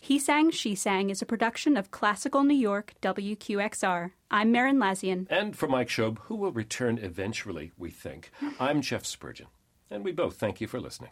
He 0.00 0.18
Sang, 0.18 0.50
She 0.50 0.74
Sang 0.74 1.10
is 1.10 1.20
a 1.22 1.26
production 1.26 1.76
of 1.76 1.90
Classical 1.90 2.44
New 2.44 2.54
York 2.54 2.94
WQXR. 3.02 4.12
I'm 4.30 4.52
Merrin 4.52 4.76
Lazyan. 4.76 5.26
And 5.28 5.56
for 5.56 5.66
Mike 5.66 5.88
Schob, 5.88 6.18
who 6.20 6.36
will 6.36 6.52
return 6.52 6.98
eventually, 6.98 7.72
we 7.76 7.90
think, 7.90 8.30
I'm 8.60 8.80
Jeff 8.80 9.04
Spurgeon. 9.04 9.48
And 9.90 10.04
we 10.04 10.12
both 10.12 10.36
thank 10.36 10.60
you 10.60 10.68
for 10.68 10.80
listening. 10.80 11.10